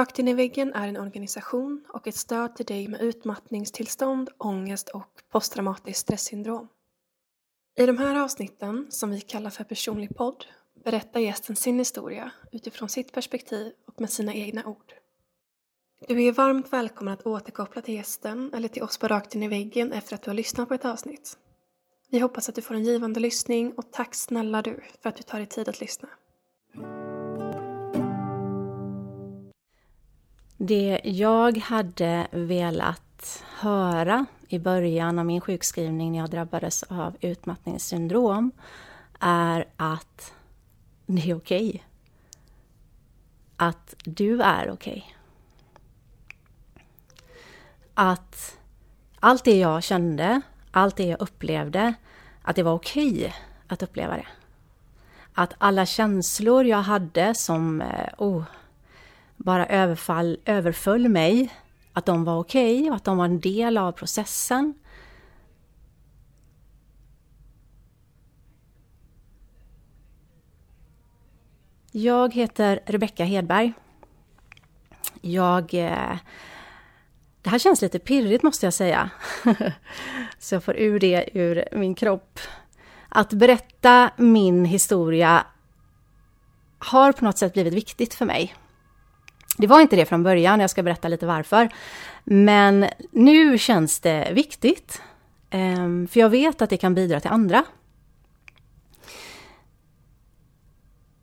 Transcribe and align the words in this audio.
Rakt 0.00 0.18
in 0.18 0.28
i 0.28 0.34
väggen 0.34 0.72
är 0.74 0.88
en 0.88 0.96
organisation 0.96 1.84
och 1.88 2.06
ett 2.06 2.16
stöd 2.16 2.56
till 2.56 2.66
dig 2.66 2.88
med 2.88 3.00
utmattningstillstånd, 3.00 4.30
ångest 4.38 4.88
och 4.88 5.22
posttraumatiskt 5.30 6.00
stresssyndrom. 6.00 6.68
I 7.78 7.86
de 7.86 7.98
här 7.98 8.20
avsnitten, 8.20 8.86
som 8.90 9.10
vi 9.10 9.20
kallar 9.20 9.50
för 9.50 9.64
personlig 9.64 10.16
podd, 10.16 10.44
berättar 10.84 11.20
gästen 11.20 11.56
sin 11.56 11.78
historia 11.78 12.30
utifrån 12.52 12.88
sitt 12.88 13.12
perspektiv 13.12 13.72
och 13.86 14.00
med 14.00 14.10
sina 14.10 14.34
egna 14.34 14.64
ord. 14.64 14.92
Du 16.08 16.24
är 16.24 16.32
varmt 16.32 16.72
välkommen 16.72 17.14
att 17.14 17.26
återkoppla 17.26 17.82
till 17.82 17.94
gästen 17.94 18.54
eller 18.54 18.68
till 18.68 18.82
oss 18.82 18.98
på 18.98 19.08
Rakt 19.08 19.34
in 19.34 19.42
i 19.42 19.48
väggen 19.48 19.92
efter 19.92 20.14
att 20.14 20.22
du 20.22 20.30
har 20.30 20.36
lyssnat 20.36 20.68
på 20.68 20.74
ett 20.74 20.84
avsnitt. 20.84 21.38
Vi 22.10 22.18
hoppas 22.18 22.48
att 22.48 22.54
du 22.54 22.62
får 22.62 22.74
en 22.74 22.84
givande 22.84 23.20
lyssning 23.20 23.72
och 23.72 23.92
tack 23.92 24.14
snälla 24.14 24.62
du 24.62 24.80
för 25.02 25.08
att 25.08 25.16
du 25.16 25.22
tar 25.22 25.38
dig 25.38 25.46
tid 25.46 25.68
att 25.68 25.80
lyssna. 25.80 26.08
Det 30.62 31.00
jag 31.04 31.58
hade 31.58 32.26
velat 32.30 33.44
höra 33.58 34.26
i 34.48 34.58
början 34.58 35.18
av 35.18 35.26
min 35.26 35.40
sjukskrivning 35.40 36.12
när 36.12 36.18
jag 36.18 36.30
drabbades 36.30 36.82
av 36.82 37.16
utmattningssyndrom 37.20 38.52
är 39.20 39.64
att 39.76 40.32
det 41.06 41.30
är 41.30 41.36
okej. 41.36 41.68
Okay. 41.68 41.80
Att 43.56 43.94
du 44.04 44.42
är 44.42 44.70
okej. 44.70 45.14
Okay. 46.72 46.84
Att 47.94 48.58
allt 49.20 49.44
det 49.44 49.58
jag 49.58 49.82
kände, 49.82 50.40
allt 50.70 50.96
det 50.96 51.06
jag 51.06 51.20
upplevde, 51.20 51.94
att 52.42 52.56
det 52.56 52.62
var 52.62 52.72
okej 52.72 53.10
okay 53.10 53.32
att 53.66 53.82
uppleva 53.82 54.16
det. 54.16 54.28
Att 55.34 55.54
alla 55.58 55.86
känslor 55.86 56.64
jag 56.64 56.82
hade 56.82 57.34
som 57.34 57.80
eh, 57.80 58.08
oh, 58.18 58.42
bara 59.44 59.66
överfall, 59.66 60.38
överföll 60.44 61.08
mig, 61.08 61.54
att 61.92 62.06
de 62.06 62.24
var 62.24 62.38
okej 62.38 62.78
okay 62.78 62.90
och 62.90 62.96
att 62.96 63.04
de 63.04 63.16
var 63.16 63.24
en 63.24 63.40
del 63.40 63.78
av 63.78 63.92
processen. 63.92 64.74
Jag 71.92 72.34
heter 72.34 72.80
Rebecka 72.86 73.24
Hedberg. 73.24 73.72
Jag... 75.20 75.74
Eh, 75.74 76.16
det 77.42 77.50
här 77.50 77.58
känns 77.58 77.82
lite 77.82 77.98
pirrigt 77.98 78.42
måste 78.42 78.66
jag 78.66 78.74
säga. 78.74 79.10
Så 80.38 80.54
jag 80.54 80.64
får 80.64 80.76
ur 80.76 81.00
det 81.00 81.28
ur 81.32 81.64
min 81.72 81.94
kropp. 81.94 82.40
Att 83.08 83.32
berätta 83.32 84.10
min 84.16 84.64
historia 84.64 85.46
har 86.78 87.12
på 87.12 87.24
något 87.24 87.38
sätt 87.38 87.52
blivit 87.52 87.74
viktigt 87.74 88.14
för 88.14 88.24
mig. 88.24 88.54
Det 89.56 89.66
var 89.66 89.80
inte 89.80 89.96
det 89.96 90.06
från 90.06 90.22
början, 90.22 90.60
jag 90.60 90.70
ska 90.70 90.82
berätta 90.82 91.08
lite 91.08 91.26
varför. 91.26 91.68
Men 92.24 92.86
nu 93.10 93.58
känns 93.58 94.00
det 94.00 94.28
viktigt. 94.32 95.02
Ehm, 95.50 96.08
för 96.08 96.20
jag 96.20 96.28
vet 96.28 96.62
att 96.62 96.70
det 96.70 96.76
kan 96.76 96.94
bidra 96.94 97.20
till 97.20 97.30
andra. 97.30 97.64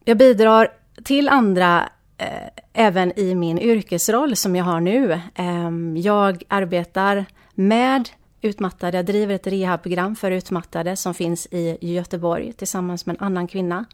Jag 0.06 0.18
bidrar 0.18 0.68
till 1.04 1.30
andra 1.30 1.90
eh, 2.18 2.50
även 2.74 3.20
i 3.20 3.36
min 3.36 3.60
yrkesroll 3.60 4.36
som 4.36 4.56
jag 4.56 4.66
har 4.66 4.80
nu. 4.80 5.22
Ehm, 5.36 5.98
jag 5.98 6.44
arbetar 6.48 7.26
med 7.54 8.10
utmattade, 8.42 8.98
jag 8.98 9.06
driver 9.06 9.36
ett 9.36 9.48
rehabprogram 9.48 10.16
för 10.16 10.32
utmattade 10.32 10.96
som 10.96 11.14
finns 11.14 11.48
i 11.52 11.94
Göteborg 11.94 12.54
tillsammans 12.54 13.06
med 13.06 13.16
en 13.16 13.26
annan 13.26 13.48
kvinna. 13.48 13.86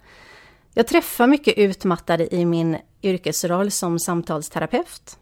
Jag 0.73 0.87
träffar 0.87 1.27
mycket 1.27 1.57
utmattade 1.57 2.35
i 2.35 2.45
min 2.45 2.77
yrkesroll 3.03 3.71
som 3.71 3.99
samtalsterapeut. 3.99 5.17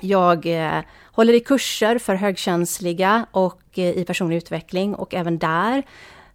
Jag 0.00 0.46
eh, 0.46 0.80
håller 1.04 1.32
i 1.32 1.40
kurser 1.40 1.98
för 1.98 2.14
högkänsliga 2.14 3.26
och 3.30 3.62
eh, 3.74 3.98
i 3.98 4.04
personlig 4.04 4.36
utveckling 4.36 4.94
och 4.94 5.14
även 5.14 5.38
där 5.38 5.82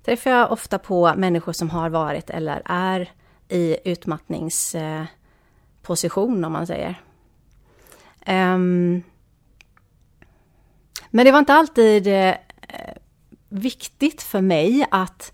träffar 0.05 0.31
jag 0.31 0.51
ofta 0.51 0.79
på 0.79 1.13
människor 1.15 1.53
som 1.53 1.69
har 1.69 1.89
varit 1.89 2.29
eller 2.29 2.61
är 2.65 3.11
i 3.49 3.77
utmattningsposition 3.85 6.43
eh, 6.43 6.47
om 6.47 6.53
man 6.53 6.67
säger. 6.67 7.01
Ehm, 8.25 9.03
men 11.09 11.25
det 11.25 11.31
var 11.31 11.39
inte 11.39 11.53
alltid 11.53 12.07
viktigt 13.49 14.21
för 14.21 14.41
mig 14.41 14.85
att 14.91 15.31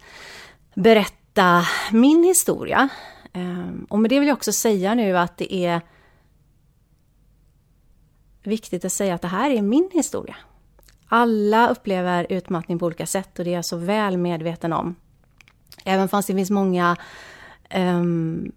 berätta 0.74 1.66
min 1.92 2.24
historia. 2.24 2.90
Ehm, 3.36 3.86
och 3.90 4.00
med 4.00 4.10
det 4.10 4.20
vill 4.20 4.28
jag 4.28 4.36
också 4.36 4.52
säga 4.52 4.96
nu 4.96 5.18
att 5.18 5.38
det 5.38 5.54
är 5.54 5.82
viktigt 8.44 8.86
att 8.86 8.92
säga 8.92 9.16
att 9.16 9.22
det 9.22 9.28
här 9.28 9.50
är 9.50 9.62
min 9.62 9.90
historia. 9.94 10.36
Alla 11.08 11.70
upplever 11.70 12.28
utmattning 12.30 12.80
på 12.80 12.86
olika 12.86 13.06
sätt 13.06 13.40
och 13.40 13.46
det 13.46 13.52
är 13.52 13.56
jag 13.56 13.66
så 13.66 13.78
väl 13.78 14.18
medveten 14.18 14.74
om. 14.74 14.96
Även 15.84 16.10
fast 16.10 16.28
det 16.28 16.34
finns 16.34 16.50
många 16.50 16.98
um, 17.76 18.52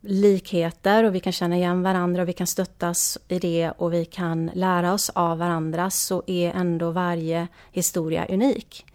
likheter 0.00 1.04
och 1.04 1.14
vi 1.14 1.20
kan 1.20 1.32
känna 1.32 1.56
igen 1.56 1.82
varandra 1.82 2.22
och 2.22 2.28
vi 2.28 2.32
kan 2.32 2.46
stöttas 2.46 3.18
i 3.28 3.38
det 3.38 3.70
och 3.70 3.92
vi 3.92 4.04
kan 4.04 4.50
lära 4.54 4.92
oss 4.92 5.10
av 5.10 5.38
varandra 5.38 5.90
så 5.90 6.22
är 6.26 6.52
ändå 6.52 6.90
varje 6.90 7.48
historia 7.70 8.26
unik. 8.26 8.86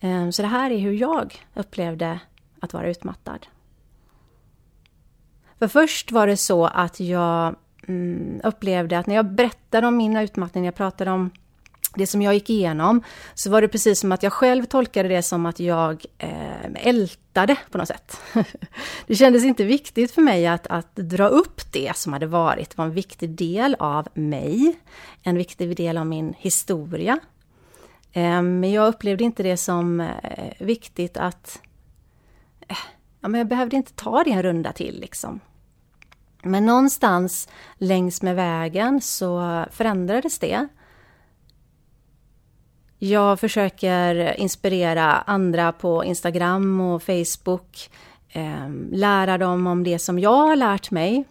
Um, 0.00 0.32
så 0.32 0.42
det 0.42 0.48
här 0.48 0.70
är 0.70 0.78
hur 0.78 0.92
jag 0.92 1.46
upplevde 1.54 2.20
att 2.60 2.72
vara 2.72 2.90
utmattad. 2.90 3.46
För 5.64 5.68
först 5.68 6.12
var 6.12 6.26
det 6.26 6.36
så 6.36 6.66
att 6.66 7.00
jag 7.00 7.54
mm, 7.88 8.40
upplevde 8.44 8.98
att 8.98 9.06
när 9.06 9.14
jag 9.14 9.26
berättade 9.26 9.86
om 9.86 9.96
min 9.96 10.16
utmattning, 10.16 10.64
jag 10.64 10.74
pratade 10.74 11.10
om 11.10 11.30
det 11.94 12.06
som 12.06 12.22
jag 12.22 12.34
gick 12.34 12.50
igenom, 12.50 13.02
så 13.34 13.50
var 13.50 13.60
det 13.60 13.68
precis 13.68 14.00
som 14.00 14.12
att 14.12 14.22
jag 14.22 14.32
själv 14.32 14.64
tolkade 14.64 15.08
det 15.08 15.22
som 15.22 15.46
att 15.46 15.60
jag 15.60 16.04
eh, 16.18 16.88
ältade 16.88 17.56
på 17.70 17.78
något 17.78 17.88
sätt. 17.88 18.20
det 19.06 19.14
kändes 19.14 19.44
inte 19.44 19.64
viktigt 19.64 20.10
för 20.10 20.22
mig 20.22 20.46
att, 20.46 20.66
att 20.66 20.96
dra 20.96 21.26
upp 21.26 21.72
det 21.72 21.96
som 21.96 22.12
hade 22.12 22.26
varit. 22.26 22.70
Det 22.70 22.78
var 22.78 22.84
en 22.84 22.94
viktig 22.94 23.30
del 23.30 23.76
av 23.78 24.08
mig, 24.14 24.78
en 25.22 25.36
viktig 25.36 25.76
del 25.76 25.98
av 25.98 26.06
min 26.06 26.34
historia. 26.38 27.18
Eh, 28.12 28.42
men 28.42 28.72
jag 28.72 28.88
upplevde 28.88 29.24
inte 29.24 29.42
det 29.42 29.56
som 29.56 30.00
eh, 30.00 30.52
viktigt 30.58 31.16
att 31.16 31.60
eh, 32.68 32.76
ja, 33.20 33.28
men 33.28 33.38
jag 33.38 33.48
behövde 33.48 33.76
inte 33.76 33.92
ta 33.92 34.24
det 34.24 34.30
en 34.30 34.42
runda 34.42 34.72
till 34.72 35.00
liksom. 35.00 35.40
Men 36.44 36.66
någonstans 36.66 37.48
längs 37.78 38.22
med 38.22 38.36
vägen 38.36 39.00
så 39.00 39.64
förändrades 39.70 40.38
det. 40.38 40.68
Jag 42.98 43.40
försöker 43.40 44.40
inspirera 44.40 45.12
andra 45.12 45.72
på 45.72 46.04
Instagram 46.04 46.80
och 46.80 47.02
Facebook, 47.02 47.90
eh, 48.28 48.68
lära 48.90 49.38
dem 49.38 49.66
om 49.66 49.84
det 49.84 49.98
som 49.98 50.18
jag 50.18 50.46
har 50.46 50.56
lärt 50.56 50.90
mig, 50.90 51.24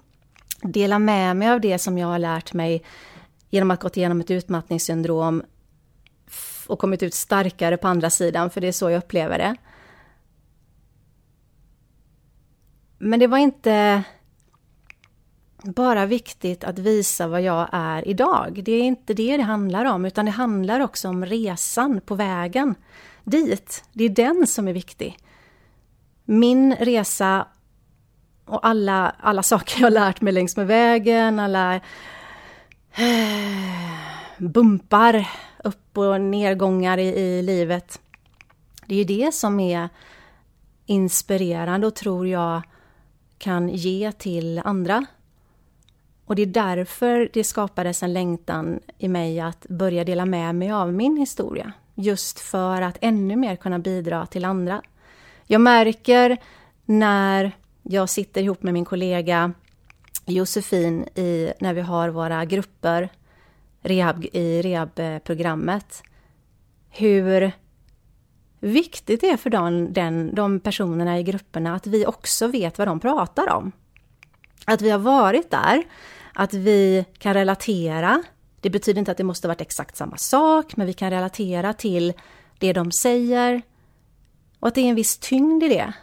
dela 0.62 1.00
med 1.00 1.36
mig 1.36 1.50
av 1.50 1.62
det 1.62 1.80
som 1.80 1.98
jag 1.98 2.08
har 2.08 2.20
lärt 2.20 2.54
mig 2.54 2.84
genom 3.50 3.72
att 3.72 3.80
gått 3.80 3.98
igenom 3.98 4.20
ett 4.20 4.32
utmattningssyndrom 4.32 5.44
och 6.68 6.80
kommit 6.80 7.04
ut 7.04 7.14
starkare 7.14 7.78
på 7.78 7.88
andra 7.88 8.10
sidan, 8.10 8.50
för 8.50 8.62
det 8.62 8.68
är 8.68 8.72
så 8.72 8.90
jag 8.90 8.98
upplever 8.98 9.38
det. 9.38 9.56
Men 12.98 13.20
det 13.20 13.28
var 13.28 13.38
inte 13.38 14.04
bara 15.64 16.06
viktigt 16.06 16.64
att 16.64 16.80
visa 16.80 17.28
vad 17.28 17.42
jag 17.42 17.70
är 17.72 18.08
idag. 18.08 18.62
Det 18.66 18.72
är 18.72 18.84
inte 18.84 19.14
det 19.14 19.38
det 19.38 19.44
handlar 19.44 19.86
om, 19.86 20.06
utan 20.06 20.26
det 20.26 20.32
handlar 20.32 20.80
också 20.80 21.10
om 21.10 21.26
resan 21.26 22.02
på 22.02 22.16
vägen 22.16 22.76
dit. 23.24 23.84
Det 23.94 24.04
är 24.04 24.10
den 24.10 24.48
som 24.48 24.68
är 24.68 24.74
viktig. 24.74 25.18
Min 26.26 26.76
resa 26.76 27.48
och 28.46 28.68
alla, 28.68 29.16
alla 29.20 29.44
saker 29.54 29.82
jag 29.82 29.94
lärt 29.94 30.22
mig 30.22 30.34
längs 30.34 30.58
med 30.58 30.68
vägen, 30.68 31.40
alla 31.40 31.76
eh, 31.76 31.82
bumpar, 34.38 35.30
upp 35.64 35.98
och 35.98 36.22
nedgångar 36.22 36.98
i, 36.98 37.08
i 37.08 37.42
livet. 37.42 38.02
Det 38.86 38.96
är 38.96 39.00
ju 39.00 39.26
det 39.26 39.34
som 39.34 39.60
är 39.60 39.90
inspirerande 40.86 41.88
och 41.88 41.96
tror 41.96 42.28
jag 42.28 42.62
kan 43.38 43.70
ge 43.70 44.12
till 44.12 44.62
andra. 44.66 45.06
Och 46.34 46.38
det 46.38 46.42
är 46.42 46.76
därför 46.76 47.30
det 47.34 47.44
skapades 47.44 48.04
en 48.04 48.14
längtan 48.14 48.80
i 48.98 49.08
mig 49.08 49.40
att 49.40 49.66
börja 49.70 50.04
dela 50.04 50.26
med 50.26 50.56
mig 50.56 50.72
av 50.72 50.94
min 50.94 51.18
historia. 51.18 51.74
Just 51.96 52.40
för 52.40 52.82
att 52.82 52.98
ännu 53.02 53.36
mer 53.36 53.56
kunna 53.56 53.80
bidra 53.80 54.26
till 54.26 54.46
andra. 54.46 54.82
Jag 55.48 55.62
märker 55.62 56.38
när 56.86 57.52
jag 57.84 58.10
sitter 58.10 58.42
ihop 58.42 58.64
med 58.64 58.74
min 58.74 58.86
kollega 58.86 59.54
Josefin 60.26 61.04
i, 61.04 61.54
när 61.60 61.74
vi 61.74 61.82
har 61.82 62.10
våra 62.10 62.46
grupper 62.46 63.10
rehab, 63.82 64.26
i 64.26 64.62
rehabprogrammet 64.62 66.04
hur 66.90 67.52
viktigt 68.60 69.22
det 69.22 69.30
är 69.30 69.38
för 69.38 69.50
den, 69.50 69.94
den, 69.94 70.36
de 70.36 70.60
personerna 70.60 71.20
i 71.20 71.24
grupperna 71.24 71.76
att 71.76 71.88
vi 71.88 72.06
också 72.06 72.48
vet 72.48 72.78
vad 72.78 72.88
de 72.88 73.00
pratar 73.00 73.50
om. 73.50 73.72
Att 74.66 74.82
vi 74.82 74.90
har 74.90 75.00
varit 75.00 75.52
där, 75.52 75.84
att 76.34 76.54
vi 76.54 77.06
kan 77.18 77.34
relatera. 77.34 78.24
Det 78.62 78.70
betyder 78.70 79.00
inte 79.00 79.12
att 79.12 79.18
det 79.18 79.24
måste 79.24 79.48
varit 79.48 79.62
exakt 79.62 79.96
samma 79.96 80.18
sak, 80.18 80.76
men 80.76 80.88
vi 80.88 80.94
kan 80.94 81.10
relatera 81.10 81.74
till 81.74 82.14
det 82.60 82.74
de 82.74 82.92
säger 82.92 83.62
och 84.60 84.68
att 84.68 84.76
det 84.76 84.82
är 84.82 84.90
en 84.90 84.96
viss 84.96 85.18
tyngd 85.18 85.64
i 85.64 85.68
det. 85.68 85.94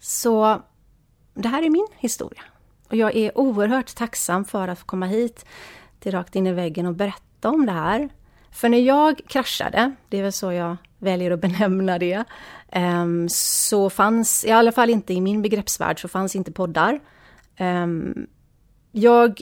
Så 0.00 0.62
det 1.34 1.48
här 1.48 1.62
är 1.62 1.70
min 1.70 1.86
historia. 1.98 2.42
Och 2.88 2.96
jag 2.96 3.16
är 3.16 3.38
oerhört 3.38 3.94
tacksam 3.94 4.44
för 4.44 4.68
att 4.68 4.78
få 4.78 4.86
komma 4.86 5.06
hit 5.06 5.46
till 6.00 6.12
Rakt 6.12 6.36
in 6.36 6.46
i 6.46 6.52
väggen 6.52 6.86
och 6.86 6.94
berätta 6.94 7.48
om 7.48 7.66
det 7.66 7.72
här. 7.72 8.08
För 8.50 8.68
när 8.68 8.78
jag 8.78 9.20
kraschade, 9.26 9.94
det 10.08 10.18
är 10.18 10.22
väl 10.22 10.32
så 10.32 10.52
jag 10.52 10.76
väljer 10.98 11.30
att 11.30 11.40
benämna 11.46 11.98
det, 11.98 12.24
ehm, 12.72 13.28
så 13.30 13.90
fanns, 13.90 14.44
i 14.44 14.50
alla 14.50 14.72
fall 14.72 14.90
inte 14.90 15.14
i 15.14 15.20
min 15.20 15.42
begreppsvärld, 15.42 16.00
så 16.00 16.08
fanns 16.08 16.36
inte 16.36 16.52
poddar. 16.52 17.00
Um, 17.58 18.26
jag 18.92 19.40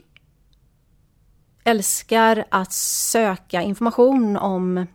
älskar 1.65 2.45
att 2.51 2.73
söka 2.73 3.63
information 3.63 4.37
om 4.37 4.87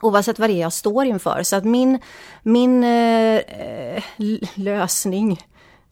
oavsett 0.00 0.38
vad 0.38 0.50
det 0.50 0.54
är 0.54 0.60
jag 0.60 0.72
står 0.72 1.04
inför. 1.04 1.42
Så 1.42 1.56
att 1.56 1.64
min, 1.64 1.98
min 2.42 2.84
eh, 2.84 3.36
eh 3.36 4.02
lösning, 4.54 5.40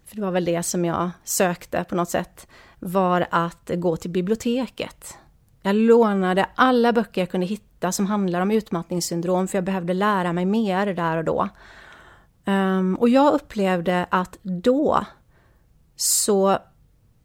för 0.07 0.17
det 0.17 0.23
var 0.23 0.31
väl 0.31 0.45
det 0.45 0.63
som 0.63 0.85
jag 0.85 1.11
sökte 1.25 1.85
på 1.85 1.95
något 1.95 2.11
sätt, 2.11 2.47
var 2.79 3.27
att 3.31 3.71
gå 3.75 3.97
till 3.97 4.11
biblioteket. 4.11 5.19
Jag 5.63 5.77
lånade 5.77 6.47
alla 6.55 6.93
böcker 6.93 7.21
jag 7.21 7.31
kunde 7.31 7.47
hitta 7.47 7.93
som 7.93 8.07
handlar 8.07 8.41
om 8.41 8.51
utmattningssyndrom, 8.51 9.49
för 9.49 9.59
jag 9.59 9.65
behövde 9.65 9.95
lära 9.95 10.33
mig 10.33 10.45
mer 10.45 10.87
där 10.87 11.17
och 11.17 11.25
då. 11.25 11.49
Um, 12.45 12.95
och 12.95 13.09
jag 13.09 13.35
upplevde 13.35 14.07
att 14.11 14.39
då 14.43 15.05
så 16.01 16.59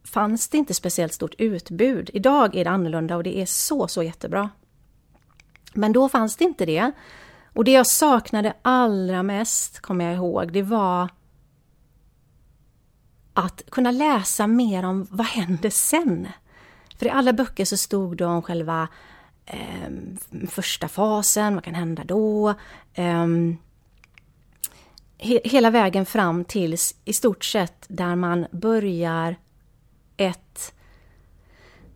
fanns 0.04 0.48
det 0.48 0.58
inte 0.58 0.74
speciellt 0.74 1.14
stort 1.14 1.36
utbud. 1.38 2.10
Idag 2.14 2.56
är 2.56 2.64
det 2.64 2.70
annorlunda 2.70 3.16
och 3.16 3.24
det 3.24 3.38
är 3.38 3.46
så, 3.46 3.88
så 3.88 4.04
jättebra. 4.04 4.50
Men 5.74 5.94
då 5.94 6.10
fanns 6.10 6.36
det 6.36 6.44
inte 6.44 6.66
det. 6.66 6.92
Och 7.54 7.64
det 7.64 7.72
jag 7.72 7.88
saknade 7.88 8.54
allra 8.62 9.24
mest, 9.24 9.80
kommer 9.80 10.06
jag 10.06 10.14
ihåg, 10.14 10.54
det 10.54 10.62
var 10.62 11.10
att 13.34 13.62
kunna 13.72 13.92
läsa 13.92 14.48
mer 14.48 14.86
om 14.86 15.08
vad 15.10 15.28
händer 15.28 15.70
sen? 15.70 16.28
För 16.98 17.06
i 17.06 17.10
alla 17.10 17.34
böcker 17.34 17.66
så 17.66 17.78
stod 17.78 18.18
det 18.18 18.26
om 18.26 18.42
själva 18.42 18.88
eh, 19.46 19.92
första 20.50 20.88
fasen, 20.88 21.56
vad 21.56 21.64
kan 21.64 21.76
hända 21.76 22.04
då? 22.04 22.50
Eh, 22.94 23.28
he 25.24 25.42
hela 25.44 25.70
vägen 25.70 26.06
fram 26.06 26.46
tills 26.46 26.96
i 27.06 27.14
stort 27.14 27.46
sett 27.46 27.86
där 27.88 28.16
man 28.16 28.46
börjar 28.52 29.36
ett 30.18 30.74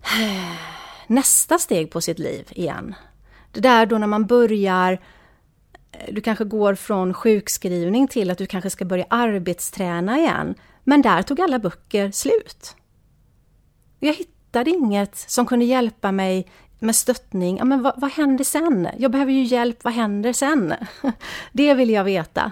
nästa 1.08 1.58
steg 1.60 1.92
på 1.92 2.02
sitt 2.02 2.20
liv 2.20 2.48
igen. 2.52 2.96
Det 3.52 3.60
där 3.60 3.86
då 3.86 3.98
när 3.98 4.08
man 4.08 4.26
börjar, 4.26 4.92
eh, 5.92 6.14
du 6.14 6.22
kanske 6.22 6.44
går 6.44 6.76
från 6.76 7.14
sjukskrivning 7.14 8.08
till 8.08 8.32
att 8.32 8.38
du 8.38 8.46
kanske 8.46 8.70
ska 8.70 8.86
börja 8.86 9.06
arbetsträna 9.10 10.18
igen. 10.18 10.56
Men 10.84 11.02
där 11.02 11.22
tog 11.22 11.42
alla 11.42 11.60
böcker 11.60 12.12
slut. 12.12 12.76
Jag 14.00 14.14
hittade 14.14 14.70
inget 14.70 15.18
som 15.18 15.46
kunde 15.46 15.66
hjälpa 15.66 16.12
mig 16.12 16.48
med 16.80 16.96
stöttning. 16.96 17.58
Ja, 17.58 17.66
men 17.66 17.82
vad, 17.82 17.94
vad 17.98 18.12
händer 18.12 18.44
sen? 18.44 18.88
Jag 18.98 19.12
behöver 19.12 19.32
ju 19.32 19.44
hjälp, 19.44 19.84
vad 19.84 19.94
händer 19.94 20.34
sen? 20.34 20.74
Det 21.52 21.74
vill 21.74 21.90
jag 21.90 22.04
veta. 22.04 22.52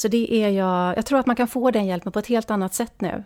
Så 0.00 0.08
det 0.08 0.34
är 0.34 0.50
jag, 0.50 0.96
jag 0.96 1.06
tror 1.06 1.18
att 1.18 1.26
man 1.26 1.36
kan 1.36 1.48
få 1.48 1.70
den 1.70 1.86
hjälpen 1.86 2.12
på 2.12 2.18
ett 2.18 2.26
helt 2.26 2.50
annat 2.50 2.74
sätt 2.74 3.00
nu. 3.00 3.24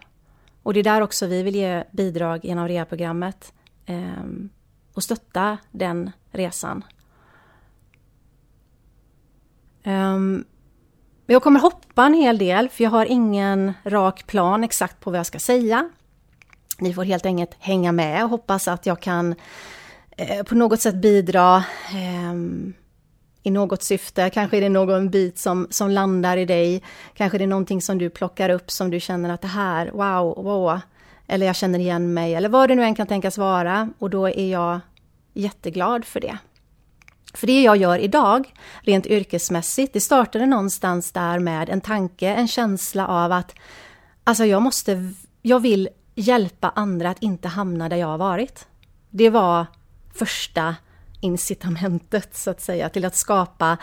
Och 0.63 0.75
det 0.75 0.81
är 0.81 0.85
där 0.85 1.01
också 1.01 1.27
vi 1.27 1.43
vill 1.43 1.55
ge 1.55 1.85
bidrag 1.91 2.45
genom 2.45 2.69
REA-programmet. 2.69 3.53
Eh, 3.87 4.25
och 4.95 5.03
stötta 5.03 5.59
den 5.71 6.11
resan. 6.31 6.85
Um, 9.85 10.45
jag 11.27 11.43
kommer 11.43 11.61
hoppa 11.61 12.07
en 12.07 12.15
hel 12.15 12.39
del, 12.39 12.69
för 12.69 12.85
jag 12.85 12.91
har 12.91 13.07
ingen 13.07 13.73
rak 13.85 14.27
plan 14.27 14.65
exakt 14.65 15.01
på 15.01 15.11
vad 15.11 15.19
jag 15.19 15.27
ska 15.27 15.39
säga. 15.39 15.91
Ni 16.79 16.95
får 16.95 17.05
helt 17.05 17.27
enkelt 17.27 17.55
hänga 17.59 17.93
med 17.93 18.25
och 18.25 18.31
hoppas 18.31 18.69
att 18.69 18.87
jag 18.87 19.01
kan 19.01 19.35
eh, 20.11 20.43
på 20.43 20.55
något 20.55 20.81
sätt 20.81 20.95
bidra 20.95 21.57
eh, 21.93 22.35
i 23.45 23.51
något 23.51 23.83
syfte. 23.83 24.31
Kanske 24.31 24.57
är 24.57 24.61
det 24.61 24.69
någon 24.69 25.11
bit 25.11 25.39
som, 25.39 25.67
som 25.71 25.91
landar 25.91 26.37
i 26.37 26.45
dig. 26.45 26.83
Kanske 27.15 27.37
är 27.37 27.39
det 27.39 27.47
någonting 27.47 27.83
som 27.83 27.99
du 27.99 28.11
plockar 28.11 28.51
upp 28.51 28.71
som 28.71 28.91
du 28.91 29.01
känner 29.01 29.31
att 29.31 29.43
det 29.43 29.49
här, 29.49 29.91
wow, 29.91 30.45
wow. 30.45 30.81
Eller 31.27 31.47
jag 31.47 31.57
känner 31.57 31.79
igen 31.79 32.15
mig, 32.15 32.35
eller 32.35 32.49
vad 32.49 32.69
det 32.69 32.75
nu 32.75 32.83
än 32.83 32.95
kan 32.95 33.07
tänkas 33.07 33.39
vara. 33.39 33.89
Och 33.99 34.11
då 34.11 34.29
är 34.29 34.51
jag 34.51 34.81
jätteglad 35.33 36.05
för 36.05 36.21
det. 36.21 36.39
För 37.35 37.47
det 37.47 37.63
jag 37.63 37.77
gör 37.77 37.99
idag, 37.99 38.55
rent 38.81 39.07
yrkesmässigt, 39.07 39.93
det 39.93 40.01
startade 40.01 40.47
någonstans 40.47 41.13
där 41.13 41.39
med 41.39 41.69
en 41.69 41.81
tanke, 41.81 42.29
en 42.29 42.49
känsla 42.49 43.07
av 43.07 43.33
att 43.33 43.55
alltså 44.25 44.45
jag 44.45 44.63
måste, 44.63 45.13
jag 45.43 45.61
vill 45.61 45.89
hjälpa 46.15 46.73
andra 46.75 47.11
att 47.11 47.23
inte 47.23 47.49
hamna 47.49 47.89
där 47.89 47.97
jag 47.97 48.07
har 48.07 48.19
varit. 48.19 48.67
Det 49.11 49.31
var 49.31 49.67
första 50.15 50.75
incitamentet 51.25 52.37
så 52.37 52.51
att 52.51 52.61
säga 52.61 52.89
till 52.89 53.05
att 53.05 53.17
skapa 53.17 53.79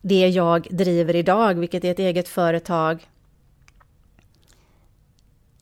det 0.00 0.28
jag 0.28 0.66
driver 0.70 1.16
idag, 1.16 1.54
vilket 1.54 1.84
är 1.84 1.90
ett 1.90 1.98
eget 1.98 2.28
företag 2.28 3.06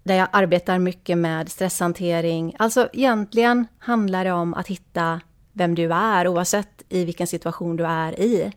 där 0.03 0.15
jag 0.15 0.29
arbetar 0.33 0.79
mycket 0.79 1.19
med 1.19 1.49
stresshantering. 1.49 2.55
Alltså 2.59 2.89
egentligen 2.93 3.67
handlar 3.79 4.25
det 4.25 4.33
om 4.33 4.55
att 4.55 4.67
hitta 4.67 5.21
vem 5.53 5.75
du 5.75 5.93
är 5.93 6.29
oavsett 6.29 6.83
i 6.89 7.05
vilken 7.05 7.27
situation 7.27 7.77
du 7.77 7.87
är 7.87 8.21
i. 8.21 8.53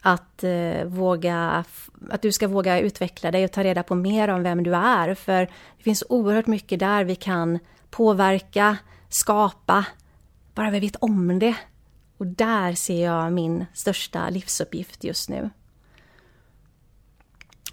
Att, 0.00 0.44
eh, 0.44 0.84
våga, 0.84 1.64
att 2.10 2.22
du 2.22 2.32
ska 2.32 2.48
våga 2.48 2.80
utveckla 2.80 3.30
dig 3.30 3.44
och 3.44 3.52
ta 3.52 3.64
reda 3.64 3.82
på 3.82 3.94
mer 3.94 4.28
om 4.28 4.42
vem 4.42 4.62
du 4.62 4.74
är. 4.74 5.14
För 5.14 5.40
det 5.76 5.82
finns 5.82 6.04
oerhört 6.08 6.46
mycket 6.46 6.80
där 6.80 7.04
vi 7.04 7.14
kan 7.14 7.58
påverka, 7.90 8.76
skapa, 9.08 9.84
bara 10.54 10.70
vi 10.70 10.80
vet 10.80 10.96
om 10.96 11.38
det. 11.38 11.54
Och 12.18 12.26
där 12.26 12.74
ser 12.74 13.04
jag 13.04 13.32
min 13.32 13.66
största 13.74 14.30
livsuppgift 14.30 15.04
just 15.04 15.28
nu. 15.28 15.50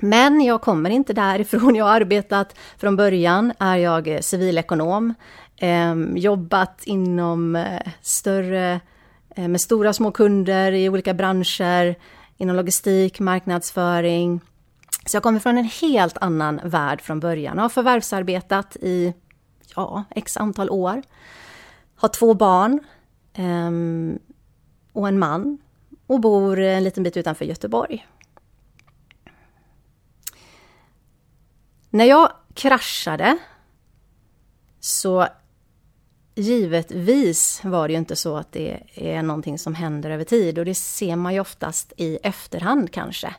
Men 0.01 0.41
jag 0.41 0.61
kommer 0.61 0.89
inte 0.89 1.13
därifrån. 1.13 1.75
Jag 1.75 1.85
har 1.85 2.01
arbetat 2.01 2.55
från 2.77 2.95
början, 2.95 3.53
är 3.59 3.75
jag 3.75 4.19
civilekonom, 4.21 5.13
eh, 5.57 5.95
jobbat 6.15 6.83
inom 6.83 7.55
eh, 7.55 7.81
större, 8.01 8.79
eh, 9.35 9.47
med 9.47 9.61
stora 9.61 9.93
små 9.93 10.11
kunder 10.11 10.71
i 10.71 10.89
olika 10.89 11.13
branscher, 11.13 11.95
inom 12.37 12.55
logistik, 12.55 13.19
marknadsföring. 13.19 14.41
Så 15.05 15.15
jag 15.15 15.23
kommer 15.23 15.39
från 15.39 15.57
en 15.57 15.69
helt 15.81 16.17
annan 16.17 16.61
värld 16.63 17.01
från 17.01 17.19
början. 17.19 17.55
Jag 17.55 17.63
har 17.63 17.69
förvärvsarbetat 17.69 18.75
i, 18.75 19.13
ja, 19.75 20.03
x 20.15 20.37
antal 20.37 20.69
år. 20.69 21.01
Har 21.97 22.09
två 22.09 22.33
barn 22.33 22.79
um, 23.37 24.19
och 24.93 25.07
en 25.07 25.19
man 25.19 25.57
och 26.07 26.19
bor 26.19 26.59
en 26.59 26.83
liten 26.83 27.03
bit 27.03 27.17
utanför 27.17 27.45
Göteborg. 27.45 28.07
När 31.89 32.05
jag 32.05 32.31
kraschade 32.53 33.37
så 34.79 35.27
givetvis 36.35 37.61
var 37.63 37.87
det 37.87 37.91
ju 37.91 37.97
inte 37.97 38.15
så 38.15 38.37
att 38.37 38.51
det 38.51 38.83
är 38.93 39.21
någonting 39.21 39.59
som 39.59 39.75
händer 39.75 40.09
över 40.09 40.23
tid 40.23 40.59
och 40.59 40.65
det 40.65 40.75
ser 40.75 41.15
man 41.15 41.33
ju 41.33 41.39
oftast 41.39 41.93
i 41.97 42.19
efterhand 42.23 42.91
kanske. 42.91 43.35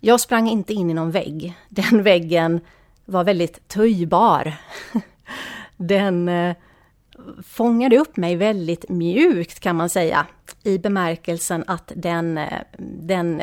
Jag 0.00 0.20
sprang 0.20 0.48
inte 0.48 0.72
in 0.74 0.90
i 0.90 0.94
någon 0.94 1.10
vägg. 1.10 1.54
Den 1.68 2.02
väggen 2.02 2.60
var 3.04 3.24
väldigt 3.24 3.68
töjbar. 3.68 4.56
Den 5.76 6.28
eh, 6.28 6.56
fångade 7.42 7.98
upp 7.98 8.16
mig 8.16 8.36
väldigt 8.36 8.88
mjukt 8.88 9.60
kan 9.60 9.76
man 9.76 9.88
säga. 9.88 10.26
I 10.62 10.78
bemärkelsen 10.78 11.64
att 11.66 11.92
den, 11.96 12.38
eh, 12.38 12.60
den 12.78 13.42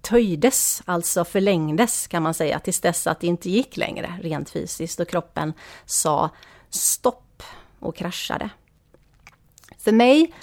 töjdes, 0.00 0.82
alltså 0.84 1.24
förlängdes 1.24 2.06
kan 2.06 2.22
man 2.22 2.34
säga, 2.34 2.58
tills 2.58 2.80
dess 2.80 3.06
att 3.06 3.20
det 3.20 3.26
inte 3.26 3.50
gick 3.50 3.76
längre 3.76 4.18
rent 4.22 4.50
fysiskt 4.50 5.00
och 5.00 5.08
kroppen 5.08 5.52
sa 5.84 6.30
stopp 6.70 7.42
och 7.78 7.96
kraschade. 7.96 8.50
För 9.78 9.92
mig 9.92 10.34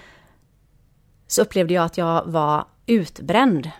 så 1.27 1.41
upplevde 1.41 1.73
jag 1.73 1.85
att 1.85 1.97
jag 1.97 2.25
var 2.25 2.65
utbränd. 2.85 3.71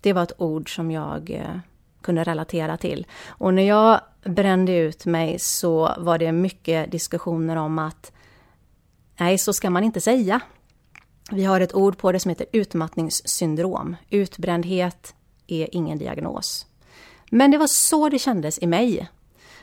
Det 0.00 0.12
var 0.12 0.22
ett 0.22 0.40
ord 0.40 0.74
som 0.74 0.90
jag 0.90 1.30
eh, 1.30 1.58
kunde 2.02 2.24
relatera 2.24 2.76
till. 2.76 3.06
Och 3.28 3.54
när 3.54 3.62
jag 3.62 4.00
brände 4.24 4.76
ut 4.76 5.06
mig 5.06 5.38
så 5.38 5.94
var 5.98 6.18
det 6.18 6.32
mycket 6.32 6.90
diskussioner 6.90 7.56
om 7.56 7.78
att 7.78 8.12
nej, 9.16 9.38
så 9.38 9.52
ska 9.52 9.70
man 9.70 9.84
inte 9.84 10.00
säga. 10.00 10.40
Vi 11.30 11.44
har 11.44 11.60
ett 11.60 11.74
ord 11.74 11.98
på 11.98 12.12
det 12.12 12.20
som 12.20 12.28
heter 12.28 12.46
utmattningssyndrom. 12.52 13.96
Utbrändhet 14.10 15.14
är 15.46 15.68
ingen 15.72 15.98
diagnos. 15.98 16.66
Men 17.30 17.50
det 17.50 17.58
var 17.58 17.66
så 17.66 18.08
det 18.08 18.18
kändes 18.18 18.58
i 18.62 18.66
mig. 18.66 19.08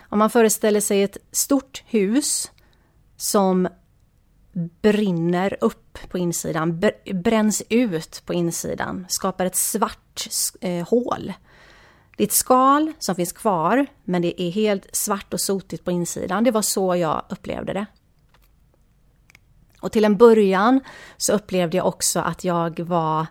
Om 0.10 0.20
man 0.20 0.30
föreställer 0.30 0.80
sig 0.80 1.04
ett 1.04 1.18
stort 1.32 1.84
hus 1.86 2.52
som 3.18 3.68
brinner 4.82 5.58
upp 5.62 5.98
på 6.10 6.18
insidan, 6.18 6.84
bränns 7.14 7.64
ut 7.70 8.22
på 8.26 8.34
insidan, 8.34 9.06
skapar 9.10 9.46
ett 9.46 9.56
svart 9.56 10.28
eh, 10.62 10.88
hål. 10.88 11.34
Det 12.18 12.24
är 12.24 12.28
ett 12.28 12.34
skal 12.34 12.94
som 13.00 13.16
finns 13.16 13.32
kvar, 13.32 13.86
men 14.04 14.22
det 14.22 14.42
är 14.42 14.52
helt 14.52 14.96
svart 14.96 15.34
och 15.34 15.42
sotigt 15.42 15.86
på 15.86 15.92
insidan. 15.92 16.44
Det 16.44 16.52
var 16.52 16.62
så 16.62 16.96
jag 16.96 17.26
upplevde 17.30 17.74
det. 17.74 17.86
Och 19.82 19.92
till 19.92 20.06
en 20.06 20.18
början 20.18 20.80
så 21.18 21.34
upplevde 21.34 21.78
jag 21.78 21.86
också 21.86 22.20
att 22.20 22.44
jag 22.44 22.80
var 22.80 23.26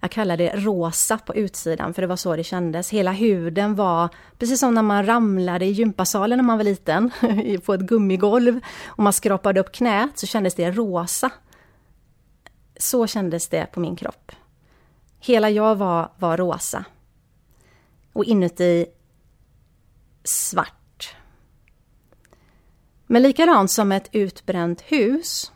jag 0.00 0.10
kallar 0.10 0.36
det 0.36 0.56
rosa 0.56 1.18
på 1.18 1.34
utsidan, 1.34 1.94
för 1.94 2.02
det 2.02 2.08
var 2.08 2.16
så 2.16 2.36
det 2.36 2.44
kändes. 2.44 2.90
Hela 2.90 3.12
huden 3.12 3.74
var 3.74 4.08
precis 4.38 4.60
som 4.60 4.74
när 4.74 4.82
man 4.82 5.06
ramlade 5.06 5.64
i 5.64 5.70
gympasalen 5.70 6.36
när 6.36 6.44
man 6.44 6.56
var 6.58 6.64
liten, 6.64 7.10
på 7.64 7.74
ett 7.74 7.80
gummigolv, 7.80 8.60
och 8.86 9.02
man 9.02 9.12
skrapade 9.12 9.60
upp 9.60 9.72
knät, 9.72 10.18
så 10.18 10.26
kändes 10.26 10.54
det 10.54 10.70
rosa. 10.70 11.30
Så 12.76 13.06
kändes 13.06 13.48
det 13.48 13.66
på 13.66 13.80
min 13.80 13.96
kropp. 13.96 14.32
Hela 15.18 15.50
jag 15.50 15.76
var, 15.76 16.12
var 16.18 16.36
rosa. 16.36 16.84
Och 18.12 18.24
inuti 18.24 18.86
svart. 20.24 21.14
Men 23.06 23.22
likadant 23.22 23.70
som 23.70 23.92
ett 23.92 24.08
utbränt 24.12 24.80
hus 24.80 25.52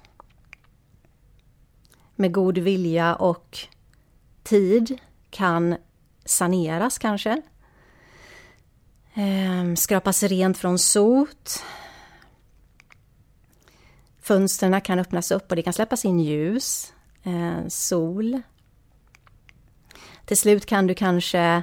med 2.17 2.33
god 2.33 2.59
vilja 2.59 3.15
och 3.15 3.59
tid 4.43 4.99
kan 5.31 5.77
saneras 6.25 6.99
kanske. 6.99 7.43
Ehm, 9.15 9.77
skrapas 9.77 10.23
rent 10.23 10.59
från 10.59 10.79
sot. 10.79 11.63
Fönstren 14.21 14.81
kan 14.81 14.99
öppnas 14.99 15.31
upp 15.31 15.51
och 15.51 15.57
det 15.57 15.63
kan 15.63 15.73
släppas 15.73 16.05
in 16.05 16.21
ljus, 16.21 16.93
eh, 17.23 17.67
sol. 17.69 18.43
Till 20.25 20.37
slut 20.37 20.67
kan 20.67 20.87
du 20.87 20.95
kanske 20.95 21.63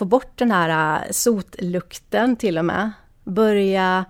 få 0.00 0.04
bort 0.04 0.38
den 0.38 0.50
här 0.50 1.02
äh, 1.06 1.10
sotlukten 1.10 2.36
till 2.36 2.58
och 2.58 2.64
med. 2.64 2.92
Börja 3.24 4.04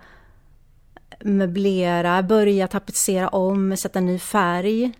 möblera, 1.19 2.23
börja 2.23 2.67
tapetsera 2.67 3.27
om, 3.27 3.77
sätta 3.77 3.99
ny 3.99 4.19
färg 4.19 4.91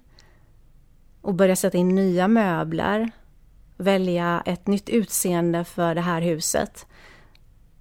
och 1.21 1.33
börja 1.33 1.55
sätta 1.55 1.77
in 1.77 1.95
nya 1.95 2.27
möbler, 2.27 3.11
välja 3.77 4.43
ett 4.45 4.67
nytt 4.67 4.89
utseende 4.89 5.63
för 5.63 5.95
det 5.95 6.01
här 6.01 6.21
huset. 6.21 6.85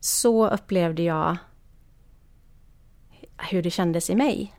Så 0.00 0.48
upplevde 0.48 1.02
jag 1.02 1.36
hur 3.50 3.62
det 3.62 3.70
kändes 3.70 4.10
i 4.10 4.14
mig. 4.14 4.54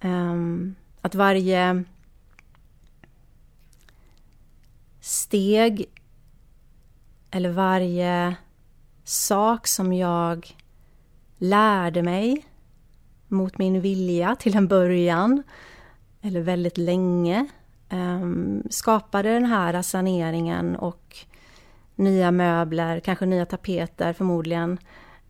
Ehm, 0.00 0.74
att 1.00 1.14
varje 1.14 1.84
steg 5.00 5.86
eller 7.32 7.50
varje 7.50 8.36
sak 9.04 9.66
som 9.66 9.92
jag 9.92 10.56
lärde 11.38 12.02
mig 12.02 12.46
mot 13.28 13.58
min 13.58 13.80
vilja 13.80 14.36
till 14.36 14.56
en 14.56 14.68
början, 14.68 15.42
eller 16.22 16.40
väldigt 16.40 16.78
länge, 16.78 17.46
ehm, 17.88 18.62
skapade 18.70 19.32
den 19.34 19.44
här 19.44 19.82
saneringen 19.82 20.76
och 20.76 21.16
nya 21.96 22.30
möbler, 22.30 23.00
kanske 23.00 23.26
nya 23.26 23.46
tapeter 23.46 24.12
förmodligen. 24.12 24.78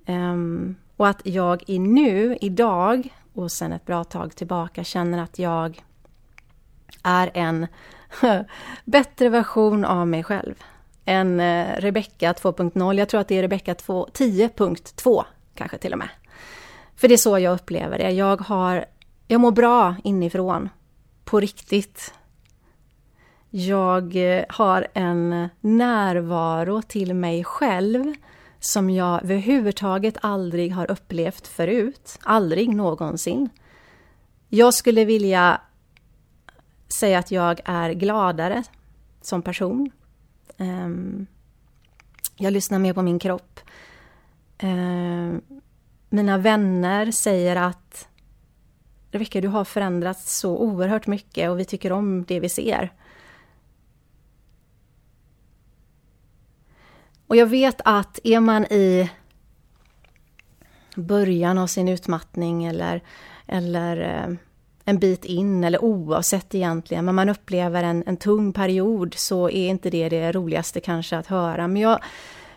Ehm, 0.06 0.74
och 0.96 1.08
att 1.08 1.20
jag 1.24 1.62
i 1.66 1.78
nu, 1.78 2.38
idag 2.40 3.14
och 3.32 3.52
sen 3.52 3.72
ett 3.72 3.86
bra 3.86 4.04
tag 4.04 4.36
tillbaka 4.36 4.84
känner 4.84 5.22
att 5.22 5.38
jag 5.38 5.82
är 7.02 7.30
en 7.34 7.66
bättre 8.84 9.28
version 9.28 9.84
av 9.84 10.08
mig 10.08 10.24
själv. 10.24 10.54
En 11.04 11.40
uh, 11.40 11.76
Rebecka 11.78 12.32
2.0, 12.32 12.98
jag 12.98 13.08
tror 13.08 13.20
att 13.20 13.28
det 13.28 13.38
är 13.38 13.42
Rebecka 13.42 13.74
10.2 13.74 15.24
kanske 15.54 15.78
till 15.78 15.92
och 15.92 15.98
med. 15.98 16.08
För 16.96 17.08
det 17.08 17.14
är 17.14 17.18
så 17.18 17.38
jag 17.38 17.54
upplever 17.54 17.98
det. 17.98 18.10
Jag, 18.10 18.40
har, 18.40 18.84
jag 19.28 19.40
mår 19.40 19.50
bra 19.50 19.96
inifrån. 20.04 20.68
På 21.24 21.40
riktigt. 21.40 22.14
Jag 23.50 24.16
eh, 24.16 24.44
har 24.48 24.86
en 24.94 25.48
närvaro 25.60 26.82
till 26.82 27.14
mig 27.14 27.44
själv 27.44 28.14
som 28.60 28.90
jag 28.90 29.22
överhuvudtaget 29.22 30.16
aldrig 30.20 30.72
har 30.72 30.90
upplevt 30.90 31.46
förut. 31.46 32.18
Aldrig 32.22 32.74
någonsin. 32.74 33.48
Jag 34.48 34.74
skulle 34.74 35.04
vilja 35.04 35.60
säga 36.98 37.18
att 37.18 37.30
jag 37.30 37.60
är 37.64 37.92
gladare 37.92 38.62
som 39.22 39.42
person. 39.42 39.90
Ehm, 40.62 41.26
jag 42.36 42.52
lyssnar 42.52 42.78
mer 42.78 42.92
på 42.92 43.02
min 43.02 43.18
kropp. 43.18 43.60
Ehm, 44.58 45.40
mina 46.08 46.38
vänner 46.38 47.10
säger 47.10 47.56
att 47.56 48.08
Rebecka, 49.10 49.40
du 49.40 49.48
har 49.48 49.64
förändrats 49.64 50.38
så 50.38 50.58
oerhört 50.58 51.06
mycket 51.06 51.50
och 51.50 51.58
vi 51.58 51.64
tycker 51.64 51.92
om 51.92 52.24
det 52.24 52.40
vi 52.40 52.48
ser. 52.48 52.92
Och 57.26 57.36
jag 57.36 57.46
vet 57.46 57.80
att 57.84 58.18
är 58.24 58.40
man 58.40 58.64
i 58.64 59.10
början 60.96 61.58
av 61.58 61.66
sin 61.66 61.88
utmattning 61.88 62.64
eller, 62.64 63.02
eller 63.46 63.96
eh, 63.96 64.36
en 64.84 64.98
bit 64.98 65.24
in 65.24 65.64
eller 65.64 65.84
oavsett 65.84 66.54
egentligen, 66.54 67.04
men 67.04 67.14
man 67.14 67.28
upplever 67.28 67.82
en, 67.82 68.04
en 68.06 68.16
tung 68.16 68.52
period 68.52 69.14
så 69.16 69.50
är 69.50 69.68
inte 69.68 69.90
det 69.90 70.08
det 70.08 70.32
roligaste 70.32 70.80
kanske 70.80 71.16
att 71.16 71.26
höra. 71.26 71.68
Men 71.68 71.82
jag, 71.82 71.98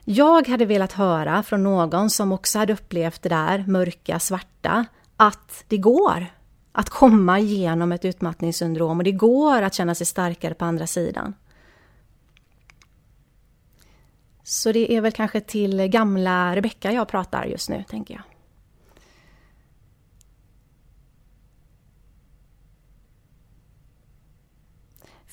jag 0.06 0.48
hade 0.48 0.66
velat 0.66 0.92
höra 0.92 1.44
från 1.44 1.64
någon 1.64 2.10
som 2.10 2.32
också 2.32 2.60
hade 2.60 2.74
upplevt 2.74 3.22
det 3.22 3.30
där 3.30 3.66
mörka, 3.68 4.20
svarta, 4.20 4.86
att 5.18 5.64
det 5.68 5.78
går 5.78 6.28
att 6.72 6.90
komma 6.90 7.40
igenom 7.40 7.92
ett 7.92 8.06
utmattningssyndrom 8.06 8.98
och 8.98 9.04
det 9.04 9.12
går 9.12 9.62
att 9.62 9.74
känna 9.74 9.96
sig 9.96 10.06
starkare 10.06 10.54
på 10.54 10.66
andra 10.66 10.88
sidan. 10.88 11.34
Så 14.44 14.72
det 14.72 14.94
är 14.94 15.02
väl 15.02 15.12
kanske 15.12 15.42
till 15.42 15.88
gamla 15.88 16.56
Rebecka 16.56 16.92
jag 16.92 17.08
pratar 17.08 17.46
just 17.46 17.70
nu, 17.70 17.84
tänker 17.90 18.14
jag. 18.14 18.35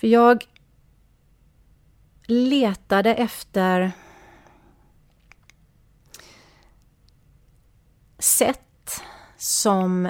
För 0.02 0.06
jag 0.06 0.44
letade 2.26 3.14
efter 3.14 3.92
sätt 8.18 9.02
som 9.37 10.06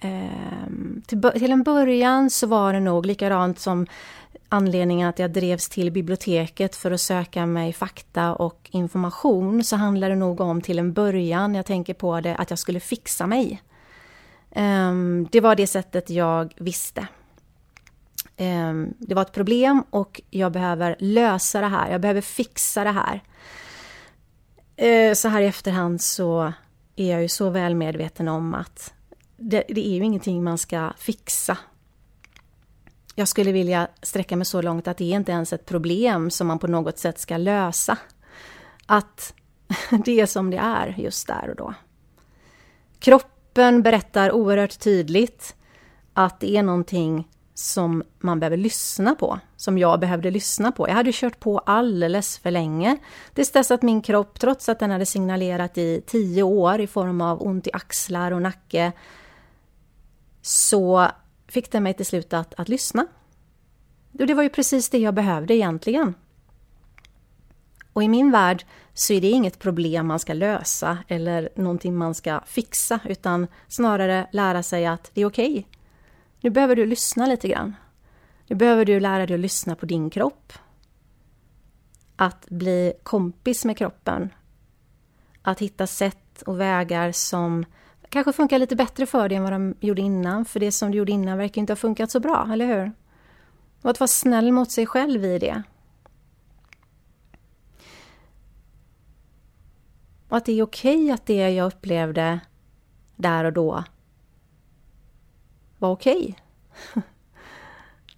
eh, 0.00 0.66
till, 1.06 1.22
till 1.22 1.52
en 1.52 1.62
början 1.62 2.30
så 2.30 2.46
var 2.46 2.72
det 2.72 2.80
nog 2.80 3.06
likadant 3.06 3.58
som 3.58 3.86
anledningen 4.48 5.08
att 5.08 5.18
jag 5.18 5.32
drevs 5.32 5.68
till 5.68 5.92
biblioteket 5.92 6.76
för 6.76 6.90
att 6.90 7.00
söka 7.00 7.46
mig 7.46 7.72
fakta 7.72 8.34
och 8.34 8.68
information 8.72 9.64
så 9.64 9.76
handlar 9.76 10.08
det 10.08 10.16
nog 10.16 10.40
om 10.40 10.60
till 10.60 10.78
en 10.78 10.92
början, 10.92 11.54
jag 11.54 11.66
tänker 11.66 11.94
på 11.94 12.20
det, 12.20 12.36
att 12.36 12.50
jag 12.50 12.58
skulle 12.58 12.80
fixa 12.80 13.26
mig. 13.26 13.62
Ehm, 14.50 15.28
det 15.32 15.40
var 15.40 15.56
det 15.56 15.66
sättet 15.66 16.10
jag 16.10 16.54
visste 16.56 17.08
eh, 18.36 18.72
det 18.98 19.14
var 19.14 19.22
ett 19.22 19.32
problem 19.32 19.84
och 19.90 20.20
jag 20.30 20.52
behöver 20.52 20.96
lösa 20.98 21.60
det 21.60 21.66
här, 21.66 21.90
jag 21.90 22.00
behöver 22.00 22.20
fixa 22.20 22.84
det 22.84 22.90
här. 22.90 23.22
Eh, 24.76 25.14
så 25.14 25.28
här 25.28 25.42
i 25.42 25.46
efterhand 25.46 26.00
så 26.00 26.52
är 26.96 27.10
jag 27.10 27.22
ju 27.22 27.28
så 27.28 27.50
väl 27.50 27.74
medveten 27.74 28.28
om 28.28 28.54
att 28.54 28.94
det, 29.36 29.64
det 29.68 29.86
är 29.88 29.94
ju 29.94 30.04
ingenting 30.04 30.44
man 30.44 30.58
ska 30.58 30.92
fixa 30.98 31.58
jag 33.14 33.28
skulle 33.28 33.52
vilja 33.52 33.88
sträcka 34.02 34.36
mig 34.36 34.44
så 34.46 34.62
långt 34.62 34.88
att 34.88 34.96
det 34.96 35.12
är 35.12 35.16
inte 35.16 35.32
ens 35.32 35.52
ett 35.52 35.66
problem 35.66 36.30
som 36.30 36.46
man 36.46 36.58
på 36.58 36.66
något 36.66 36.98
sätt 36.98 37.18
ska 37.18 37.36
lösa. 37.36 37.98
Att 38.86 39.34
det 40.04 40.20
är 40.20 40.26
som 40.26 40.50
det 40.50 40.56
är 40.56 40.94
just 40.98 41.26
där 41.26 41.50
och 41.50 41.56
då. 41.56 41.74
Kroppen 42.98 43.82
berättar 43.82 44.32
oerhört 44.32 44.78
tydligt 44.78 45.56
att 46.12 46.40
det 46.40 46.56
är 46.56 46.62
någonting 46.62 47.28
som 47.54 48.02
man 48.18 48.40
behöver 48.40 48.56
lyssna 48.56 49.14
på, 49.14 49.38
som 49.56 49.78
jag 49.78 50.00
behövde 50.00 50.30
lyssna 50.30 50.72
på. 50.72 50.88
Jag 50.88 50.94
hade 50.94 51.12
kört 51.12 51.40
på 51.40 51.58
alldeles 51.58 52.38
för 52.38 52.50
länge. 52.50 52.96
Tills 53.34 53.50
dess 53.50 53.70
att 53.70 53.82
min 53.82 54.02
kropp, 54.02 54.40
trots 54.40 54.68
att 54.68 54.78
den 54.78 54.90
hade 54.90 55.06
signalerat 55.06 55.78
i 55.78 56.02
tio 56.06 56.42
år 56.42 56.80
i 56.80 56.86
form 56.86 57.20
av 57.20 57.42
ont 57.42 57.66
i 57.66 57.70
axlar 57.72 58.32
och 58.32 58.42
nacke, 58.42 58.92
så 60.42 61.08
fick 61.48 61.72
den 61.72 61.82
mig 61.82 61.94
till 61.94 62.06
slut 62.06 62.32
att, 62.32 62.54
att 62.54 62.68
lyssna. 62.68 63.06
Och 64.18 64.26
det 64.26 64.34
var 64.34 64.42
ju 64.42 64.48
precis 64.48 64.90
det 64.90 64.98
jag 64.98 65.14
behövde 65.14 65.54
egentligen. 65.54 66.14
Och 67.92 68.02
i 68.02 68.08
min 68.08 68.30
värld 68.30 68.66
så 68.94 69.12
är 69.12 69.20
det 69.20 69.30
inget 69.30 69.58
problem 69.58 70.06
man 70.06 70.18
ska 70.18 70.32
lösa 70.32 70.98
eller 71.08 71.48
någonting 71.56 71.96
man 71.96 72.14
ska 72.14 72.40
fixa, 72.46 73.00
utan 73.04 73.46
snarare 73.68 74.26
lära 74.32 74.62
sig 74.62 74.86
att 74.86 75.10
det 75.14 75.20
är 75.20 75.26
okej. 75.26 75.50
Okay. 75.50 75.73
Nu 76.44 76.50
behöver 76.50 76.76
du 76.76 76.86
lyssna 76.86 77.26
lite 77.26 77.48
grann. 77.48 77.76
Nu 78.46 78.56
behöver 78.56 78.84
du 78.84 79.00
lära 79.00 79.26
dig 79.26 79.34
att 79.34 79.40
lyssna 79.40 79.76
på 79.76 79.86
din 79.86 80.10
kropp. 80.10 80.52
Att 82.16 82.46
bli 82.48 82.92
kompis 83.02 83.64
med 83.64 83.78
kroppen. 83.78 84.30
Att 85.42 85.60
hitta 85.60 85.86
sätt 85.86 86.42
och 86.42 86.60
vägar 86.60 87.12
som 87.12 87.64
kanske 88.08 88.32
funkar 88.32 88.58
lite 88.58 88.76
bättre 88.76 89.06
för 89.06 89.28
dig 89.28 89.36
än 89.36 89.42
vad 89.42 89.52
de 89.52 89.74
gjorde 89.80 90.02
innan, 90.02 90.44
för 90.44 90.60
det 90.60 90.72
som 90.72 90.90
du 90.90 90.98
gjorde 90.98 91.12
innan 91.12 91.38
verkar 91.38 91.60
inte 91.60 91.72
ha 91.72 91.76
funkat 91.76 92.10
så 92.10 92.20
bra, 92.20 92.48
eller 92.52 92.66
hur? 92.66 92.92
Och 93.82 93.90
att 93.90 94.00
vara 94.00 94.08
snäll 94.08 94.52
mot 94.52 94.70
sig 94.70 94.86
själv 94.86 95.24
i 95.24 95.38
det. 95.38 95.62
Och 100.28 100.36
att 100.36 100.44
det 100.44 100.52
är 100.52 100.62
okej 100.62 100.96
okay 100.96 101.10
att 101.10 101.26
det 101.26 101.50
jag 101.50 101.66
upplevde 101.66 102.40
där 103.16 103.44
och 103.44 103.52
då 103.52 103.84
var 105.84 105.92
okej. 105.92 106.36
Okay. 106.90 107.02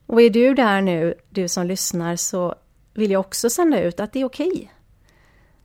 och 0.07 0.23
är 0.23 0.31
du 0.31 0.55
där 0.55 0.81
nu, 0.81 1.15
du 1.31 1.49
som 1.49 1.67
lyssnar, 1.67 2.17
så 2.17 2.55
vill 2.95 3.11
jag 3.11 3.21
också 3.21 3.51
sända 3.51 3.81
ut 3.81 4.01
att 4.01 4.13
det 4.13 4.21
är 4.21 4.25
okej. 4.25 4.49
Okay. 4.49 4.69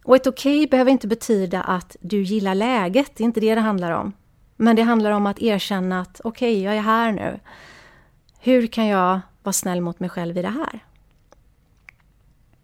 Och 0.04 0.16
ett 0.16 0.28
okej 0.28 0.58
okay 0.58 0.68
behöver 0.68 0.92
inte 0.92 1.08
betyda 1.08 1.62
att 1.62 1.96
du 2.00 2.22
gillar 2.22 2.56
läget, 2.56 3.12
det 3.16 3.24
är 3.24 3.26
inte 3.26 3.40
det 3.40 3.56
det 3.56 3.62
handlar 3.62 3.92
om. 3.92 4.14
Men 4.56 4.76
det 4.76 4.82
handlar 4.82 5.12
om 5.12 5.26
att 5.26 5.42
erkänna 5.42 6.02
att 6.02 6.22
okej, 6.24 6.54
okay, 6.54 6.64
jag 6.64 6.76
är 6.76 6.82
här 6.82 7.12
nu. 7.12 7.40
Hur 8.40 8.68
kan 8.68 8.88
jag 8.88 9.20
vara 9.44 9.54
snäll 9.54 9.82
mot 9.82 10.00
mig 10.00 10.10
själv 10.10 10.38
i 10.38 10.42
det 10.42 10.50
här? 10.50 10.80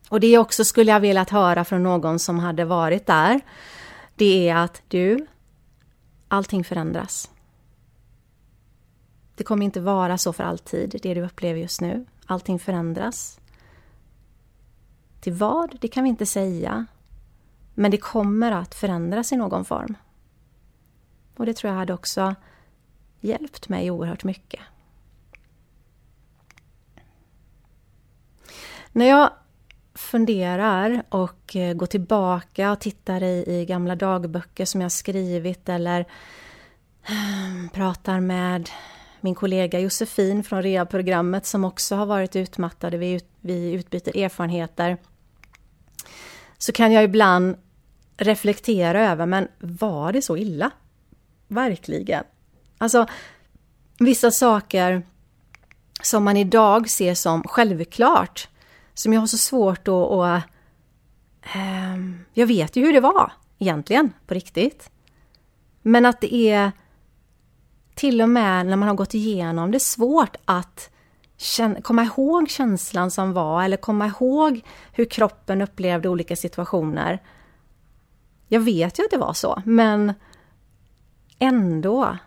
Och 0.09 0.19
det 0.19 0.37
också 0.37 0.63
skulle 0.65 0.91
jag 0.91 0.99
velat 0.99 1.29
höra 1.29 1.65
från 1.65 1.83
någon 1.83 2.19
som 2.19 2.39
hade 2.39 2.65
varit 2.65 3.05
där. 3.05 3.41
Det 4.15 4.49
är 4.49 4.55
att 4.55 4.81
du, 4.87 5.27
allting 6.27 6.63
förändras. 6.63 7.29
Det 9.37 9.43
kommer 9.43 9.65
inte 9.65 9.81
vara 9.81 10.17
så 10.17 10.33
för 10.33 10.43
alltid, 10.43 10.99
det 11.03 11.13
du 11.13 11.21
upplever 11.21 11.59
just 11.59 11.81
nu. 11.81 12.05
Allting 12.25 12.59
förändras. 12.59 13.39
Till 15.19 15.33
vad? 15.33 15.77
Det 15.81 15.87
kan 15.87 16.03
vi 16.03 16.09
inte 16.09 16.25
säga. 16.25 16.85
Men 17.73 17.91
det 17.91 17.97
kommer 17.97 18.51
att 18.51 18.75
förändras 18.75 19.31
i 19.31 19.35
någon 19.35 19.65
form. 19.65 19.97
Och 21.35 21.45
det 21.45 21.53
tror 21.53 21.71
jag 21.71 21.79
hade 21.79 21.93
också 21.93 22.35
hjälpt 23.19 23.69
mig 23.69 23.91
oerhört 23.91 24.23
mycket. 24.23 24.61
När 28.91 29.05
jag 29.05 29.29
funderar 29.93 31.03
och 31.09 31.55
eh, 31.55 31.73
går 31.73 31.85
tillbaka 31.85 32.71
och 32.71 32.79
tittar 32.79 33.23
i, 33.23 33.43
i 33.47 33.65
gamla 33.65 33.95
dagböcker 33.95 34.65
som 34.65 34.81
jag 34.81 34.91
skrivit 34.91 35.69
eller 35.69 35.99
eh, 37.03 37.71
pratar 37.73 38.19
med 38.19 38.69
min 39.27 39.35
kollega 39.35 39.79
Josefin 39.79 40.43
från 40.43 40.63
REA-programmet 40.63 41.45
som 41.45 41.65
också 41.65 41.95
har 41.95 42.05
varit 42.05 42.35
utmattade, 42.35 42.97
vi, 42.97 43.11
ut, 43.11 43.25
vi 43.41 43.71
utbyter 43.71 44.17
erfarenheter. 44.17 44.97
Så 46.57 46.71
kan 46.71 46.91
jag 46.91 47.03
ibland 47.03 47.55
reflektera 48.17 49.11
över, 49.11 49.25
men 49.25 49.47
var 49.59 50.13
det 50.13 50.21
så 50.21 50.37
illa? 50.37 50.71
Verkligen. 51.47 52.23
Alltså, 52.77 53.05
vissa 53.99 54.31
saker 54.31 55.03
som 56.01 56.23
man 56.23 56.37
idag 56.37 56.89
ser 56.89 57.13
som 57.13 57.43
självklart, 57.43 58.49
som 58.93 59.13
jag 59.13 59.19
har 59.19 59.27
så 59.27 59.37
svårt 59.37 59.87
att... 59.87 60.11
att 60.11 60.43
eh, 61.55 61.97
jag 62.33 62.47
vet 62.47 62.75
ju 62.75 62.85
hur 62.85 62.93
det 62.93 62.99
var 62.99 63.31
egentligen, 63.59 64.13
på 64.27 64.33
riktigt. 64.33 64.89
Men 65.81 66.05
att 66.05 66.21
det 66.21 66.35
är 66.35 66.71
till 67.97 68.21
och 68.21 68.29
med 68.29 68.65
när 68.65 68.75
man 68.75 68.87
har 68.87 68.95
gått 68.95 69.13
igenom 69.13 69.71
det 69.71 69.77
är 69.77 69.79
svårt 69.79 70.35
att 70.45 70.89
komma 71.83 72.03
ihåg 72.03 72.49
känslan 72.49 73.11
som 73.11 73.33
var 73.33 73.63
eller 73.63 73.77
komma 73.77 74.07
ihåg 74.07 74.61
hur 74.91 75.05
kroppen 75.05 75.61
upplevde 75.61 76.09
olika 76.09 76.35
situationer. 76.35 77.19
Jag 78.47 78.59
vet 78.59 78.99
ju 78.99 79.03
att 79.03 79.11
det 79.11 79.17
var 79.17 79.33
så, 79.33 79.61
men 79.65 80.13
ändå. 81.39 82.17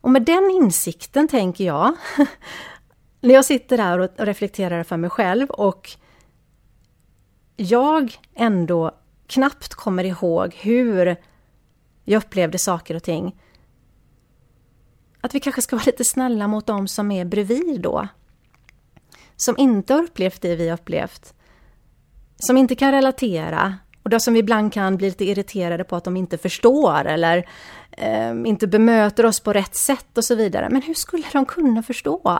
Och 0.00 0.10
med 0.10 0.22
den 0.22 0.50
insikten 0.50 1.28
tänker 1.28 1.64
jag, 1.64 1.94
när 3.20 3.34
jag 3.34 3.44
sitter 3.44 3.76
där 3.76 3.98
och 3.98 4.10
reflekterar 4.18 4.82
för 4.82 4.96
mig 4.96 5.10
själv 5.10 5.50
och 5.50 5.90
jag 7.56 8.20
ändå 8.34 8.90
knappt 9.26 9.74
kommer 9.74 10.04
ihåg 10.04 10.54
hur 10.54 11.16
jag 12.04 12.18
upplevde 12.18 12.58
saker 12.58 12.94
och 12.94 13.02
ting. 13.02 13.36
Att 15.20 15.34
vi 15.34 15.40
kanske 15.40 15.62
ska 15.62 15.76
vara 15.76 15.86
lite 15.86 16.04
snälla 16.04 16.48
mot 16.48 16.66
dem 16.66 16.88
som 16.88 17.10
är 17.10 17.24
bredvid 17.24 17.80
då. 17.80 18.08
Som 19.36 19.58
inte 19.58 19.94
har 19.94 20.02
upplevt 20.02 20.42
det 20.42 20.56
vi 20.56 20.68
har 20.68 20.78
upplevt. 20.78 21.34
Som 22.36 22.56
inte 22.56 22.74
kan 22.74 22.92
relatera 22.92 23.74
och 24.02 24.10
då 24.10 24.20
som 24.20 24.34
vi 24.34 24.40
ibland 24.40 24.72
kan 24.72 24.96
bli 24.96 25.08
lite 25.08 25.24
irriterade 25.24 25.84
på 25.84 25.96
att 25.96 26.04
de 26.04 26.16
inte 26.16 26.38
förstår 26.38 27.04
eller 27.04 27.48
eh, 27.90 28.30
inte 28.44 28.66
bemöter 28.66 29.26
oss 29.26 29.40
på 29.40 29.52
rätt 29.52 29.74
sätt 29.74 30.18
och 30.18 30.24
så 30.24 30.34
vidare. 30.34 30.68
Men 30.70 30.82
hur 30.82 30.94
skulle 30.94 31.24
de 31.32 31.44
kunna 31.46 31.82
förstå? 31.82 32.38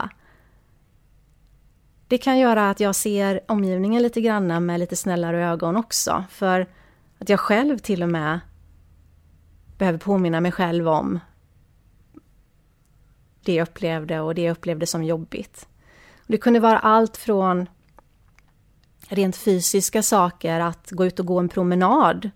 Det 2.09 2.19
kan 2.19 2.39
göra 2.39 2.71
att 2.71 2.81
jag 2.81 2.95
ser 2.95 3.41
omgivningen 3.49 4.03
lite 4.03 4.21
grann 4.21 4.67
med 4.67 4.81
lite 4.81 4.97
snällare 4.97 5.47
ögon 5.47 5.77
också. 5.77 6.25
För 6.31 6.67
att 7.19 7.29
jag 7.29 7.41
själv 7.41 7.79
till 7.79 8.03
och 8.03 8.09
med 8.09 8.41
behöver 9.79 9.99
påminna 9.99 10.41
mig 10.41 10.53
själv 10.53 10.89
om 10.89 11.21
det 13.45 13.55
jag 13.55 13.69
upplevde 13.69 14.21
och 14.21 14.35
det 14.35 14.43
jag 14.43 14.53
upplevde 14.53 14.87
som 14.87 15.05
jobbigt. 15.05 15.67
Det 16.27 16.39
kunde 16.39 16.61
vara 16.61 16.79
allt 16.79 17.17
från 17.17 17.67
rent 19.09 19.37
fysiska 19.37 20.03
saker, 20.03 20.61
att 20.61 20.91
gå 20.91 21.07
ut 21.07 21.21
och 21.21 21.27
gå 21.27 21.39
en 21.39 21.49
promenad. 21.49 22.31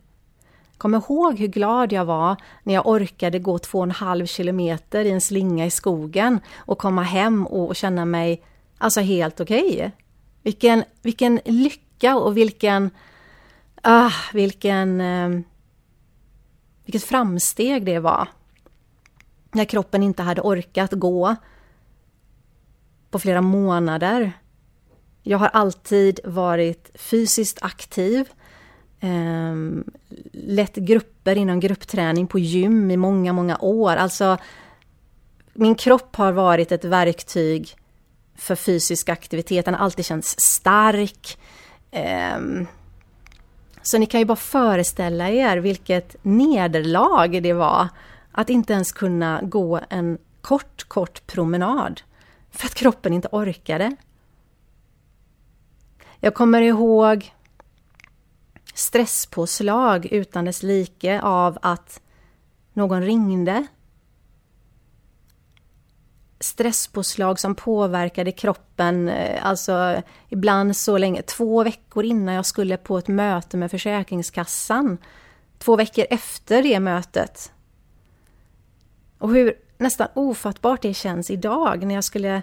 Kom 0.78 0.94
ihåg 0.94 1.38
hur 1.38 1.48
glad 1.48 1.92
jag 1.92 2.04
var 2.04 2.36
när 2.62 2.74
jag 2.74 2.86
orkade 2.86 3.38
gå 3.38 3.58
två 3.58 3.78
och 3.78 3.84
en 3.84 3.90
halv 3.90 4.26
kilometer 4.26 5.04
i 5.04 5.10
en 5.10 5.20
slinga 5.20 5.66
i 5.66 5.70
skogen 5.70 6.40
och 6.56 6.78
komma 6.78 7.02
hem 7.02 7.46
och 7.46 7.76
känna 7.76 8.04
mig 8.04 8.42
alltså 8.78 9.00
helt 9.00 9.40
okej. 9.40 9.74
Okay. 9.74 9.90
Vilken, 10.42 10.84
vilken 11.02 11.40
lycka 11.44 12.16
och 12.16 12.36
vilken, 12.36 12.90
ah, 13.82 14.12
vilken, 14.32 15.00
eh, 15.00 15.40
vilket 16.84 17.04
framsteg 17.04 17.84
det 17.86 17.98
var. 17.98 18.28
När 19.54 19.64
kroppen 19.64 20.02
inte 20.02 20.22
hade 20.22 20.40
orkat 20.40 20.92
gå 20.92 21.36
på 23.10 23.18
flera 23.18 23.40
månader 23.40 24.32
jag 25.26 25.38
har 25.38 25.48
alltid 25.48 26.20
varit 26.24 26.90
fysiskt 26.94 27.58
aktiv, 27.62 28.28
eh, 29.00 29.54
lett 30.32 30.74
grupper 30.74 31.36
inom 31.36 31.60
gruppträning 31.60 32.26
på 32.26 32.38
gym 32.38 32.90
i 32.90 32.96
många, 32.96 33.32
många 33.32 33.58
år. 33.58 33.96
Alltså, 33.96 34.38
min 35.52 35.74
kropp 35.74 36.16
har 36.16 36.32
varit 36.32 36.72
ett 36.72 36.84
verktyg 36.84 37.76
för 38.36 38.54
fysisk 38.54 39.08
aktivitet. 39.08 39.64
Den 39.64 39.74
har 39.74 39.84
alltid 39.84 40.04
känts 40.04 40.40
stark. 40.40 41.38
Eh, 41.90 42.38
så 43.82 43.98
ni 43.98 44.06
kan 44.06 44.20
ju 44.20 44.26
bara 44.26 44.36
föreställa 44.36 45.30
er 45.30 45.56
vilket 45.56 46.16
nederlag 46.22 47.42
det 47.42 47.52
var 47.52 47.88
att 48.34 48.50
inte 48.50 48.72
ens 48.72 48.92
kunna 48.92 49.40
gå 49.42 49.80
en 49.90 50.18
kort, 50.40 50.84
kort 50.88 51.26
promenad 51.26 52.00
för 52.50 52.66
att 52.66 52.74
kroppen 52.74 53.12
inte 53.12 53.28
orkade. 53.32 53.96
Jag 56.20 56.34
kommer 56.34 56.62
ihåg 56.62 57.34
stresspåslag 58.74 60.06
utan 60.06 60.44
dess 60.44 60.62
like 60.62 61.20
av 61.20 61.58
att 61.62 62.00
någon 62.72 63.02
ringde. 63.02 63.66
Stresspåslag 66.40 67.40
som 67.40 67.54
påverkade 67.54 68.32
kroppen, 68.32 69.08
eh, 69.08 69.46
alltså 69.46 70.02
ibland 70.28 70.76
så 70.76 70.98
länge, 70.98 71.22
två 71.22 71.64
veckor 71.64 72.04
innan 72.04 72.34
jag 72.34 72.46
skulle 72.46 72.76
på 72.76 72.98
ett 72.98 73.08
möte 73.08 73.56
med 73.56 73.70
Försäkringskassan. 73.70 74.98
Två 75.58 75.76
veckor 75.76 76.06
efter 76.10 76.62
det 76.62 76.80
mötet. 76.80 77.52
Och 79.24 79.30
hur 79.30 79.54
nästan 79.78 80.08
ofattbart 80.14 80.82
det 80.82 80.94
känns 80.94 81.30
idag 81.30 81.86
när 81.86 81.94
jag 81.94 82.04
skulle 82.04 82.42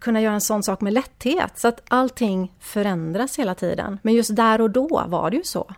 kunna 0.00 0.20
göra 0.20 0.34
en 0.34 0.40
sån 0.40 0.62
sak 0.62 0.80
med 0.80 0.92
lätthet. 0.92 1.58
Så 1.58 1.68
att 1.68 1.82
allting 1.88 2.52
förändras 2.60 3.38
hela 3.38 3.54
tiden. 3.54 3.98
Men 4.02 4.14
just 4.14 4.36
där 4.36 4.60
och 4.60 4.70
då 4.70 5.04
var 5.08 5.30
det 5.30 5.36
ju 5.36 5.44
så. 5.44 5.74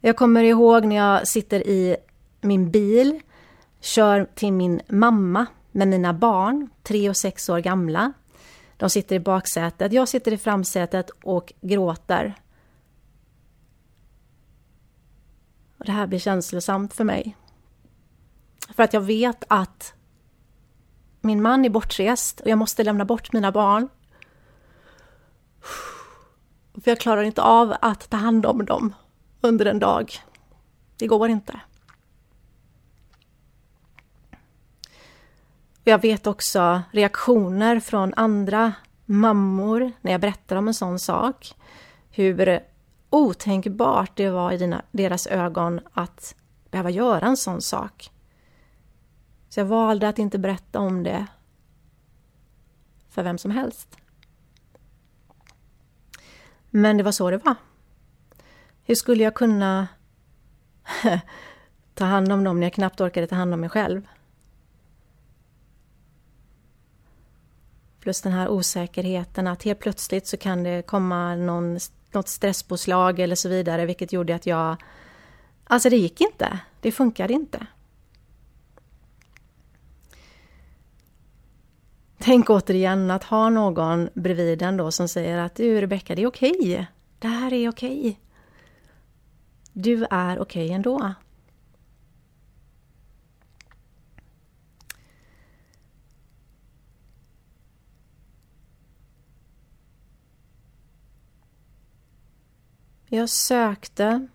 Jag 0.00 0.16
kommer 0.16 0.42
ihåg 0.42 0.84
när 0.84 0.96
jag 0.96 1.28
sitter 1.28 1.68
i 1.68 1.96
min 2.40 2.70
bil, 2.70 3.20
kör 3.80 4.26
till 4.34 4.52
min 4.52 4.80
mamma 4.88 5.46
med 5.72 5.88
mina 5.88 6.12
barn, 6.12 6.70
tre 6.82 7.08
och 7.10 7.16
sex 7.16 7.48
år 7.48 7.58
gamla. 7.58 8.12
De 8.76 8.90
sitter 8.90 9.16
i 9.16 9.20
baksätet, 9.20 9.92
jag 9.92 10.08
sitter 10.08 10.32
i 10.32 10.38
framsätet 10.38 11.10
och 11.10 11.52
gråter. 11.60 12.34
Och 15.78 15.84
det 15.84 15.92
här 15.92 16.06
blir 16.06 16.18
känslosamt 16.18 16.94
för 16.94 17.04
mig. 17.04 17.36
För 18.68 18.82
att 18.82 18.92
jag 18.92 19.00
vet 19.00 19.44
att 19.48 19.94
min 21.20 21.42
man 21.42 21.64
är 21.64 21.70
bortrest 21.70 22.40
och 22.40 22.48
jag 22.48 22.58
måste 22.58 22.84
lämna 22.84 23.04
bort 23.04 23.32
mina 23.32 23.52
barn. 23.52 23.88
För 26.74 26.90
jag 26.90 27.00
klarar 27.00 27.22
inte 27.22 27.42
av 27.42 27.74
att 27.80 28.10
ta 28.10 28.16
hand 28.16 28.46
om 28.46 28.64
dem 28.64 28.94
under 29.40 29.66
en 29.66 29.78
dag. 29.78 30.12
Det 30.96 31.06
går 31.06 31.28
inte. 31.28 31.60
Jag 35.84 36.02
vet 36.02 36.26
också 36.26 36.82
reaktioner 36.90 37.80
från 37.80 38.14
andra 38.14 38.72
mammor 39.04 39.92
när 40.00 40.12
jag 40.12 40.20
berättar 40.20 40.56
om 40.56 40.68
en 40.68 40.74
sån 40.74 40.98
sak. 40.98 41.54
Hur 42.10 42.60
otänkbart 43.10 44.10
det 44.14 44.30
var 44.30 44.52
i 44.52 44.56
dina, 44.56 44.82
deras 44.90 45.26
ögon 45.26 45.80
att 45.92 46.34
behöva 46.70 46.90
göra 46.90 47.26
en 47.26 47.36
sån 47.36 47.62
sak. 47.62 48.10
Så 49.54 49.60
jag 49.60 49.64
valde 49.64 50.08
att 50.08 50.18
inte 50.18 50.38
berätta 50.38 50.80
om 50.80 51.02
det 51.02 51.26
för 53.08 53.22
vem 53.22 53.38
som 53.38 53.50
helst. 53.50 53.96
Men 56.70 56.96
det 56.96 57.02
var 57.02 57.12
så 57.12 57.30
det 57.30 57.38
var. 57.38 57.54
Hur 58.84 58.94
skulle 58.94 59.24
jag 59.24 59.34
kunna 59.34 59.88
ta 61.94 62.04
hand 62.04 62.32
om 62.32 62.44
dem 62.44 62.60
när 62.60 62.66
jag 62.66 62.72
knappt 62.72 63.00
orkade 63.00 63.26
ta 63.26 63.34
hand 63.34 63.54
om 63.54 63.60
mig 63.60 63.68
själv? 63.68 64.08
Plus 68.00 68.22
den 68.22 68.32
här 68.32 68.48
osäkerheten 68.48 69.46
att 69.46 69.62
helt 69.62 69.80
plötsligt 69.80 70.26
så 70.26 70.36
kan 70.36 70.62
det 70.62 70.82
komma 70.82 71.34
någon, 71.34 71.78
något 72.12 72.28
stresspåslag 72.28 73.20
eller 73.20 73.36
så 73.36 73.48
vidare, 73.48 73.86
vilket 73.86 74.12
gjorde 74.12 74.34
att 74.34 74.46
jag... 74.46 74.76
Alltså 75.64 75.90
det 75.90 75.96
gick 75.96 76.20
inte. 76.20 76.58
Det 76.80 76.92
funkade 76.92 77.32
inte. 77.32 77.66
Tänk 82.18 82.50
återigen 82.50 83.10
att 83.10 83.24
ha 83.24 83.48
någon 83.48 84.08
bredvid 84.14 84.62
en 84.62 84.76
då 84.76 84.90
som 84.90 85.08
säger 85.08 85.38
att 85.38 85.54
du 85.54 85.80
Rebecka, 85.80 86.14
det 86.14 86.22
är 86.22 86.26
okej. 86.26 86.86
Det 87.18 87.28
här 87.28 87.52
är 87.52 87.68
okej. 87.68 88.20
Du 89.72 90.06
är 90.10 90.38
okej 90.38 90.72
ändå. 90.72 91.14
Jag 103.06 103.28
sökte 103.28 104.28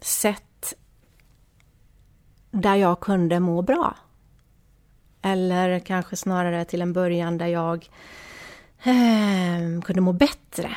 sätt 0.00 0.74
där 2.50 2.74
jag 2.74 3.00
kunde 3.00 3.40
må 3.40 3.62
bra. 3.62 3.96
Eller 5.22 5.78
kanske 5.78 6.16
snarare 6.16 6.64
till 6.64 6.82
en 6.82 6.92
början 6.92 7.38
där 7.38 7.46
jag 7.46 7.88
eh, 8.82 9.82
kunde 9.84 10.00
må 10.00 10.12
bättre. 10.12 10.76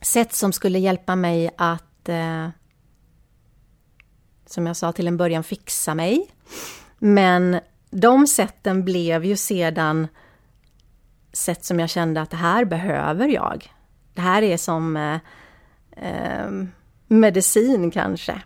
Sätt 0.00 0.32
som 0.34 0.52
skulle 0.52 0.78
hjälpa 0.78 1.16
mig 1.16 1.50
att, 1.56 2.08
eh, 2.08 2.48
som 4.46 4.66
jag 4.66 4.76
sa 4.76 4.92
till 4.92 5.08
en 5.08 5.16
början, 5.16 5.44
fixa 5.44 5.94
mig. 5.94 6.26
Men 6.98 7.60
de 7.90 8.26
sätten 8.26 8.84
blev 8.84 9.24
ju 9.24 9.36
sedan 9.36 10.08
sätt 11.32 11.64
som 11.64 11.80
jag 11.80 11.90
kände 11.90 12.20
att 12.20 12.30
det 12.30 12.36
här 12.36 12.64
behöver 12.64 13.28
jag. 13.28 13.72
Det 14.14 14.20
här 14.20 14.42
är 14.42 14.56
som 14.56 14.96
eh, 14.96 15.18
eh, 16.06 16.50
medicin 17.06 17.90
kanske. 17.90 18.42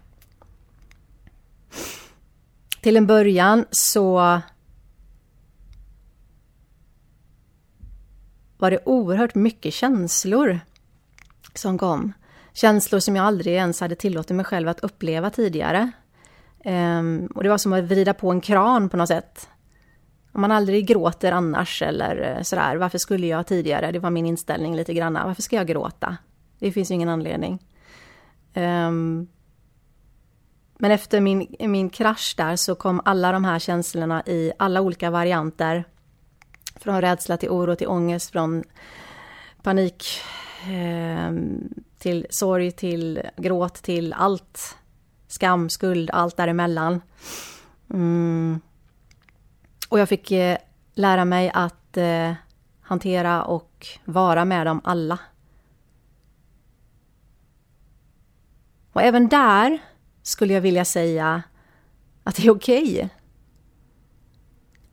Till 2.80 2.96
en 2.96 3.06
början 3.06 3.64
så 3.70 4.40
var 8.58 8.70
det 8.70 8.78
oerhört 8.84 9.34
mycket 9.34 9.74
känslor 9.74 10.60
som 11.54 11.78
kom. 11.78 12.12
Känslor 12.52 13.00
som 13.00 13.16
jag 13.16 13.26
aldrig 13.26 13.54
ens 13.54 13.80
hade 13.80 13.94
tillåtit 13.94 14.36
mig 14.36 14.44
själv 14.44 14.68
att 14.68 14.80
uppleva 14.80 15.30
tidigare. 15.30 15.90
Um, 16.64 17.26
och 17.26 17.42
det 17.42 17.48
var 17.48 17.58
som 17.58 17.72
att 17.72 17.84
vrida 17.84 18.14
på 18.14 18.30
en 18.30 18.40
kran 18.40 18.88
på 18.88 18.96
något 18.96 19.08
sätt. 19.08 19.48
Om 20.32 20.40
man 20.40 20.52
aldrig 20.52 20.86
gråter 20.86 21.32
annars 21.32 21.82
eller 21.82 22.36
eh, 22.36 22.42
sådär, 22.42 22.76
varför 22.76 22.98
skulle 22.98 23.26
jag 23.26 23.46
tidigare? 23.46 23.92
Det 23.92 23.98
var 23.98 24.10
min 24.10 24.26
inställning 24.26 24.76
lite 24.76 24.94
grann. 24.94 25.12
Varför 25.12 25.42
ska 25.42 25.56
jag 25.56 25.66
gråta? 25.66 26.16
Det 26.58 26.72
finns 26.72 26.90
ju 26.90 26.94
ingen 26.94 27.08
anledning. 27.08 27.58
Um, 28.54 29.28
men 30.78 30.90
efter 30.90 31.20
min, 31.20 31.54
min 31.58 31.90
krasch 31.90 32.34
där 32.36 32.56
så 32.56 32.74
kom 32.74 33.00
alla 33.04 33.32
de 33.32 33.44
här 33.44 33.58
känslorna 33.58 34.22
i 34.26 34.52
alla 34.58 34.80
olika 34.80 35.10
varianter. 35.10 35.84
Från 36.76 37.00
rädsla 37.00 37.36
till 37.36 37.48
oro 37.48 37.76
till 37.76 37.88
ångest, 37.88 38.30
från 38.30 38.64
panik 39.62 40.04
eh, 40.62 41.32
till 41.98 42.26
sorg, 42.30 42.72
till 42.72 43.22
gråt, 43.36 43.74
till 43.74 44.12
allt. 44.12 44.76
Skam, 45.28 45.70
skuld, 45.70 46.10
allt 46.12 46.36
däremellan. 46.36 47.00
Mm. 47.90 48.60
Och 49.88 49.98
jag 49.98 50.08
fick 50.08 50.30
eh, 50.30 50.58
lära 50.94 51.24
mig 51.24 51.50
att 51.54 51.96
eh, 51.96 52.32
hantera 52.80 53.44
och 53.44 53.86
vara 54.04 54.44
med 54.44 54.66
dem 54.66 54.80
alla. 54.84 55.18
Och 58.92 59.02
även 59.02 59.28
där 59.28 59.78
skulle 60.22 60.54
jag 60.54 60.60
vilja 60.60 60.84
säga 60.84 61.42
att 62.24 62.36
det 62.36 62.46
är 62.46 62.50
okej. 62.50 62.94
Okay 62.94 63.08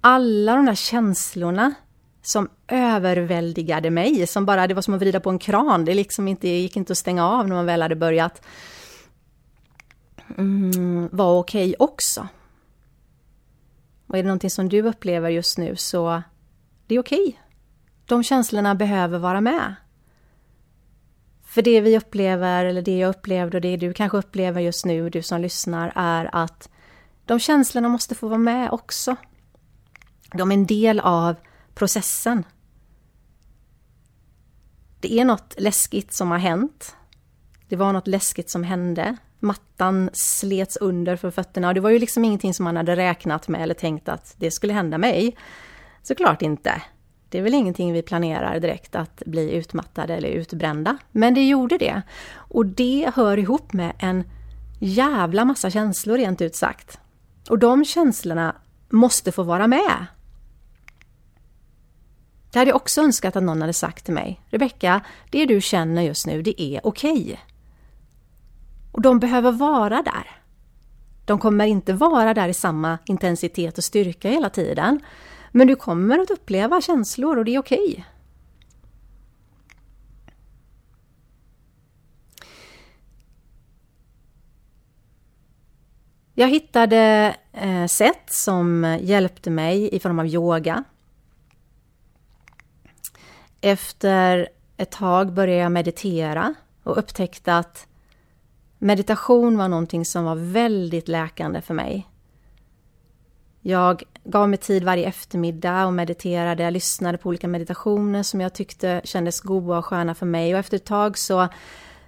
alla 0.05 0.55
de 0.55 0.65
där 0.65 0.75
känslorna 0.75 1.73
som 2.21 2.49
överväldigade 2.67 3.89
mig, 3.89 4.27
som 4.27 4.45
bara, 4.45 4.67
det 4.67 4.73
var 4.73 4.81
som 4.81 4.93
att 4.93 5.01
vrida 5.01 5.19
på 5.19 5.29
en 5.29 5.39
kran, 5.39 5.85
det 5.85 5.93
liksom 5.93 6.27
inte, 6.27 6.47
gick 6.47 6.77
inte 6.77 6.93
att 6.93 6.97
stänga 6.97 7.27
av 7.27 7.47
när 7.47 7.55
man 7.55 7.65
väl 7.65 7.81
hade 7.81 7.95
börjat, 7.95 8.45
mm, 10.37 11.09
var 11.11 11.39
okej 11.39 11.69
okay 11.69 11.75
också. 11.79 12.27
Och 14.07 14.17
är 14.17 14.23
det 14.23 14.27
någonting 14.27 14.49
som 14.49 14.69
du 14.69 14.81
upplever 14.81 15.29
just 15.29 15.57
nu 15.57 15.75
så 15.75 16.21
det 16.87 16.95
är 16.95 16.99
okej. 16.99 17.27
Okay. 17.27 17.33
De 18.05 18.23
känslorna 18.23 18.75
behöver 18.75 19.19
vara 19.19 19.41
med. 19.41 19.75
För 21.43 21.61
det 21.61 21.81
vi 21.81 21.97
upplever, 21.97 22.65
eller 22.65 22.81
det 22.81 22.97
jag 22.97 23.09
upplevde 23.09 23.57
och 23.57 23.61
det 23.61 23.77
du 23.77 23.93
kanske 23.93 24.17
upplever 24.17 24.61
just 24.61 24.85
nu, 24.85 25.09
du 25.09 25.21
som 25.21 25.41
lyssnar, 25.41 25.91
är 25.95 26.29
att 26.35 26.69
de 27.25 27.39
känslorna 27.39 27.89
måste 27.89 28.15
få 28.15 28.27
vara 28.27 28.39
med 28.39 28.71
också. 28.71 29.15
De 30.33 30.51
är 30.51 30.55
en 30.55 30.65
del 30.65 30.99
av 30.99 31.35
processen. 31.73 32.43
Det 34.99 35.19
är 35.19 35.25
något 35.25 35.55
läskigt 35.57 36.13
som 36.13 36.31
har 36.31 36.37
hänt. 36.37 36.95
Det 37.69 37.75
var 37.75 37.93
något 37.93 38.07
läskigt 38.07 38.49
som 38.49 38.63
hände. 38.63 39.15
Mattan 39.39 40.09
slets 40.13 40.77
under 40.77 41.15
för 41.15 41.31
fötterna 41.31 41.67
och 41.67 41.73
det 41.73 41.79
var 41.79 41.89
ju 41.89 41.99
liksom 41.99 42.25
ingenting 42.25 42.53
som 42.53 42.63
man 42.63 42.77
hade 42.77 42.95
räknat 42.95 43.47
med 43.47 43.61
eller 43.61 43.73
tänkt 43.73 44.09
att 44.09 44.35
det 44.37 44.51
skulle 44.51 44.73
hända 44.73 44.97
mig. 44.97 45.37
Såklart 46.03 46.41
inte. 46.41 46.81
Det 47.29 47.37
är 47.37 47.41
väl 47.41 47.53
ingenting 47.53 47.93
vi 47.93 48.01
planerar 48.01 48.59
direkt 48.59 48.95
att 48.95 49.23
bli 49.25 49.51
utmattade 49.51 50.15
eller 50.15 50.29
utbrända. 50.29 50.97
Men 51.11 51.33
det 51.33 51.47
gjorde 51.47 51.77
det. 51.77 52.01
Och 52.35 52.65
det 52.65 53.11
hör 53.15 53.39
ihop 53.39 53.73
med 53.73 53.93
en 53.99 54.23
jävla 54.79 55.45
massa 55.45 55.69
känslor 55.69 56.17
rent 56.17 56.41
ut 56.41 56.55
sagt. 56.55 56.99
Och 57.49 57.59
de 57.59 57.85
känslorna 57.85 58.55
måste 58.89 59.31
få 59.31 59.43
vara 59.43 59.67
med. 59.67 60.05
Det 62.53 62.59
hade 62.59 62.69
jag 62.69 62.75
också 62.75 63.01
önskat 63.01 63.35
att 63.35 63.43
någon 63.43 63.61
hade 63.61 63.73
sagt 63.73 64.05
till 64.05 64.13
mig. 64.13 64.41
Rebecka, 64.49 65.01
det 65.29 65.45
du 65.45 65.61
känner 65.61 66.01
just 66.01 66.27
nu, 66.27 66.41
det 66.41 66.61
är 66.61 66.81
okej. 66.83 67.11
Okay. 67.11 67.37
Och 68.91 69.01
de 69.01 69.19
behöver 69.19 69.51
vara 69.51 70.01
där. 70.01 70.31
De 71.25 71.39
kommer 71.39 71.65
inte 71.65 71.93
vara 71.93 72.33
där 72.33 72.47
i 72.47 72.53
samma 72.53 72.97
intensitet 73.05 73.77
och 73.77 73.83
styrka 73.83 74.29
hela 74.29 74.49
tiden. 74.49 74.99
Men 75.51 75.67
du 75.67 75.75
kommer 75.75 76.19
att 76.19 76.31
uppleva 76.31 76.81
känslor 76.81 77.37
och 77.37 77.45
det 77.45 77.55
är 77.55 77.59
okej. 77.59 77.89
Okay. 77.89 78.03
Jag 86.33 86.47
hittade 86.47 87.35
eh, 87.51 87.85
sätt 87.85 88.23
som 88.29 88.97
hjälpte 89.01 89.49
mig 89.49 89.95
i 89.95 89.99
form 89.99 90.19
av 90.19 90.27
yoga, 90.27 90.83
efter 93.63 94.49
ett 94.77 94.91
tag 94.91 95.33
började 95.33 95.61
jag 95.61 95.71
meditera 95.71 96.53
och 96.83 96.97
upptäckte 96.97 97.57
att 97.57 97.87
meditation 98.77 99.57
var 99.57 99.67
någonting 99.67 100.05
som 100.05 100.25
var 100.25 100.35
väldigt 100.35 101.07
läkande 101.07 101.61
för 101.61 101.73
mig. 101.73 102.07
Jag 103.61 104.03
gav 104.23 104.49
mig 104.49 104.57
tid 104.57 104.83
varje 104.83 105.07
eftermiddag 105.07 105.85
och 105.85 105.93
mediterade, 105.93 106.63
jag 106.63 106.73
lyssnade 106.73 107.17
på 107.17 107.29
olika 107.29 107.47
meditationer 107.47 108.23
som 108.23 108.41
jag 108.41 108.53
tyckte 108.53 109.01
kändes 109.03 109.41
goda 109.41 109.77
och 109.77 109.85
sköna 109.85 110.15
för 110.15 110.25
mig 110.25 110.53
och 110.53 110.59
efter 110.59 110.77
ett 110.77 110.85
tag 110.85 111.17
så 111.17 111.47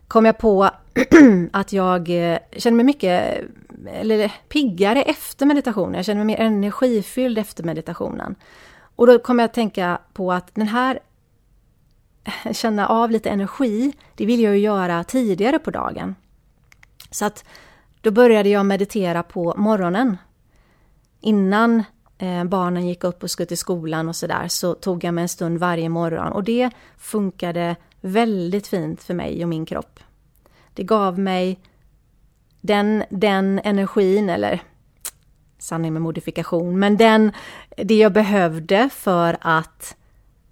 kom 0.07 0.25
jag 0.25 0.37
på 0.37 0.69
att 1.51 1.73
jag 1.73 2.09
eh, 2.09 2.39
kände 2.57 2.75
mig 2.75 2.85
mycket 2.85 3.41
eller, 3.87 4.31
piggare 4.49 5.01
efter 5.01 5.45
meditationen. 5.45 5.93
Jag 5.93 6.05
kände 6.05 6.23
mig 6.23 6.37
mer 6.37 6.45
energifylld 6.45 7.37
efter 7.37 7.63
meditationen. 7.63 8.35
Och 8.95 9.07
då 9.07 9.19
kom 9.19 9.39
jag 9.39 9.45
att 9.45 9.53
tänka 9.53 9.99
på 10.13 10.33
att 10.33 10.55
den 10.55 10.67
här 10.67 10.99
känna 12.51 12.87
av 12.87 13.11
lite 13.11 13.29
energi, 13.29 13.93
det 14.15 14.25
vill 14.25 14.41
jag 14.41 14.53
ju 14.53 14.59
göra 14.59 15.03
tidigare 15.03 15.59
på 15.59 15.71
dagen. 15.71 16.15
Så 17.11 17.25
att 17.25 17.45
då 18.01 18.11
började 18.11 18.49
jag 18.49 18.65
meditera 18.65 19.23
på 19.23 19.53
morgonen. 19.57 20.17
Innan 21.21 21.83
eh, 22.17 22.43
barnen 22.43 22.87
gick 22.87 23.03
upp 23.03 23.23
och 23.23 23.31
skulle 23.31 23.45
till 23.45 23.57
skolan 23.57 24.09
och 24.09 24.15
sådär 24.15 24.47
så 24.47 24.73
tog 24.73 25.03
jag 25.03 25.13
mig 25.13 25.21
en 25.21 25.29
stund 25.29 25.57
varje 25.57 25.89
morgon 25.89 26.31
och 26.31 26.43
det 26.43 26.69
funkade 26.97 27.75
väldigt 28.01 28.67
fint 28.67 29.03
för 29.03 29.13
mig 29.13 29.43
och 29.43 29.49
min 29.49 29.65
kropp. 29.65 29.99
Det 30.73 30.83
gav 30.83 31.19
mig 31.19 31.59
den, 32.61 33.03
den 33.09 33.59
energin, 33.63 34.29
eller 34.29 34.61
sanning 35.57 35.93
med 35.93 36.01
modifikation, 36.01 36.79
men 36.79 36.97
den, 36.97 37.31
det 37.77 37.95
jag 37.95 38.13
behövde 38.13 38.89
för 38.93 39.37
att 39.41 39.95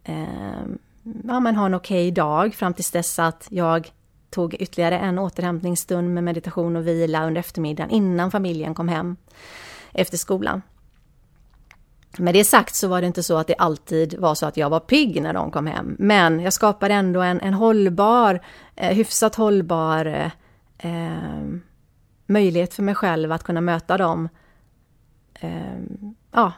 eh, 0.03 0.63
ja, 1.03 1.39
men 1.39 1.55
ha 1.55 1.65
en 1.65 1.73
okej 1.73 2.07
okay 2.07 2.11
dag 2.11 2.55
fram 2.55 2.73
tills 2.73 2.91
dess 2.91 3.19
att 3.19 3.47
jag 3.49 3.91
tog 4.29 4.53
ytterligare 4.53 4.99
en 4.99 5.19
återhämtningsstund 5.19 6.13
med 6.13 6.23
meditation 6.23 6.75
och 6.75 6.87
vila 6.87 7.27
under 7.27 7.39
eftermiddagen 7.39 7.89
innan 7.89 8.31
familjen 8.31 8.75
kom 8.75 8.87
hem 8.87 9.15
efter 9.91 10.17
skolan. 10.17 10.61
Med 12.17 12.33
det 12.33 12.43
sagt 12.43 12.75
så 12.75 12.87
var 12.87 13.01
det 13.01 13.07
inte 13.07 13.23
så 13.23 13.37
att 13.37 13.47
det 13.47 13.55
alltid 13.55 14.19
var 14.19 14.35
så 14.35 14.45
att 14.45 14.57
jag 14.57 14.69
var 14.69 14.79
pigg 14.79 15.21
när 15.21 15.33
de 15.33 15.51
kom 15.51 15.67
hem. 15.67 15.95
Men 15.99 16.39
jag 16.39 16.53
skapade 16.53 16.93
ändå 16.93 17.21
en, 17.21 17.41
en 17.41 17.53
hållbar, 17.53 18.39
eh, 18.75 18.95
hyfsat 18.95 19.35
hållbar 19.35 20.31
eh, 20.77 21.43
möjlighet 22.27 22.73
för 22.73 22.83
mig 22.83 22.95
själv 22.95 23.31
att 23.31 23.43
kunna 23.43 23.61
möta 23.61 23.97
dem. 23.97 24.29
Eh, 25.33 25.77
ja, 26.31 26.51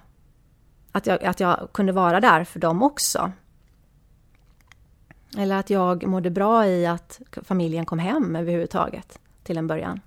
att 0.91 1.07
jag, 1.07 1.23
att 1.23 1.39
jag 1.39 1.69
kunde 1.71 1.91
vara 1.91 2.19
där 2.19 2.43
för 2.43 2.59
dem 2.59 2.83
också. 2.83 3.31
Eller 5.37 5.55
att 5.55 5.69
jag 5.69 6.07
mådde 6.07 6.29
bra 6.29 6.67
i 6.67 6.85
att 6.85 7.21
familjen 7.43 7.85
kom 7.85 7.99
hem 7.99 8.35
överhuvudtaget 8.35 9.19
till 9.43 9.57
en 9.57 9.67
början. 9.67 9.99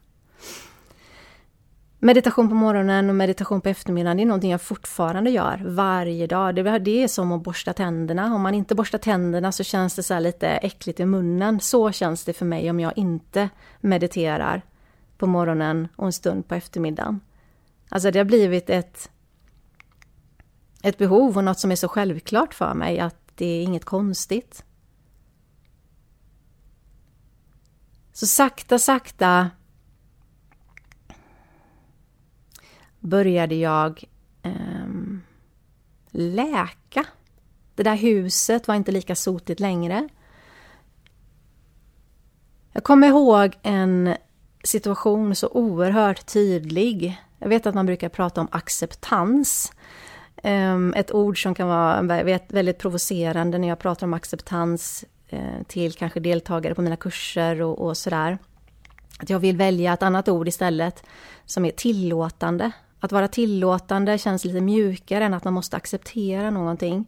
Meditation 2.01 2.49
på 2.49 2.55
morgonen 2.55 3.09
och 3.09 3.14
meditation 3.14 3.61
på 3.61 3.69
eftermiddagen, 3.69 4.17
det 4.17 4.23
är 4.23 4.27
någonting 4.27 4.51
jag 4.51 4.62
fortfarande 4.62 5.31
gör 5.31 5.62
varje 5.67 6.27
dag. 6.27 6.55
Det, 6.55 7.03
är 7.03 7.09
som 7.09 7.33
att 7.33 7.43
borsta 7.43 7.73
tänderna. 7.73 8.35
Om 8.35 8.43
man 8.43 8.55
inte 8.55 8.75
borstar 8.75 8.99
tänderna 8.99 9.53
så 9.53 9.64
känns 9.64 9.95
det 9.95 10.03
så 10.03 10.19
lite 10.19 10.49
äckligt 10.49 11.01
i 11.01 11.07
munnen. 11.07 11.61
Så 11.61 11.93
känns 11.93 12.25
det 12.25 12.33
för 12.33 12.45
mig 12.45 12.71
om 12.71 12.81
jag 12.81 12.93
inte 12.97 13.49
mediterar 13.81 14.62
på 15.19 15.27
morgonen 15.27 15.88
och 15.97 16.07
en 16.07 16.12
stund 16.12 16.49
på 16.49 16.55
eftermiddagen. 16.55 17.21
Alltså 17.88 18.11
det 18.11 18.19
har 18.19 18.25
blivit 18.25 18.71
ett, 18.71 19.11
ett 20.83 20.99
behov 20.99 21.37
och 21.37 21.45
något 21.45 21.59
som 21.59 21.73
är 21.73 21.77
så 21.77 21.88
självklart 21.88 22.55
för 22.55 22.75
mig 22.75 23.01
att 23.01 23.17
det 23.35 23.47
är 23.47 23.62
inget 23.62 23.85
konstigt. 23.85 24.64
Så 28.18 28.26
sakta, 28.26 28.78
sakta 28.78 29.50
började 33.00 33.54
jag 33.54 34.04
eh, 34.42 34.87
läka. 36.11 37.04
Det 37.74 37.83
där 37.83 37.96
huset 37.96 38.68
var 38.68 38.74
inte 38.74 38.92
lika 38.92 39.14
sotigt 39.14 39.61
längre. 39.61 40.09
Jag 42.72 42.85
kommer 42.85 43.09
ihåg 43.09 43.59
en 43.62 44.14
situation 44.64 45.35
så 45.35 45.48
oerhört 45.48 46.26
tydlig. 46.26 47.22
Jag 47.38 47.48
vet 47.48 47.66
att 47.66 47.74
man 47.74 47.87
brukar 47.87 48.09
prata 48.09 48.40
om 48.40 48.48
acceptans. 48.50 49.72
Ehm, 50.42 50.94
ett 50.96 51.14
ord 51.14 51.42
som 51.42 51.54
kan 51.54 51.68
vara 51.68 52.02
väldigt 52.48 52.78
provocerande 52.78 53.59
när 53.59 53.68
jag 53.68 53.78
pratar 53.78 54.07
om 54.07 54.14
acceptans 54.14 55.04
Eh, 55.31 55.62
till 55.67 55.93
kanske 55.93 56.21
deltagare 56.21 56.75
på 56.75 56.83
mina 56.83 56.97
kurser 56.97 57.62
och, 57.62 57.79
och 57.79 57.97
sådär. 57.97 58.38
Att 59.19 59.31
jag 59.31 59.38
vill 59.38 59.57
välja 59.57 59.93
ett 59.93 60.03
annat 60.03 60.29
ord 60.29 60.49
istället 60.49 61.03
som 61.45 61.64
är 61.64 61.71
tillåtande. 61.71 62.71
Att 63.01 63.12
vara 63.12 63.29
tillåtande 63.29 64.19
känns 64.19 64.45
lite 64.45 64.61
mjukare 64.61 65.25
än 65.25 65.35
att 65.35 65.45
man 65.45 65.55
måste 65.55 65.77
acceptera 65.77 66.51
någonting. 66.51 67.07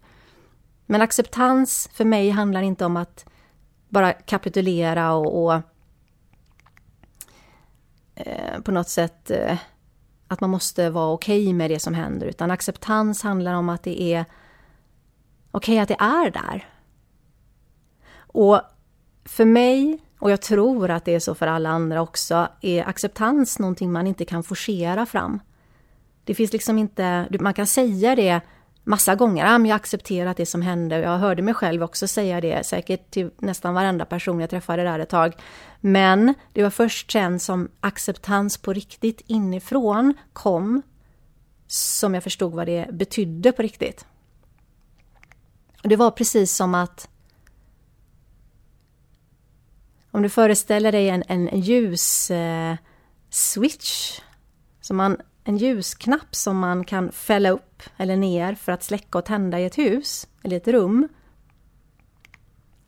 Men 0.87 1.03
acceptans 1.03 1.91
för 1.93 2.05
mig 2.05 2.31
handlar 2.31 2.63
inte 2.63 2.85
om 2.85 2.97
att 2.97 3.27
bara 3.89 4.13
kapitulera 4.13 5.13
och, 5.13 5.45
och 5.45 5.63
eh, 8.15 8.61
på 8.65 8.73
något 8.73 8.89
sätt 8.89 9.31
eh, 9.31 9.59
att 10.29 10.41
man 10.41 10.51
måste 10.51 10.91
vara 10.91 11.13
okej 11.13 11.43
okay 11.43 11.55
med 11.55 11.71
det 11.71 11.81
som 11.81 11.95
händer, 11.95 12.27
utan 12.27 12.51
acceptans 12.51 13.23
handlar 13.23 13.55
om 13.55 13.69
att 13.69 13.83
det 13.83 14.03
är 14.03 14.25
okej 15.51 15.73
okay 15.73 15.79
att 15.79 15.89
det 15.89 16.05
är 16.05 16.31
där. 16.31 16.80
Och 18.33 18.61
för 19.25 19.45
mig, 19.45 19.99
och 20.19 20.31
jag 20.31 20.43
tror 20.43 20.91
att 20.91 21.05
det 21.05 21.15
är 21.15 21.21
så 21.21 21.35
för 21.35 21.47
alla 21.47 21.69
andra 21.69 22.03
också, 22.03 22.49
är 22.61 22.89
acceptans 22.89 23.59
någonting 23.59 23.93
man 23.93 24.07
inte 24.07 24.25
kan 24.25 24.43
forcera 24.43 25.07
fram. 25.07 25.41
Det 26.25 26.35
finns 26.35 26.53
liksom 26.53 26.79
inte, 26.79 27.29
man 27.41 27.55
kan 27.55 27.67
säga 27.67 28.17
det 28.17 28.41
massa 28.85 29.15
gånger, 29.15 29.47
ja, 29.47 29.59
men 29.59 29.69
jag 29.69 29.77
accepterar 29.77 30.35
det 30.37 30.47
som 30.47 30.63
hände. 30.63 30.99
Jag 30.99 31.19
hörde 31.19 31.43
mig 31.43 31.55
själv 31.55 31.83
också 31.83 32.09
säga 32.09 32.41
det, 32.41 32.67
säkert 32.67 33.11
till 33.11 33.31
nästan 33.39 33.75
varenda 33.75 34.05
person 34.05 34.41
jag 34.41 34.51
träffade 34.51 34.83
där 34.83 34.99
ett 34.99 35.09
tag. 35.09 35.35
Men 35.81 36.35
det 36.53 36.63
var 36.63 36.71
först 36.71 37.13
sen 37.13 37.41
som 37.41 37.69
acceptans 37.81 38.59
på 38.59 38.73
riktigt 38.73 39.23
inifrån 39.27 40.15
kom, 40.33 40.83
som 41.67 42.15
jag 42.15 42.23
förstod 42.23 42.53
vad 42.53 42.67
det 42.67 42.87
betydde 42.93 43.53
på 43.53 43.63
riktigt. 43.63 44.07
Det 45.83 45.97
var 45.97 46.11
precis 46.11 46.57
som 46.57 46.75
att 46.75 47.09
om 50.11 50.23
du 50.23 50.29
föreställer 50.29 50.93
dig 50.93 51.09
en, 51.09 51.25
en 51.29 51.61
ljus 51.61 52.31
eh, 52.31 52.77
switch, 53.31 54.21
som 54.81 54.97
man 54.97 55.17
en 55.45 55.57
ljusknapp 55.57 56.35
som 56.35 56.59
man 56.59 56.85
kan 56.85 57.13
fälla 57.13 57.51
upp 57.51 57.83
eller 57.97 58.17
ner 58.17 58.55
för 58.55 58.73
att 58.73 58.83
släcka 58.83 59.19
och 59.19 59.25
tända 59.25 59.61
i 59.61 59.65
ett 59.65 59.79
hus 59.79 60.29
eller 60.43 60.57
ett 60.57 60.69
rum. 60.69 61.09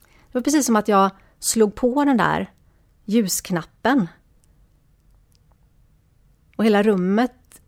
Det 0.02 0.38
var 0.38 0.42
precis 0.42 0.66
som 0.66 0.76
att 0.76 0.88
jag 0.88 1.10
slog 1.38 1.74
på 1.74 2.04
den 2.04 2.16
där 2.16 2.50
ljusknappen. 3.04 4.08
Och 6.56 6.64
hela 6.64 6.82
rummet 6.82 7.62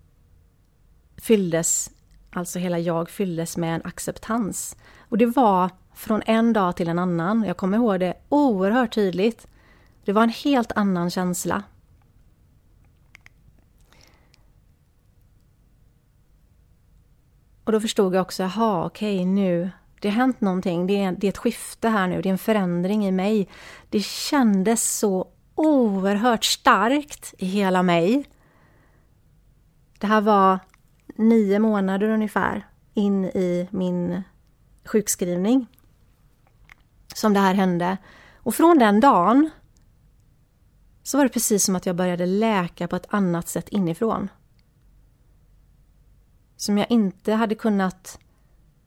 fylldes, 1.16 1.90
alltså 2.30 2.58
hela 2.58 2.78
jag 2.78 3.10
fylldes 3.10 3.56
med 3.56 3.74
en 3.74 3.82
acceptans. 3.84 4.76
Och 4.98 5.18
det 5.18 5.26
var 5.26 5.70
från 5.94 6.22
en 6.26 6.52
dag 6.52 6.76
till 6.76 6.88
en 6.88 6.98
annan. 6.98 7.44
Jag 7.44 7.57
kommer 7.57 7.78
ihåg 7.78 8.00
det 8.00 8.14
oerhört 8.28 8.94
tydligt. 8.94 9.46
Det 10.04 10.12
var 10.12 10.22
en 10.22 10.28
helt 10.28 10.72
annan 10.72 11.11
känsla. 11.11 11.62
Och 17.64 17.72
då 17.72 17.80
förstod 17.80 18.14
jag 18.14 18.22
också, 18.22 18.42
jaha, 18.42 18.87
okej, 18.87 19.16
okay, 19.16 19.26
nu, 19.26 19.70
det 20.00 20.09
har 20.09 20.16
hänt 20.16 20.40
någonting, 20.40 20.87
det 20.87 21.02
är, 21.02 21.12
det 21.12 21.26
är 21.26 21.28
ett 21.28 21.38
skifte 21.38 21.88
här 21.88 22.09
nu, 22.09 22.22
det 22.22 22.28
är 22.28 22.33
en 22.33 22.38
förändring 22.38 23.07
i 23.07 23.12
mig. 23.12 23.48
Det 23.90 24.00
kändes 24.00 24.98
så 24.98 25.28
oerhört 25.54 26.44
starkt 26.44 27.35
i 27.38 27.46
hela 27.46 27.83
mig. 27.83 28.24
Det 29.98 30.07
här 30.07 30.20
var 30.20 30.59
nio 31.16 31.59
månader 31.59 32.09
ungefär 32.09 32.66
in 32.94 33.24
i 33.24 33.68
min 33.70 34.22
sjukskrivning 34.85 35.66
som 37.14 37.35
det 37.35 37.40
här 37.40 37.55
hände. 37.55 37.96
Och 38.37 38.55
från 38.55 38.79
den 38.79 39.00
dagen 39.00 39.50
så 41.03 41.16
var 41.16 41.24
det 41.24 41.31
precis 41.31 41.64
som 41.64 41.77
att 41.77 41.87
jag 41.87 41.96
började 41.96 42.27
läka 42.27 42.88
på 42.88 42.96
ett 42.96 43.07
annat 43.11 43.48
sätt 43.48 43.68
inifrån 43.68 44.29
som 46.57 46.79
jag 46.79 46.90
inte 46.90 47.33
hade 47.33 47.55
kunnat 47.55 48.18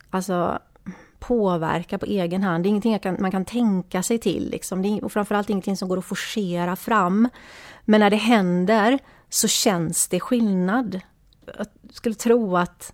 alltså, 0.09 0.59
påverka 1.19 1.97
på 1.97 2.05
egen 2.05 2.43
hand. 2.43 2.63
Det 2.63 2.67
är 2.67 2.69
ingenting 2.69 2.99
kan, 2.99 3.17
man 3.19 3.31
kan 3.31 3.45
tänka 3.45 4.03
sig 4.03 4.19
till. 4.19 4.49
Liksom. 4.49 4.81
Det 4.81 4.87
är, 4.87 5.03
och 5.03 5.11
framförallt 5.11 5.49
ingenting 5.49 5.77
som 5.77 5.89
går 5.89 5.97
att 5.97 6.05
forcera 6.05 6.75
fram. 6.75 7.29
Men 7.85 7.99
när 7.99 8.09
det 8.09 8.15
händer 8.15 8.99
så 9.29 9.47
känns 9.47 10.07
det 10.07 10.19
skillnad. 10.19 10.99
Jag 11.57 11.67
skulle 11.91 12.15
tro 12.15 12.57
att 12.57 12.93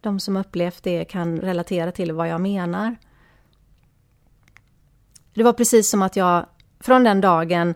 de 0.00 0.20
som 0.20 0.36
upplevt 0.36 0.82
det 0.82 1.04
kan 1.04 1.40
relatera 1.40 1.92
till 1.92 2.12
vad 2.12 2.28
jag 2.28 2.40
menar. 2.40 2.96
Det 5.34 5.42
var 5.42 5.52
precis 5.52 5.90
som 5.90 6.02
att 6.02 6.16
jag 6.16 6.46
från 6.80 7.04
den 7.04 7.20
dagen 7.20 7.74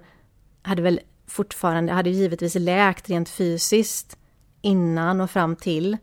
hade 0.63 0.83
väl 0.83 1.01
fortfarande, 1.27 1.93
hade 1.93 2.11
givetvis 2.11 2.55
läkt 2.55 3.11
rent 3.11 3.29
fysiskt 3.29 4.19
innan 4.63 5.21
och 5.21 5.31
fram 5.31 5.57
till. 5.57 5.97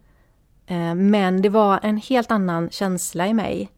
Eh, 0.66 0.96
men 0.96 1.42
det 1.42 1.50
var 1.50 1.80
en 1.84 1.98
helt 1.98 2.32
annan 2.32 2.70
känsla 2.70 3.28
i 3.28 3.34
mig. 3.34 3.72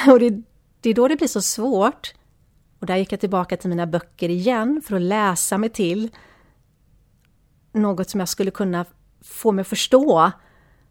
Och 0.10 0.20
det, 0.20 0.42
det 0.80 0.90
är 0.90 0.94
då 0.94 1.08
det 1.08 1.16
blir 1.16 1.28
så 1.28 1.42
svårt. 1.42 2.14
Och 2.78 2.86
där 2.86 2.96
gick 2.96 3.12
jag 3.12 3.20
tillbaka 3.20 3.56
till 3.56 3.70
mina 3.70 3.86
böcker 3.86 4.28
igen 4.28 4.82
för 4.86 4.96
att 4.96 5.02
läsa 5.02 5.58
mig 5.58 5.70
till 5.70 6.10
något 7.72 8.10
som 8.10 8.20
jag 8.20 8.28
skulle 8.28 8.50
kunna 8.50 8.84
få 9.22 9.52
mig 9.52 9.60
att 9.60 9.68
förstå. 9.68 10.30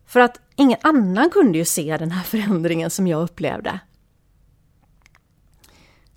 För 0.05 0.19
att 0.19 0.39
ingen 0.55 0.77
annan 0.81 1.29
kunde 1.29 1.57
ju 1.57 1.65
se 1.65 1.97
den 1.97 2.11
här 2.11 2.23
förändringen 2.23 2.89
som 2.89 3.07
jag 3.07 3.23
upplevde. 3.23 3.79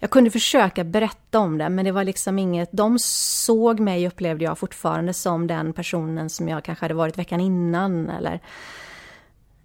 Jag 0.02 0.10
kunde 0.10 0.30
försöka 0.30 0.84
berätta 0.84 1.38
om 1.38 1.58
det, 1.58 1.68
men 1.68 1.84
det 1.84 1.92
var 1.92 2.04
liksom 2.04 2.38
inget... 2.38 2.68
De 2.72 2.98
såg 2.98 3.80
mig, 3.80 4.06
upplevde 4.06 4.44
jag, 4.44 4.58
fortfarande 4.58 5.14
som 5.14 5.46
den 5.46 5.72
personen 5.72 6.30
som 6.30 6.48
jag 6.48 6.64
kanske 6.64 6.84
hade 6.84 6.94
varit 6.94 7.18
veckan 7.18 7.40
innan, 7.40 8.10
eller 8.10 8.40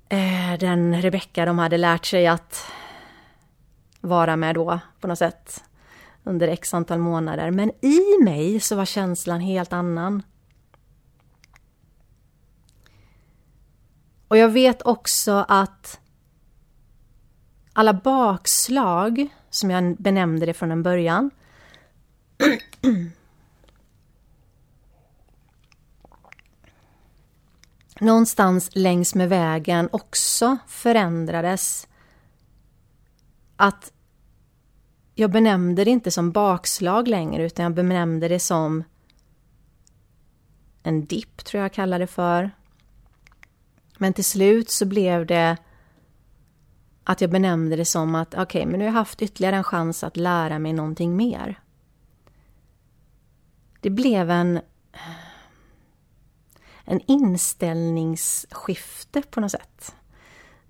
eh, 0.10 0.60
den 0.60 1.02
Rebecka 1.02 1.46
de 1.46 1.60
hade 1.60 1.78
lärt 1.78 2.06
sig 2.06 2.28
att 2.28 2.66
vara 4.02 4.36
med 4.36 4.56
då, 4.56 4.80
på 5.00 5.08
något 5.08 5.20
sätt, 5.20 5.64
under 6.24 6.48
x 6.48 6.74
antal 6.74 7.00
månader. 7.00 7.52
Men 7.52 7.72
i 7.82 8.24
mig 8.24 8.60
så 8.60 8.76
var 8.76 8.86
känslan 8.86 9.40
helt 9.40 9.74
annan. 9.74 10.24
Och 14.28 14.38
jag 14.38 14.50
vet 14.50 14.82
också 14.82 15.46
att 15.48 16.00
alla 17.74 17.94
bakslag, 17.94 19.30
som 19.50 19.70
jag 19.70 19.96
benämnde 19.98 20.46
det 20.46 20.54
från 20.54 20.72
en 20.72 20.84
början, 20.84 21.32
någonstans 28.00 28.70
längs 28.74 29.16
med 29.16 29.30
vägen 29.30 29.90
också 29.92 30.58
förändrades. 30.68 31.88
Att 33.56 33.92
jag 35.16 35.32
benämnde 35.32 35.84
det 35.84 35.92
inte 35.92 36.12
som 36.12 36.32
bakslag 36.32 37.08
längre 37.08 37.46
utan 37.46 37.64
jag 37.64 37.74
benämnde 37.74 38.28
det 38.28 38.40
som 38.40 38.84
en 40.84 41.06
dipp, 41.06 41.46
tror 41.46 41.60
jag 41.60 41.66
jag 41.66 41.74
kallade 41.74 42.04
det 42.04 42.08
för. 42.08 42.52
Men 43.98 44.14
till 44.14 44.26
slut 44.26 44.70
så 44.70 44.86
blev 44.86 45.26
det 45.26 45.58
att 47.10 47.22
jag 47.22 47.30
benämnde 47.30 47.76
det 47.76 47.86
som 47.86 48.16
att 48.16 48.34
okej, 48.34 48.44
okay, 48.44 48.66
men 48.66 48.80
nu 48.80 48.86
har 48.86 48.92
jag 48.92 48.94
haft 48.94 49.22
ytterligare 49.22 49.56
en 49.56 49.64
chans 49.64 50.04
att 50.04 50.18
lära 50.18 50.60
mig 50.60 50.74
någonting 50.74 51.16
mer. 51.16 51.60
Det 53.82 53.90
blev 53.90 54.32
en 54.32 54.60
en 56.86 57.02
inställningsskifte 57.06 59.22
på 59.22 59.42
något 59.42 59.52
sätt. 59.52 59.96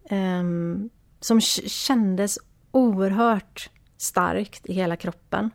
Um, 0.09 0.89
som 1.19 1.41
kändes 1.41 2.39
oerhört 2.71 3.69
starkt 3.97 4.65
i 4.65 4.73
hela 4.73 4.95
kroppen. 4.95 5.51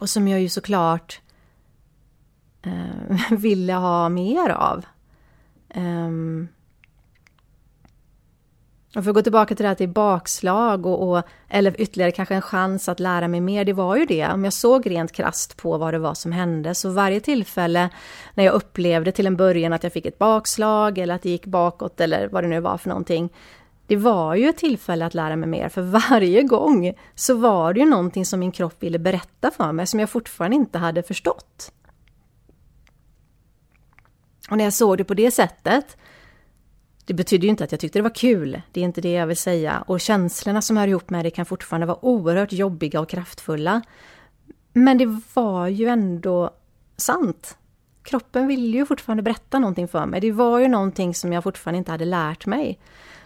Och 0.00 0.10
som 0.10 0.28
jag 0.28 0.40
ju 0.40 0.48
såklart 0.48 1.20
um, 2.62 3.18
ville 3.38 3.72
ha 3.72 4.08
mer 4.08 4.50
av. 4.50 4.84
Um, 5.74 6.48
och 8.96 9.04
för 9.04 9.10
att 9.10 9.14
gå 9.14 9.22
tillbaka 9.22 9.54
till 9.54 9.62
det 9.64 9.68
här 9.68 9.74
till 9.74 9.88
bakslag 9.88 10.86
och, 10.86 11.10
och, 11.10 11.22
eller 11.48 11.80
ytterligare 11.80 12.10
kanske 12.10 12.34
en 12.34 12.42
chans 12.42 12.88
att 12.88 13.00
lära 13.00 13.28
mig 13.28 13.40
mer, 13.40 13.64
det 13.64 13.72
var 13.72 13.96
ju 13.96 14.06
det. 14.06 14.28
Om 14.28 14.44
jag 14.44 14.52
såg 14.52 14.90
rent 14.90 15.12
krast 15.12 15.56
på 15.56 15.78
vad 15.78 15.94
det 15.94 15.98
var 15.98 16.14
som 16.14 16.32
hände, 16.32 16.74
så 16.74 16.90
varje 16.90 17.20
tillfälle 17.20 17.88
när 18.34 18.44
jag 18.44 18.54
upplevde 18.54 19.12
till 19.12 19.26
en 19.26 19.36
början 19.36 19.72
att 19.72 19.82
jag 19.82 19.92
fick 19.92 20.06
ett 20.06 20.18
bakslag 20.18 20.98
eller 20.98 21.14
att 21.14 21.22
det 21.22 21.30
gick 21.30 21.46
bakåt 21.46 22.00
eller 22.00 22.28
vad 22.28 22.44
det 22.44 22.48
nu 22.48 22.60
var 22.60 22.78
för 22.78 22.88
någonting, 22.88 23.30
det 23.86 23.96
var 23.96 24.34
ju 24.34 24.48
ett 24.48 24.58
tillfälle 24.58 25.06
att 25.06 25.14
lära 25.14 25.36
mig 25.36 25.48
mer, 25.48 25.68
för 25.68 25.82
varje 25.82 26.42
gång 26.42 26.92
så 27.14 27.34
var 27.34 27.72
det 27.72 27.80
ju 27.80 27.86
någonting 27.86 28.26
som 28.26 28.40
min 28.40 28.52
kropp 28.52 28.82
ville 28.82 28.98
berätta 28.98 29.50
för 29.50 29.72
mig 29.72 29.86
som 29.86 30.00
jag 30.00 30.10
fortfarande 30.10 30.56
inte 30.56 30.78
hade 30.78 31.02
förstått. 31.02 31.72
Och 34.50 34.56
när 34.56 34.64
jag 34.64 34.72
såg 34.72 34.98
det 34.98 35.04
på 35.04 35.14
det 35.14 35.30
sättet 35.30 35.96
det 37.10 37.14
betyder 37.14 37.44
ju 37.44 37.50
inte 37.50 37.64
att 37.64 37.72
jag 37.72 37.80
tyckte 37.80 37.98
det 37.98 38.02
var 38.02 38.14
kul, 38.14 38.62
det 38.72 38.80
är 38.80 38.84
inte 38.84 39.00
det 39.00 39.12
jag 39.12 39.26
vill 39.26 39.36
säga. 39.36 39.84
Och 39.86 40.00
känslorna 40.00 40.62
som 40.62 40.76
hör 40.76 40.88
ihop 40.88 41.10
med 41.10 41.24
det 41.24 41.30
kan 41.30 41.46
fortfarande 41.46 41.86
vara 41.86 42.04
oerhört 42.04 42.52
jobbiga 42.52 43.00
och 43.00 43.08
kraftfulla. 43.08 43.82
Men 44.72 44.98
det 44.98 45.20
var 45.34 45.66
ju 45.66 45.86
ändå 45.86 46.50
sant. 46.96 47.58
Kroppen 48.02 48.46
ville 48.46 48.78
ju 48.78 48.86
fortfarande 48.86 49.22
berätta 49.22 49.58
någonting 49.58 49.88
för 49.88 50.06
mig. 50.06 50.20
Det 50.20 50.32
var 50.32 50.58
ju 50.58 50.68
någonting 50.68 51.14
som 51.14 51.32
jag 51.32 51.42
fortfarande 51.42 51.78
inte 51.78 51.90
hade 51.90 52.04
lärt 52.04 52.46
mig. 52.46 52.78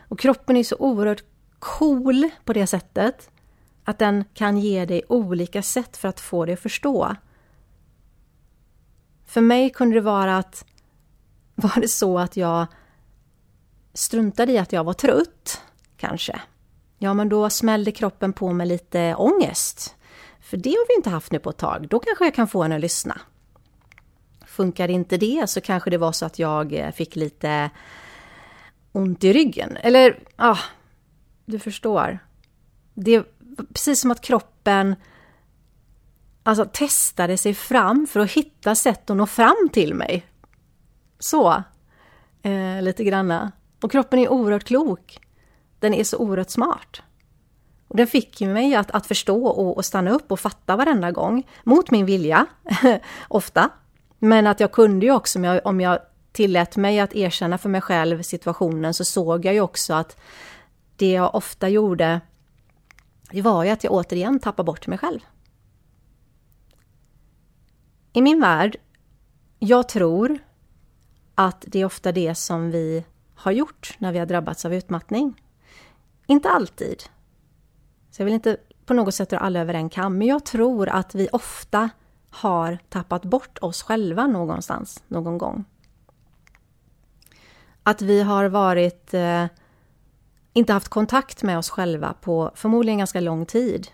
Och 0.09 0.19
kroppen 0.19 0.57
är 0.57 0.65
så 0.65 0.77
oerhört 0.77 1.25
cool 1.59 2.31
på 2.45 2.53
det 2.53 2.67
sättet 2.67 3.31
att 3.85 3.99
den 3.99 4.25
kan 4.35 4.59
ge 4.59 4.85
dig 4.85 5.03
olika 5.09 5.63
sätt 5.63 5.97
för 5.97 6.09
att 6.09 6.21
få 6.21 6.45
dig 6.45 6.53
att 6.53 6.61
förstå. 6.61 7.17
För 9.27 9.41
mig 9.41 9.71
kunde 9.71 9.95
det 9.95 10.01
vara 10.01 10.37
att 10.39 10.65
var 11.55 11.81
det 11.81 11.89
så 11.89 12.19
att 12.19 12.37
jag 12.37 12.67
struntade 13.95 14.53
i 14.53 14.59
att 14.59 14.73
jag 14.73 14.85
var 14.85 14.93
trött, 14.93 15.63
kanske. 15.97 16.41
Ja, 16.99 17.15
men 17.15 17.29
då 17.29 17.51
smällde 17.51 17.93
kroppen 17.93 18.33
på 18.33 18.53
med 18.53 18.69
lite 18.69 19.15
ångest. 19.15 19.97
För 20.41 20.57
det 20.57 20.71
har 20.71 20.89
vi 20.89 20.95
inte 20.97 21.11
haft 21.11 21.33
nu 21.33 21.39
på 21.39 21.51
ett 21.51 21.57
tag. 21.57 21.89
Då 21.89 21.99
kanske 21.99 22.25
jag 22.25 22.35
kan 22.35 22.49
få 22.49 22.63
henne 22.63 22.75
att 22.75 22.81
lyssna. 22.81 23.21
Funkar 24.47 24.89
inte 24.89 25.17
det 25.17 25.51
så 25.51 25.61
kanske 25.61 25.91
det 25.91 25.99
var 25.99 26.13
så 26.13 26.27
att 26.27 26.39
jag 26.39 26.73
eh, 26.73 26.91
fick 26.91 27.17
lite 27.17 27.71
ont 28.93 29.25
i 29.25 29.33
ryggen. 29.33 29.77
Eller, 29.77 30.19
ja, 30.37 30.51
ah, 30.51 30.59
du 31.45 31.59
förstår. 31.59 32.19
Det 32.95 33.15
är 33.15 33.25
precis 33.73 34.01
som 34.01 34.11
att 34.11 34.21
kroppen 34.21 34.97
alltså, 36.43 36.65
testade 36.73 37.37
sig 37.37 37.55
fram 37.55 38.07
för 38.07 38.21
att 38.21 38.31
hitta 38.31 38.75
sätt 38.75 39.11
att 39.11 39.17
nå 39.17 39.27
fram 39.27 39.69
till 39.73 39.95
mig. 39.95 40.27
Så, 41.19 41.63
eh, 42.43 42.83
lite 42.83 43.05
granna. 43.05 43.53
Och 43.85 43.93
kroppen 43.93 44.19
är 44.19 44.29
oerhört 44.29 44.65
klok. 44.65 45.19
Den 45.79 45.95
är 45.95 46.05
så 46.05 46.19
oerhört 46.19 46.51
smart. 46.51 47.03
Och 47.89 47.97
den 47.97 48.07
fick 48.07 48.41
ju 48.41 48.49
mig 48.49 48.75
att, 48.75 48.91
att 48.91 49.07
förstå 49.07 49.47
och, 49.47 49.77
och 49.77 49.85
stanna 49.85 50.11
upp 50.11 50.33
och 50.33 50.41
fatta 50.41 50.77
varenda 50.77 51.11
gång. 51.11 51.47
Mot 51.65 51.91
min 51.91 52.07
vilja, 52.07 52.47
ofta. 53.29 53.71
Men 54.19 54.47
att 54.47 54.61
jag 54.61 54.73
kunde 54.73 55.07
ju 55.07 55.13
också, 55.13 55.39
om 55.39 55.45
jag, 55.45 55.67
om 55.67 55.81
jag 55.81 55.99
tillät 56.33 56.77
mig 56.77 57.01
att 57.01 57.15
erkänna 57.15 57.59
för 57.59 57.69
mig 57.69 57.81
själv 57.81 58.23
situationen, 58.23 58.95
så 58.95 59.05
såg 59.05 59.45
jag 59.45 59.55
ju 59.55 59.61
också 59.61 59.95
att 59.95 60.17
det 60.97 61.11
jag 61.11 61.35
ofta 61.35 61.69
gjorde, 61.69 62.21
det 63.31 63.43
var 63.43 63.65
ju 63.65 63.71
att 63.71 63.85
jag 63.85 63.93
återigen 63.93 64.39
tappade 64.39 64.67
bort 64.67 64.87
mig 64.87 64.99
själv. 64.99 65.21
I 68.13 68.23
min 68.23 68.41
värld, 68.41 68.77
jag 69.59 69.89
tror 69.89 70.39
att 71.35 71.65
det 71.67 71.81
är 71.81 71.85
ofta 71.85 72.13
det 72.13 72.35
som 72.35 72.71
vi 72.71 73.05
har 73.45 73.53
gjort 73.53 73.97
när 73.99 74.13
vi 74.13 74.19
har 74.19 74.27
drabbats 74.27 74.65
av 74.65 74.75
utmattning. 74.75 75.43
Inte 76.27 76.51
alltid. 76.51 77.03
Så 78.11 78.23
jag 78.23 78.25
vill 78.25 78.35
inte 78.35 78.57
på 78.87 78.95
något 78.95 79.15
sätt 79.15 79.31
dra 79.31 79.39
alla 79.39 79.61
över 79.61 79.75
en 79.75 79.89
kam, 79.89 80.19
men 80.19 80.27
jag 80.27 80.45
tror 80.45 80.89
att 80.89 81.15
vi 81.15 81.29
ofta 81.33 81.91
har 82.31 82.79
tappat 82.89 83.25
bort 83.25 83.59
oss 83.61 83.83
själva 83.83 84.27
någonstans, 84.27 85.03
någon 85.09 85.39
gång. 85.39 85.65
Att 87.83 88.03
vi 88.03 88.23
har 88.23 88.49
varit... 88.49 89.15
Eh, 89.15 89.47
inte 90.53 90.73
haft 90.73 90.89
kontakt 90.89 91.43
med 91.43 91.59
oss 91.59 91.71
själva 91.71 92.15
på 92.21 92.51
förmodligen 92.55 92.99
ganska 92.99 93.21
lång 93.21 93.47
tid. 93.47 93.89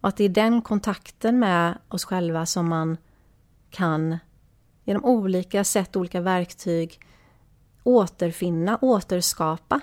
Och 0.00 0.08
att 0.08 0.16
det 0.16 0.24
är 0.24 0.28
den 0.28 0.62
kontakten 0.62 1.38
med 1.38 1.78
oss 1.88 2.04
själva 2.04 2.46
som 2.46 2.68
man 2.68 2.96
kan 3.70 4.18
genom 4.84 5.04
olika 5.04 5.64
sätt, 5.64 5.96
olika 5.96 6.20
verktyg 6.20 7.00
återfinna, 7.86 8.78
återskapa. 8.82 9.80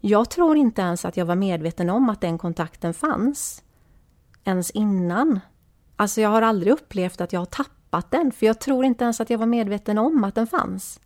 Jag 0.00 0.30
tror 0.30 0.56
inte 0.56 0.82
ens 0.82 1.04
att 1.04 1.16
jag 1.16 1.26
var 1.26 1.34
medveten 1.34 1.90
om 1.90 2.08
att 2.08 2.20
den 2.20 2.38
kontakten 2.38 2.94
fanns. 2.94 3.62
Ens 4.44 4.70
innan. 4.70 5.40
Alltså 5.96 6.20
jag 6.20 6.28
har 6.28 6.42
aldrig 6.42 6.72
upplevt 6.72 7.20
att 7.20 7.32
jag 7.32 7.40
har 7.40 7.46
tappat 7.46 8.10
den, 8.10 8.32
för 8.32 8.46
jag 8.46 8.60
tror 8.60 8.84
inte 8.84 9.04
ens 9.04 9.20
att 9.20 9.30
jag 9.30 9.38
var 9.38 9.46
medveten 9.46 9.98
om 9.98 10.24
att 10.24 10.34
den 10.34 10.46
fanns. 10.46 11.00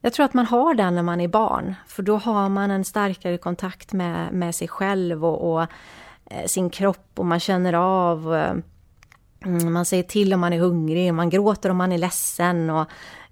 Jag 0.00 0.12
tror 0.12 0.26
att 0.26 0.34
man 0.34 0.46
har 0.46 0.74
den 0.74 0.94
när 0.94 1.02
man 1.02 1.20
är 1.20 1.28
barn, 1.28 1.74
för 1.86 2.02
då 2.02 2.16
har 2.16 2.48
man 2.48 2.70
en 2.70 2.84
starkare 2.84 3.38
kontakt 3.38 3.92
med, 3.92 4.32
med 4.32 4.54
sig 4.54 4.68
själv 4.68 5.24
och, 5.24 5.52
och 5.52 5.62
eh, 6.24 6.46
sin 6.46 6.70
kropp 6.70 7.18
och 7.18 7.26
man 7.26 7.40
känner 7.40 7.72
av 7.72 8.34
eh, 8.34 8.54
Mm, 9.44 9.72
man 9.72 9.84
säger 9.84 10.02
till 10.02 10.34
om 10.34 10.40
man 10.40 10.52
är 10.52 10.58
hungrig, 10.58 11.14
man 11.14 11.30
gråter 11.30 11.70
om 11.70 11.76
man 11.76 11.92
är 11.92 11.98
ledsen 11.98 12.70
och 12.70 12.86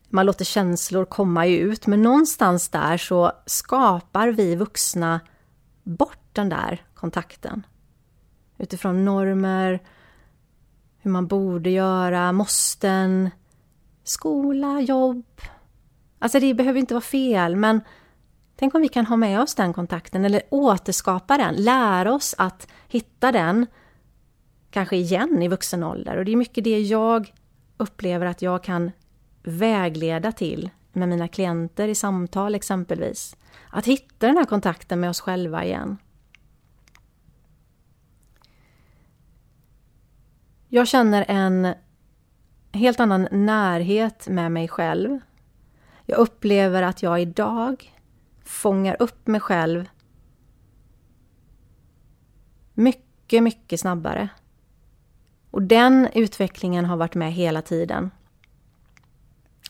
man 0.08 0.26
låter 0.26 0.44
känslor 0.44 1.04
komma 1.04 1.46
ut. 1.46 1.86
Men 1.86 2.02
någonstans 2.02 2.68
där 2.68 2.96
så 2.96 3.32
skapar 3.46 4.28
vi 4.28 4.56
vuxna 4.56 5.20
bort 5.82 6.28
den 6.32 6.48
där 6.48 6.84
kontakten. 6.94 7.66
Utifrån 8.58 9.04
normer, 9.04 9.82
hur 10.98 11.10
man 11.10 11.26
borde 11.26 11.70
göra, 11.70 12.32
måsten, 12.32 13.30
skola, 14.04 14.80
jobb. 14.80 15.40
Alltså 16.18 16.40
det 16.40 16.54
behöver 16.54 16.80
inte 16.80 16.94
vara 16.94 17.02
fel, 17.02 17.56
men 17.56 17.80
tänk 18.56 18.74
om 18.74 18.82
vi 18.82 18.88
kan 18.88 19.06
ha 19.06 19.16
med 19.16 19.40
oss 19.40 19.54
den 19.54 19.72
kontakten 19.72 20.24
eller 20.24 20.42
återskapa 20.50 21.38
den, 21.38 21.54
lära 21.54 22.14
oss 22.14 22.34
att 22.38 22.68
hitta 22.88 23.32
den 23.32 23.66
kanske 24.70 24.96
igen 24.96 25.42
i 25.42 25.48
vuxen 25.48 25.82
ålder. 25.82 26.16
Och 26.16 26.24
det 26.24 26.32
är 26.32 26.36
mycket 26.36 26.64
det 26.64 26.80
jag 26.80 27.34
upplever 27.76 28.26
att 28.26 28.42
jag 28.42 28.64
kan 28.64 28.90
vägleda 29.42 30.32
till 30.32 30.70
med 30.92 31.08
mina 31.08 31.28
klienter 31.28 31.88
i 31.88 31.94
samtal 31.94 32.54
exempelvis. 32.54 33.36
Att 33.70 33.86
hitta 33.86 34.26
den 34.26 34.36
här 34.36 34.44
kontakten 34.44 35.00
med 35.00 35.10
oss 35.10 35.20
själva 35.20 35.64
igen. 35.64 35.96
Jag 40.68 40.88
känner 40.88 41.24
en 41.28 41.74
helt 42.72 43.00
annan 43.00 43.28
närhet 43.30 44.28
med 44.28 44.52
mig 44.52 44.68
själv. 44.68 45.18
Jag 46.06 46.18
upplever 46.18 46.82
att 46.82 47.02
jag 47.02 47.22
idag 47.22 47.96
fångar 48.44 48.96
upp 48.98 49.26
mig 49.26 49.40
själv 49.40 49.88
mycket, 52.74 53.42
mycket 53.42 53.80
snabbare. 53.80 54.28
Och 55.50 55.62
den 55.62 56.08
utvecklingen 56.14 56.84
har 56.84 56.96
varit 56.96 57.14
med 57.14 57.32
hela 57.32 57.62
tiden. 57.62 58.10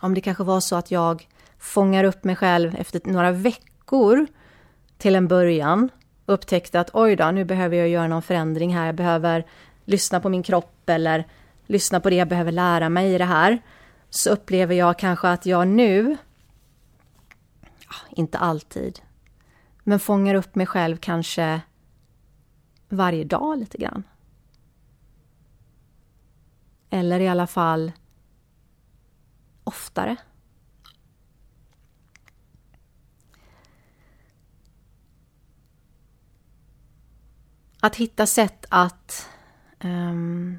Om 0.01 0.15
det 0.15 0.21
kanske 0.21 0.45
var 0.45 0.61
så 0.61 0.77
att 0.77 0.91
jag 0.91 1.29
fångar 1.59 2.05
upp 2.05 2.25
mig 2.25 2.37
själv 2.37 2.77
efter 2.77 3.01
några 3.05 3.33
veckor 3.33 4.27
till 4.99 5.17
en 5.17 5.29
början 5.29 5.89
och 6.27 6.35
upptäckte 6.35 6.81
att 6.81 6.91
oj 6.93 7.17
då, 7.17 7.31
nu 7.31 7.45
behöver 7.45 7.77
jag 7.77 7.89
göra 7.89 8.09
någon 8.09 8.23
förändring 8.23 8.75
här. 8.75 8.87
Jag 8.87 8.95
behöver 8.95 9.47
lyssna 9.85 10.21
på 10.21 10.29
min 10.29 10.43
kropp 10.43 10.89
eller 10.89 11.27
lyssna 11.67 12.01
på 12.01 12.11
det 12.11 12.17
jag 12.17 12.29
behöver 12.29 12.53
lära 12.53 12.89
mig 12.89 13.15
i 13.15 13.19
det 13.19 13.25
här. 13.25 13.63
Så 14.11 14.31
upplever 14.31 14.75
jag 14.75 14.99
kanske 14.99 15.29
att 15.29 15.47
jag 15.47 15.69
nu, 15.69 16.17
inte 18.11 18.39
alltid, 18.39 19.01
men 19.85 20.01
fångar 20.01 20.35
upp 20.35 20.55
mig 20.55 20.67
själv 20.67 20.97
kanske 20.97 21.61
varje 22.89 23.25
dag 23.25 23.59
lite 23.59 23.79
grann. 23.79 24.03
Eller 26.91 27.21
i 27.21 27.29
alla 27.29 27.47
fall 27.47 27.93
oftare. 29.65 30.17
Att 37.81 37.97
hitta 37.97 38.27
sätt 38.27 38.67
att 38.69 39.29
um, 39.85 40.59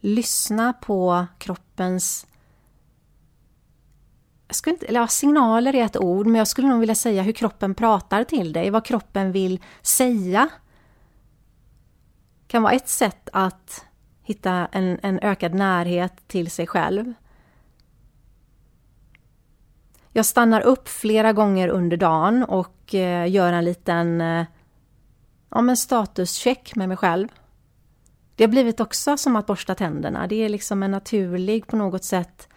lyssna 0.00 0.72
på 0.72 1.26
kroppens 1.38 2.26
jag 4.52 4.56
skulle 4.56 4.74
inte, 4.74 4.86
eller 4.86 5.00
ja, 5.00 5.08
signaler 5.08 5.74
är 5.74 5.84
ett 5.84 5.96
ord, 5.96 6.26
men 6.26 6.34
jag 6.34 6.48
skulle 6.48 6.68
nog 6.68 6.80
vilja 6.80 6.94
säga 6.94 7.22
hur 7.22 7.32
kroppen 7.32 7.74
pratar 7.74 8.24
till 8.24 8.52
dig, 8.52 8.70
vad 8.70 8.84
kroppen 8.84 9.32
vill 9.32 9.60
säga. 9.82 10.48
kan 12.46 12.62
vara 12.62 12.72
ett 12.72 12.88
sätt 12.88 13.28
att 13.32 13.84
hitta 14.22 14.68
en, 14.72 14.98
en 15.02 15.18
ökad 15.22 15.54
närhet 15.54 16.28
till 16.28 16.50
sig 16.50 16.66
själv. 16.66 17.14
Jag 20.12 20.26
stannar 20.26 20.60
upp 20.60 20.88
flera 20.88 21.32
gånger 21.32 21.68
under 21.68 21.96
dagen 21.96 22.44
och 22.44 22.94
eh, 22.94 23.30
gör 23.30 23.52
en 23.52 23.64
liten 23.64 24.20
eh, 24.20 24.44
ja, 25.50 25.62
men 25.62 25.76
statuscheck 25.76 26.76
med 26.76 26.88
mig 26.88 26.96
själv. 26.96 27.28
Det 28.36 28.44
har 28.44 28.48
blivit 28.48 28.80
också 28.80 29.16
som 29.16 29.36
att 29.36 29.46
borsta 29.46 29.74
tänderna. 29.74 30.26
Det 30.26 30.44
är 30.44 30.48
liksom 30.48 30.82
en 30.82 30.90
naturlig, 30.90 31.66
på 31.66 31.76
något 31.76 32.04
sätt, 32.04 32.48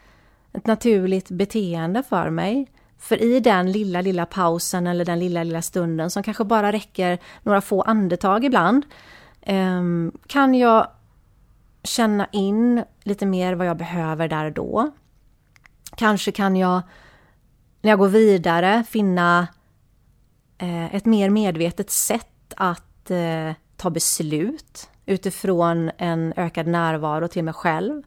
ett 0.53 0.66
naturligt 0.66 1.30
beteende 1.30 2.03
för 2.03 2.30
mig. 2.30 2.72
För 2.97 3.24
i 3.24 3.39
den 3.39 3.72
lilla, 3.72 4.01
lilla 4.01 4.26
pausen 4.26 4.88
eller 4.88 5.05
den 5.05 5.20
lilla, 5.20 5.43
lilla 5.43 5.61
stunden 5.61 6.11
som 6.11 6.24
kanske 6.24 6.43
bara 6.43 6.72
räcker 6.72 7.20
några 7.43 7.61
få 7.61 7.82
andetag 7.82 8.45
ibland, 8.45 8.86
ehm, 9.41 10.11
kan 10.28 10.55
jag 10.55 10.88
känna 11.86 12.27
in 12.31 12.83
lite 13.03 13.25
mer 13.25 13.53
vad 13.53 13.67
jag 13.67 13.77
behöver 13.77 14.27
där 14.27 14.45
och 14.45 14.51
då. 14.51 14.91
Kanske 15.95 16.31
kan 16.31 16.55
jag, 16.55 16.81
när 17.81 17.89
jag 17.91 17.99
går 17.99 18.07
vidare, 18.07 18.83
finna 18.89 19.47
eh, 20.57 20.95
ett 20.95 21.05
mer 21.05 21.29
medvetet 21.29 21.89
sätt 21.89 22.53
att 22.57 23.11
eh, 23.11 23.51
ta 23.77 23.89
beslut 23.89 24.89
utifrån 25.05 25.91
en 25.97 26.33
ökad 26.36 26.67
närvaro 26.67 27.27
till 27.27 27.43
mig 27.43 27.53
själv. 27.53 28.03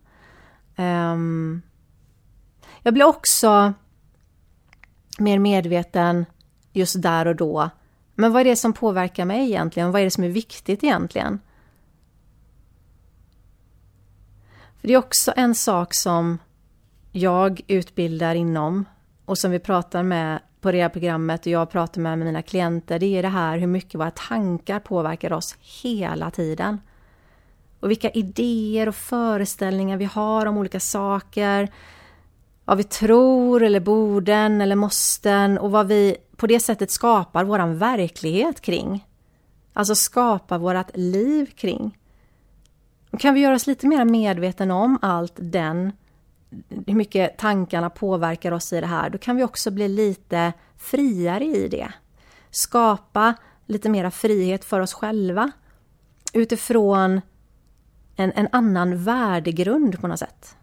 Um, 0.76 1.62
jag 2.82 2.94
blir 2.94 3.04
också 3.04 3.72
mer 5.18 5.38
medveten 5.38 6.26
just 6.72 7.02
där 7.02 7.26
och 7.26 7.36
då. 7.36 7.70
Men 8.14 8.32
vad 8.32 8.40
är 8.40 8.44
det 8.44 8.56
som 8.56 8.72
påverkar 8.72 9.24
mig 9.24 9.50
egentligen? 9.50 9.92
Vad 9.92 10.00
är 10.00 10.04
det 10.04 10.10
som 10.10 10.24
är 10.24 10.28
viktigt 10.28 10.84
egentligen? 10.84 11.40
För 14.80 14.88
Det 14.88 14.94
är 14.94 14.98
också 14.98 15.32
en 15.36 15.54
sak 15.54 15.94
som 15.94 16.38
jag 17.12 17.60
utbildar 17.66 18.34
inom 18.34 18.84
och 19.24 19.38
som 19.38 19.50
vi 19.50 19.58
pratar 19.58 20.02
med 20.02 20.40
på 20.60 20.72
rea-programmet 20.72 21.40
och 21.40 21.52
jag 21.52 21.70
pratar 21.70 22.00
med 22.00 22.18
mina 22.18 22.42
klienter, 22.42 22.98
det 22.98 23.06
är 23.06 23.22
det 23.22 23.28
här 23.28 23.58
hur 23.58 23.66
mycket 23.66 23.94
våra 23.94 24.10
tankar 24.10 24.80
påverkar 24.80 25.32
oss 25.32 25.56
hela 25.82 26.30
tiden. 26.30 26.80
Och 27.80 27.90
vilka 27.90 28.10
idéer 28.10 28.88
och 28.88 28.94
föreställningar 28.94 29.96
vi 29.96 30.04
har 30.04 30.46
om 30.46 30.58
olika 30.58 30.80
saker, 30.80 31.68
vad 32.64 32.76
vi 32.76 32.84
tror 32.84 33.62
eller 33.62 33.80
borden 33.80 34.60
eller 34.60 34.76
måsten 34.76 35.58
och 35.58 35.70
vad 35.70 35.86
vi 35.86 36.16
på 36.36 36.46
det 36.46 36.60
sättet 36.60 36.90
skapar 36.90 37.44
våran 37.44 37.78
verklighet 37.78 38.60
kring. 38.60 39.06
Alltså 39.72 39.94
skapar 39.94 40.58
vårat 40.58 40.90
liv 40.94 41.46
kring. 41.56 41.97
Kan 43.18 43.34
vi 43.34 43.40
göra 43.40 43.54
oss 43.54 43.66
lite 43.66 43.86
mer 43.86 44.04
medveten 44.04 44.70
om 44.70 44.98
allt 45.02 45.34
den, 45.36 45.92
hur 46.86 46.94
mycket 46.94 47.38
tankarna 47.38 47.90
påverkar 47.90 48.52
oss 48.52 48.72
i 48.72 48.80
det 48.80 48.86
här, 48.86 49.10
då 49.10 49.18
kan 49.18 49.36
vi 49.36 49.44
också 49.44 49.70
bli 49.70 49.88
lite 49.88 50.52
friare 50.76 51.44
i 51.44 51.68
det. 51.68 51.92
Skapa 52.50 53.34
lite 53.66 53.88
mera 53.88 54.10
frihet 54.10 54.64
för 54.64 54.80
oss 54.80 54.92
själva 54.92 55.50
utifrån 56.32 57.20
en, 58.16 58.32
en 58.32 58.48
annan 58.52 59.04
värdegrund 59.04 60.00
på 60.00 60.06
något 60.06 60.18
sätt. 60.18 60.56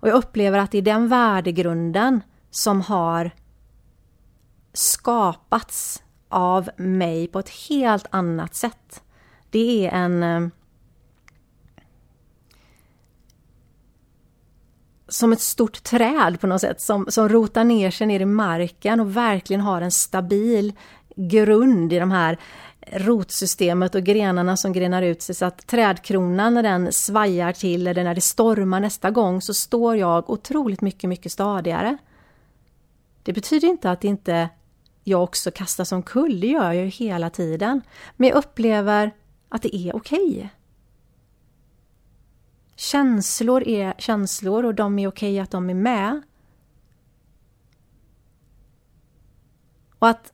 Och 0.00 0.08
jag 0.08 0.14
upplever 0.14 0.58
att 0.58 0.70
det 0.70 0.78
är 0.78 0.82
den 0.82 1.08
värdegrunden 1.08 2.20
som 2.50 2.80
har 2.80 3.30
skapats 4.72 6.02
av 6.28 6.70
mig 6.76 7.28
på 7.28 7.38
ett 7.38 7.50
helt 7.68 8.06
annat 8.10 8.54
sätt. 8.54 9.02
Det 9.50 9.86
är 9.86 9.92
en 9.92 10.22
eh, 10.22 10.48
som 15.08 15.32
ett 15.32 15.40
stort 15.40 15.82
träd 15.82 16.40
på 16.40 16.46
något 16.46 16.60
sätt 16.60 16.80
som, 16.80 17.06
som 17.08 17.28
rotar 17.28 17.64
ner 17.64 17.90
sig 17.90 18.06
ner 18.06 18.20
i 18.20 18.24
marken 18.24 19.00
och 19.00 19.16
verkligen 19.16 19.60
har 19.60 19.80
en 19.80 19.92
stabil 19.92 20.72
grund 21.16 21.92
i 21.92 21.98
de 21.98 22.10
här 22.10 22.38
rotsystemet 22.92 23.94
och 23.94 24.02
grenarna 24.02 24.56
som 24.56 24.72
grenar 24.72 25.02
ut 25.02 25.22
sig 25.22 25.34
så 25.34 25.44
att 25.44 25.66
trädkronan 25.66 26.54
när 26.54 26.62
den 26.62 26.92
svajar 26.92 27.52
till 27.52 27.86
eller 27.86 28.04
när 28.04 28.14
det 28.14 28.20
stormar 28.20 28.80
nästa 28.80 29.10
gång 29.10 29.42
så 29.42 29.54
står 29.54 29.96
jag 29.96 30.30
otroligt 30.30 30.80
mycket, 30.80 31.08
mycket 31.08 31.32
stadigare. 31.32 31.96
Det 33.22 33.32
betyder 33.32 33.68
inte 33.68 33.90
att 33.90 34.04
inte 34.04 34.48
jag 35.04 35.22
också 35.22 35.50
kastas 35.50 35.92
omkull, 35.92 36.40
det 36.40 36.46
gör 36.46 36.72
jag 36.72 36.84
ju 36.84 36.90
hela 36.90 37.30
tiden. 37.30 37.80
Men 38.16 38.28
jag 38.28 38.36
upplever 38.36 39.10
att 39.48 39.62
det 39.62 39.76
är 39.76 39.96
okej. 39.96 40.36
Okay. 40.36 40.48
Känslor 42.76 43.68
är 43.68 43.94
känslor 43.98 44.64
och 44.64 44.74
de 44.74 44.98
är 44.98 45.08
okej 45.08 45.32
okay 45.32 45.38
att 45.38 45.50
de 45.50 45.70
är 45.70 45.74
med. 45.74 46.22
Och 49.98 50.08
att 50.08 50.32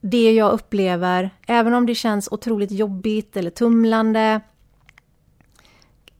det 0.00 0.32
jag 0.32 0.52
upplever, 0.52 1.30
även 1.46 1.74
om 1.74 1.86
det 1.86 1.94
känns 1.94 2.28
otroligt 2.30 2.70
jobbigt 2.70 3.36
eller 3.36 3.50
tumlande. 3.50 4.40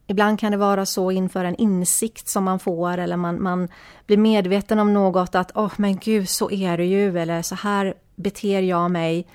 Ibland 0.07 0.41
kan 0.41 0.53
det 0.53 0.59
vara 0.59 0.87
så 0.87 1.11
inför 1.11 1.45
en 1.45 1.55
insikt 1.55 2.29
som 2.29 2.45
man 2.45 2.59
får 2.59 2.99
eller 2.99 3.17
man, 3.17 3.43
man 3.43 3.69
blir 4.07 4.17
medveten 4.17 4.79
om 4.79 4.95
något 4.95 5.35
att 5.35 5.53
åh 5.55 5.67
oh, 5.67 5.73
men 5.77 5.97
gud 5.97 6.29
så 6.29 6.51
är 6.51 6.77
det 6.79 6.85
ju 6.85 7.19
eller 7.19 7.43
så 7.43 7.55
här 7.55 7.95
beter 8.17 8.61
jag 8.61 8.91
mig. 8.91 9.27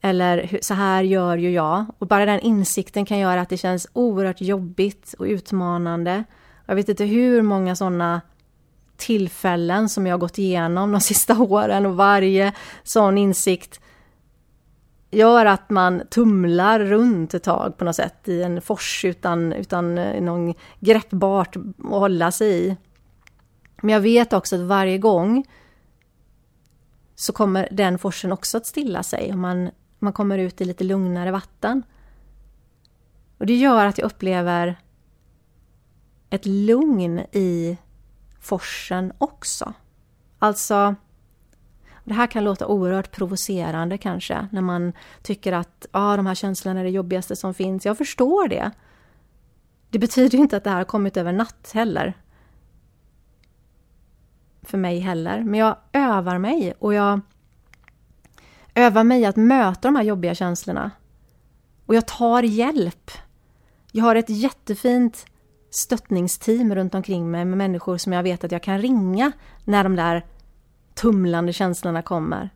Eller 0.00 0.58
så 0.62 0.74
här 0.74 1.02
gör 1.02 1.36
ju 1.36 1.50
jag. 1.50 1.84
Och 1.98 2.06
bara 2.06 2.26
den 2.26 2.40
insikten 2.40 3.04
kan 3.04 3.18
göra 3.18 3.40
att 3.40 3.48
det 3.48 3.56
känns 3.56 3.88
oerhört 3.92 4.40
jobbigt 4.40 5.14
och 5.18 5.24
utmanande. 5.24 6.24
Jag 6.66 6.74
vet 6.74 6.88
inte 6.88 7.04
hur 7.04 7.42
många 7.42 7.76
sådana 7.76 8.20
tillfällen 8.96 9.88
som 9.88 10.06
jag 10.06 10.14
har 10.14 10.18
gått 10.18 10.38
igenom 10.38 10.92
de 10.92 11.00
sista 11.12 11.38
åren 11.38 11.86
och 11.86 11.96
varje 11.96 12.52
sån 12.82 13.18
insikt 13.18 13.80
gör 15.10 15.46
att 15.46 15.70
man 15.70 16.02
tumlar 16.10 16.80
runt 16.80 17.34
ett 17.34 17.42
tag 17.42 17.78
på 17.78 17.84
något 17.84 17.96
sätt 17.96 18.28
i 18.28 18.42
en 18.42 18.60
fors 18.60 19.04
utan, 19.04 19.52
utan 19.52 19.98
eh, 19.98 20.22
någon 20.22 20.54
greppbart 20.80 21.56
att 21.56 21.62
hålla 21.90 22.32
sig 22.32 22.66
i. 22.66 22.76
Men 23.82 23.92
jag 23.92 24.00
vet 24.00 24.32
också 24.32 24.56
att 24.56 24.62
varje 24.62 24.98
gång 24.98 25.44
så 27.14 27.32
kommer 27.32 27.68
den 27.70 27.98
forsen 27.98 28.32
också 28.32 28.56
att 28.56 28.66
stilla 28.66 29.02
sig 29.02 29.32
och 29.32 29.38
man, 29.38 29.70
man 29.98 30.12
kommer 30.12 30.38
ut 30.38 30.60
i 30.60 30.64
lite 30.64 30.84
lugnare 30.84 31.30
vatten. 31.30 31.82
Och 33.38 33.46
det 33.46 33.56
gör 33.56 33.86
att 33.86 33.98
jag 33.98 34.06
upplever 34.06 34.76
ett 36.30 36.46
lugn 36.46 37.18
i 37.18 37.78
forsen 38.40 39.12
också. 39.18 39.72
Alltså, 40.38 40.94
det 42.04 42.14
här 42.14 42.26
kan 42.26 42.44
låta 42.44 42.66
oerhört 42.66 43.10
provocerande 43.10 43.98
kanske, 43.98 44.48
när 44.52 44.62
man 44.62 44.92
tycker 45.22 45.52
att 45.52 45.86
ah, 45.90 46.16
de 46.16 46.26
här 46.26 46.34
känslorna 46.34 46.80
är 46.80 46.84
det 46.84 46.90
jobbigaste 46.90 47.36
som 47.36 47.54
finns. 47.54 47.86
Jag 47.86 47.98
förstår 47.98 48.48
det. 48.48 48.70
Det 49.90 49.98
betyder 49.98 50.38
inte 50.38 50.56
att 50.56 50.64
det 50.64 50.70
här 50.70 50.76
har 50.76 50.84
kommit 50.84 51.16
över 51.16 51.32
natt 51.32 51.70
heller. 51.74 52.14
För 54.62 54.78
mig 54.78 54.98
heller. 54.98 55.44
Men 55.44 55.60
jag 55.60 55.76
övar 55.92 56.38
mig 56.38 56.74
och 56.78 56.94
jag 56.94 57.20
öva 58.76 59.04
mig 59.04 59.24
att 59.24 59.36
möta 59.36 59.88
de 59.88 59.96
här 59.96 60.02
jobbiga 60.02 60.34
känslorna. 60.34 60.90
Och 61.86 61.94
jag 61.94 62.06
tar 62.06 62.42
hjälp. 62.42 63.10
Jag 63.92 64.04
har 64.04 64.16
ett 64.16 64.30
jättefint 64.30 65.26
stöttningsteam 65.70 66.74
runt 66.74 66.94
omkring 66.94 67.30
mig 67.30 67.44
med 67.44 67.58
människor 67.58 67.96
som 67.96 68.12
jag 68.12 68.22
vet 68.22 68.44
att 68.44 68.52
jag 68.52 68.62
kan 68.62 68.78
ringa 68.78 69.32
när 69.64 69.84
de 69.84 69.96
där 69.96 70.26
tumlande 70.94 71.52
känslorna 71.52 72.02
kommer. 72.02 72.50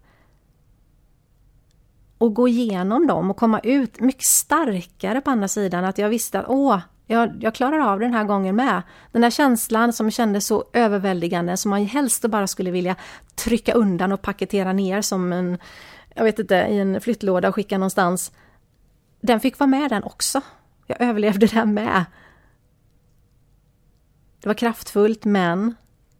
Och 2.18 2.34
gå 2.34 2.48
igenom 2.48 3.06
dem 3.06 3.30
och 3.30 3.36
komma 3.36 3.60
ut 3.60 4.00
mycket 4.00 4.24
starkare 4.24 5.20
på 5.20 5.30
andra 5.30 5.48
sidan. 5.48 5.84
Att 5.84 5.98
jag 5.98 6.08
visste 6.08 6.40
att 6.40 6.48
åh, 6.48 6.78
jag, 7.06 7.36
jag 7.40 7.54
klarar 7.54 7.78
av 7.78 8.00
den 8.00 8.14
här 8.14 8.24
gången 8.24 8.56
med. 8.56 8.82
Den 9.12 9.22
där 9.22 9.30
känslan 9.30 9.92
som 9.92 10.10
kändes 10.10 10.46
så 10.46 10.64
överväldigande 10.72 11.56
som 11.56 11.70
man 11.70 11.86
helst 11.86 12.22
bara 12.22 12.46
skulle 12.46 12.70
vilja 12.70 12.96
trycka 13.34 13.72
undan 13.72 14.12
och 14.12 14.22
paketera 14.22 14.72
ner 14.72 15.02
som 15.02 15.32
en, 15.32 15.58
jag 16.20 16.24
vet 16.24 16.38
inte, 16.38 16.54
i 16.54 16.78
en 16.78 17.00
flyttlåda 17.00 17.48
och 17.48 17.54
skicka 17.54 17.78
någonstans. 17.78 18.32
Den 19.20 19.40
fick 19.40 19.58
vara 19.58 19.66
med 19.66 19.90
den 19.90 20.02
också. 20.02 20.40
Jag 20.86 21.00
överlevde 21.00 21.46
den 21.46 21.74
med. 21.74 22.04
Det 24.40 24.48
var 24.48 24.54
kraftfullt 24.54 25.24
men 25.24 25.74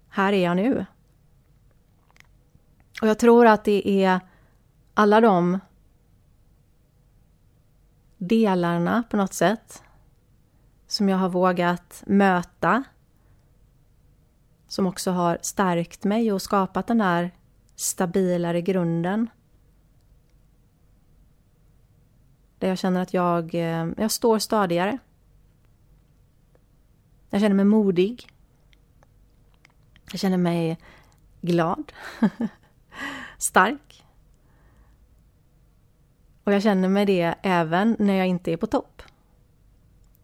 här 0.09 0.33
är 0.33 0.45
jag 0.45 0.57
nu. 0.57 0.87
Och 3.03 3.09
jag 3.09 3.19
tror 3.19 3.47
att 3.47 3.65
det 3.65 4.05
är 4.05 4.21
alla 4.95 5.21
de 5.21 5.59
delarna 8.19 9.03
på 9.11 9.17
något 9.17 9.35
sätt 9.35 9.83
som 10.87 11.09
jag 11.09 11.17
har 11.17 11.29
vågat 11.29 12.03
möta 12.07 12.85
som 14.69 14.87
också 14.87 15.11
har 15.11 15.39
stärkt 15.43 16.05
mig 16.05 16.33
och 16.33 16.43
skapat 16.43 16.87
den 16.87 17.01
här 17.01 17.31
stabilare 17.77 18.61
grunden. 18.61 19.31
Där 22.61 22.69
jag 22.69 22.79
känner 22.79 23.03
att 23.03 23.15
jag, 23.15 23.55
eh, 23.55 23.89
jag 23.97 24.11
står 24.11 24.39
stadigare. 24.39 24.99
Jag 27.31 27.41
känner 27.41 27.57
mig 27.57 27.65
modig. 27.65 28.29
Jag 30.11 30.21
känner 30.21 30.37
mig 30.37 30.79
glad. 31.41 31.93
stark. 33.39 34.05
Och 36.45 36.53
jag 36.53 36.63
känner 36.63 36.89
mig 36.89 37.07
det 37.07 37.35
även 37.43 37.97
när 37.99 38.15
jag 38.15 38.27
inte 38.27 38.53
är 38.53 38.57
på 38.57 38.67
topp. 38.67 39.03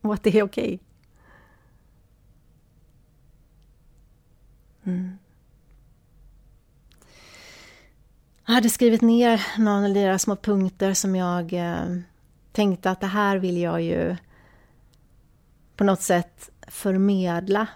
Och 0.01 0.14
att 0.14 0.22
det 0.22 0.39
är 0.39 0.43
okej. 0.43 0.64
Okay. 0.64 0.78
Mm. 4.84 5.18
Jag 8.47 8.55
hade 8.55 8.70
skrivit 8.70 9.03
ner 9.03 9.47
några 9.59 10.18
små 10.18 10.37
punkter 10.37 10.95
som 10.95 11.16
jag 11.16 11.53
eh, 11.53 11.99
tänkte 12.57 12.91
att 12.91 13.01
det 13.01 13.07
här 13.07 13.37
vill 13.37 13.57
jag 13.57 13.83
ju 13.83 14.17
på 15.77 15.85
något 15.85 16.03
sätt 16.03 16.51
förmedla 16.69 17.67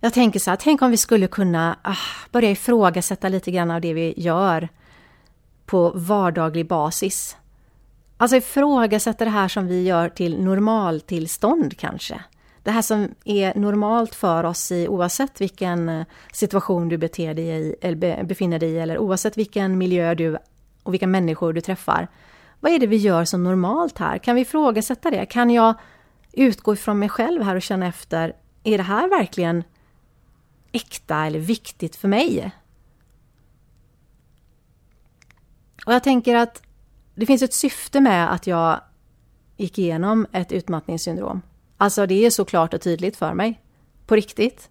Jag 0.00 0.12
tänker 0.12 0.40
så 0.40 0.50
här, 0.50 0.56
tänk 0.56 0.82
om 0.82 0.90
vi 0.90 0.96
skulle 0.96 1.26
kunna 1.26 1.78
ah, 1.82 1.96
börja 2.30 2.50
ifrågasätta 2.50 3.28
lite 3.28 3.50
grann 3.50 3.70
av 3.70 3.80
det 3.80 3.94
vi 3.94 4.14
gör 4.16 4.68
på 5.66 5.92
vardaglig 5.94 6.66
basis. 6.66 7.36
Alltså 8.16 8.36
ifrågasätta 8.36 9.24
det 9.24 9.30
här 9.30 9.48
som 9.48 9.66
vi 9.66 9.82
gör 9.82 10.08
till 10.08 10.42
normaltillstånd 10.42 11.78
kanske. 11.78 12.20
Det 12.62 12.70
här 12.70 12.82
som 12.82 13.14
är 13.24 13.54
normalt 13.54 14.14
för 14.14 14.44
oss 14.44 14.72
i 14.72 14.88
oavsett 14.88 15.40
vilken 15.40 15.88
eh, 15.88 16.06
situation 16.32 16.88
du 16.88 16.98
beter 16.98 17.34
dig 17.34 17.48
i, 17.48 17.74
eller 17.80 18.24
befinner 18.24 18.58
dig 18.58 18.70
i 18.70 18.78
eller 18.78 18.98
oavsett 18.98 19.36
vilken 19.36 19.78
miljö 19.78 20.14
du 20.14 20.38
och 20.82 20.92
vilka 20.92 21.06
människor 21.06 21.52
du 21.52 21.60
träffar. 21.60 22.08
Vad 22.60 22.72
är 22.72 22.78
det 22.78 22.86
vi 22.86 22.96
gör 22.96 23.24
som 23.24 23.44
normalt 23.44 23.98
här? 23.98 24.18
Kan 24.18 24.34
vi 24.34 24.40
ifrågasätta 24.40 25.10
det? 25.10 25.26
Kan 25.26 25.50
jag 25.50 25.74
utgå 26.32 26.72
ifrån 26.72 26.98
mig 26.98 27.08
själv 27.08 27.42
här 27.42 27.56
och 27.56 27.62
känna 27.62 27.86
efter, 27.86 28.36
är 28.64 28.78
det 28.78 28.84
här 28.84 29.08
verkligen 29.08 29.64
äkta 30.72 31.26
eller 31.26 31.38
viktigt 31.38 31.96
för 31.96 32.08
mig. 32.08 32.50
Och 35.86 35.94
jag 35.94 36.02
tänker 36.02 36.36
att 36.36 36.62
det 37.14 37.26
finns 37.26 37.42
ett 37.42 37.54
syfte 37.54 38.00
med 38.00 38.32
att 38.32 38.46
jag 38.46 38.80
gick 39.56 39.78
igenom 39.78 40.26
ett 40.32 40.52
utmattningssyndrom. 40.52 41.42
Alltså 41.76 42.06
det 42.06 42.26
är 42.26 42.30
så 42.30 42.44
klart 42.44 42.74
och 42.74 42.80
tydligt 42.80 43.16
för 43.16 43.34
mig. 43.34 43.60
På 44.06 44.16
riktigt. 44.16 44.70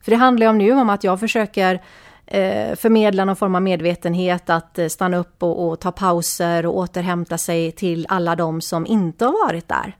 För 0.00 0.10
det 0.10 0.16
handlar 0.16 0.46
ju 0.46 0.50
om 0.50 0.58
nu 0.58 0.72
om 0.72 0.90
att 0.90 1.04
jag 1.04 1.20
försöker 1.20 1.82
eh, 2.26 2.76
förmedla 2.76 3.24
någon 3.24 3.36
form 3.36 3.54
av 3.54 3.62
medvetenhet, 3.62 4.50
att 4.50 4.78
eh, 4.78 4.88
stanna 4.88 5.16
upp 5.16 5.42
och, 5.42 5.68
och, 5.68 5.80
ta 5.80 5.92
pauser 5.92 6.66
och 6.66 6.76
återhämta 6.76 7.38
sig 7.38 7.72
till 7.72 8.06
alla 8.08 8.36
de 8.36 8.60
som 8.60 8.86
inte 8.86 9.24
har 9.24 9.46
varit 9.46 9.68
där. 9.68 9.96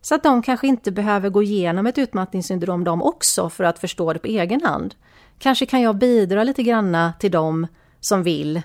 Så 0.00 0.14
att 0.14 0.22
de 0.22 0.42
kanske 0.42 0.66
inte 0.66 0.92
behöver 0.92 1.30
gå 1.30 1.42
igenom 1.42 1.86
ett 1.86 1.98
utmattningssyndrom 1.98 2.84
de 2.84 3.02
också 3.02 3.48
för 3.48 3.64
att 3.64 3.78
förstå 3.78 4.12
det 4.12 4.18
på 4.18 4.26
egen 4.26 4.62
hand. 4.62 4.94
Kanske 5.38 5.66
kan 5.66 5.80
jag 5.80 5.96
bidra 5.96 6.44
lite 6.44 6.62
granna 6.62 7.12
till 7.18 7.30
dem 7.30 7.66
som 8.00 8.22
vill 8.22 8.62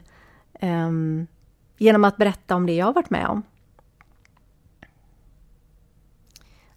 um, 0.61 1.27
genom 1.77 2.03
att 2.03 2.17
berätta 2.17 2.55
om 2.55 2.65
det 2.65 2.73
jag 2.73 2.85
har 2.85 2.93
varit 2.93 3.09
med 3.09 3.27
om. 3.27 3.43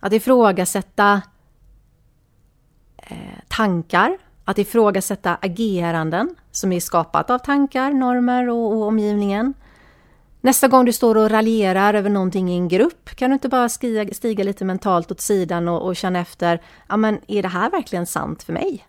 Att 0.01 0.13
ifrågasätta 0.13 1.23
eh, 2.97 3.39
tankar, 3.49 4.19
att 4.51 4.59
ifrågasätta 4.59 5.39
ageranden 5.41 6.35
som 6.51 6.73
är 6.73 6.81
skapat 6.81 7.31
av 7.31 7.39
tankar, 7.39 7.93
normer 7.93 8.49
och, 8.49 8.73
och 8.73 8.83
omgivningen. 8.83 9.55
Nästa 10.41 10.69
gång 10.69 10.85
du 10.85 10.93
står 10.93 11.17
och 11.17 11.31
raljerar 11.31 11.95
över 11.95 12.11
någonting 12.11 12.51
i 12.51 12.57
en 12.57 12.69
grupp, 12.69 13.11
kan 13.17 13.31
du 13.31 13.35
inte 13.35 13.49
bara 13.49 13.69
stiga, 13.69 14.15
stiga 14.15 14.45
lite 14.45 14.65
mentalt 14.65 15.11
åt 15.11 15.21
sidan 15.21 15.69
och, 15.69 15.87
och 15.87 15.97
känna 15.97 16.19
efter, 16.19 16.63
ja 16.89 16.97
men 16.97 17.21
är 17.27 17.43
det 17.43 17.49
här 17.49 17.71
verkligen 17.71 18.07
sant 18.07 18.43
för 18.43 18.53
mig? 18.53 18.87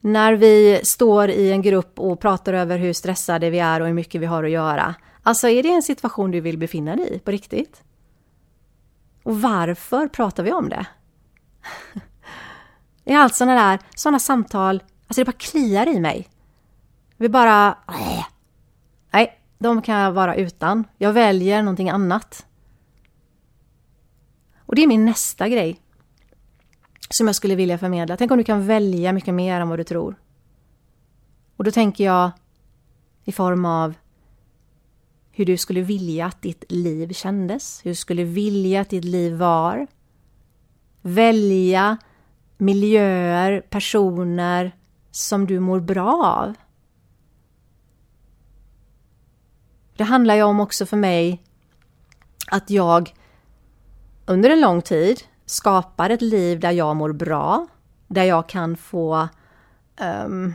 När 0.00 0.32
vi 0.32 0.80
står 0.84 1.30
i 1.30 1.52
en 1.52 1.62
grupp 1.62 2.00
och 2.00 2.20
pratar 2.20 2.52
över 2.52 2.78
hur 2.78 2.92
stressade 2.92 3.50
vi 3.50 3.58
är 3.58 3.80
och 3.80 3.86
hur 3.86 3.94
mycket 3.94 4.20
vi 4.20 4.26
har 4.26 4.44
att 4.44 4.50
göra, 4.50 4.94
alltså 5.22 5.48
är 5.48 5.62
det 5.62 5.68
en 5.72 5.82
situation 5.82 6.30
du 6.30 6.40
vill 6.40 6.58
befinna 6.58 6.96
dig 6.96 7.14
i 7.14 7.18
på 7.18 7.30
riktigt? 7.30 7.82
Och 9.22 9.40
varför 9.40 10.08
pratar 10.08 10.42
vi 10.42 10.52
om 10.52 10.68
det? 10.68 10.86
Det 13.04 13.12
är 13.12 13.18
allt 13.18 13.34
sådana 13.34 13.54
där, 13.54 13.78
sådana 13.94 14.18
samtal, 14.18 14.82
alltså 15.06 15.20
det 15.20 15.24
bara 15.24 15.32
kliar 15.32 15.88
i 15.88 16.00
mig 16.00 16.28
vi 17.18 17.28
bara... 17.28 17.78
Nej, 19.10 19.40
de 19.58 19.82
kan 19.82 19.98
jag 19.98 20.12
vara 20.12 20.34
utan. 20.34 20.84
Jag 20.98 21.12
väljer 21.12 21.62
någonting 21.62 21.90
annat. 21.90 22.46
Och 24.58 24.74
det 24.74 24.82
är 24.82 24.86
min 24.86 25.04
nästa 25.04 25.48
grej. 25.48 25.80
Som 27.10 27.26
jag 27.26 27.36
skulle 27.36 27.54
vilja 27.54 27.78
förmedla. 27.78 28.16
Tänk 28.16 28.30
om 28.30 28.38
du 28.38 28.44
kan 28.44 28.66
välja 28.66 29.12
mycket 29.12 29.34
mer 29.34 29.60
än 29.60 29.68
vad 29.68 29.78
du 29.78 29.84
tror. 29.84 30.16
Och 31.56 31.64
då 31.64 31.70
tänker 31.70 32.04
jag 32.04 32.30
i 33.24 33.32
form 33.32 33.64
av 33.64 33.94
hur 35.30 35.44
du 35.44 35.56
skulle 35.56 35.80
vilja 35.80 36.26
att 36.26 36.42
ditt 36.42 36.64
liv 36.68 37.12
kändes. 37.12 37.80
Hur 37.84 37.90
du 37.90 37.94
skulle 37.94 38.24
vilja 38.24 38.80
att 38.80 38.90
ditt 38.90 39.04
liv 39.04 39.34
var. 39.34 39.86
Välja 41.02 41.96
miljöer, 42.56 43.60
personer 43.60 44.76
som 45.10 45.46
du 45.46 45.60
mår 45.60 45.80
bra 45.80 46.24
av. 46.24 46.54
Det 49.96 50.04
handlar 50.04 50.34
ju 50.34 50.42
om 50.42 50.60
också 50.60 50.86
för 50.86 50.96
mig 50.96 51.42
att 52.50 52.70
jag 52.70 53.14
under 54.26 54.50
en 54.50 54.60
lång 54.60 54.82
tid 54.82 55.20
skapar 55.46 56.10
ett 56.10 56.22
liv 56.22 56.60
där 56.60 56.70
jag 56.70 56.96
mår 56.96 57.12
bra, 57.12 57.66
där 58.06 58.24
jag 58.24 58.48
kan 58.48 58.76
få 58.76 59.28
um, 60.26 60.54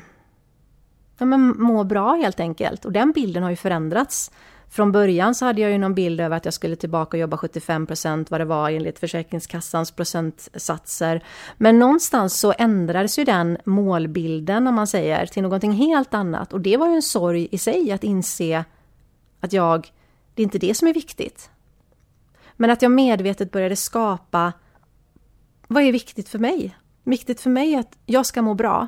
ja, 1.18 1.26
men 1.26 1.62
må 1.62 1.84
bra 1.84 2.14
helt 2.14 2.40
enkelt. 2.40 2.86
Och 2.86 2.92
den 2.92 3.12
bilden 3.12 3.44
har 3.44 3.50
ju 3.50 3.56
förändrats. 3.56 4.32
Från 4.74 4.92
början 4.92 5.36
så 5.36 5.46
hade 5.46 5.62
jag 5.62 5.72
ju 5.72 5.78
någon 5.78 5.94
bild 5.94 6.22
över 6.22 6.38
att 6.38 6.46
jag 6.46 6.54
skulle 6.54 6.76
tillbaka 6.76 7.18
och 7.18 7.22
jobba 7.22 7.38
75 7.38 7.88
procent 7.88 8.32
vad 8.32 8.42
det 8.42 8.46
var 8.46 8.70
enligt 8.70 9.00
Försäkringskassans 9.00 9.92
procentsatser. 9.92 11.24
Men 11.58 11.80
någonstans 11.80 12.40
så 12.40 12.54
ändrades 12.58 13.20
ju 13.20 13.24
den 13.24 13.58
målbilden 13.66 14.68
om 14.68 14.76
man 14.76 14.88
säger 14.88 15.26
till 15.26 15.44
någonting 15.44 15.72
helt 15.72 16.14
annat. 16.14 16.54
Och 16.54 16.62
det 16.62 16.78
var 16.78 16.90
ju 16.90 16.96
en 16.96 17.02
sorg 17.02 17.48
i 17.52 17.58
sig 17.58 17.92
att 17.92 18.04
inse 18.04 18.66
att 19.40 19.54
jag, 19.54 19.92
det 20.34 20.42
är 20.42 20.44
inte 20.44 20.58
det 20.60 20.74
som 20.74 20.88
är 20.88 20.94
viktigt. 20.94 21.50
Men 22.56 22.70
att 22.70 22.82
jag 22.82 22.92
medvetet 22.92 23.52
började 23.52 23.76
skapa 23.76 24.54
vad 25.68 25.84
är 25.84 25.92
viktigt 25.92 26.30
för 26.30 26.40
mig? 26.40 26.78
Viktigt 27.04 27.42
för 27.42 27.50
mig 27.50 27.74
är 27.74 27.80
att 27.80 27.98
jag 28.06 28.26
ska 28.26 28.42
må 28.42 28.54
bra. 28.54 28.88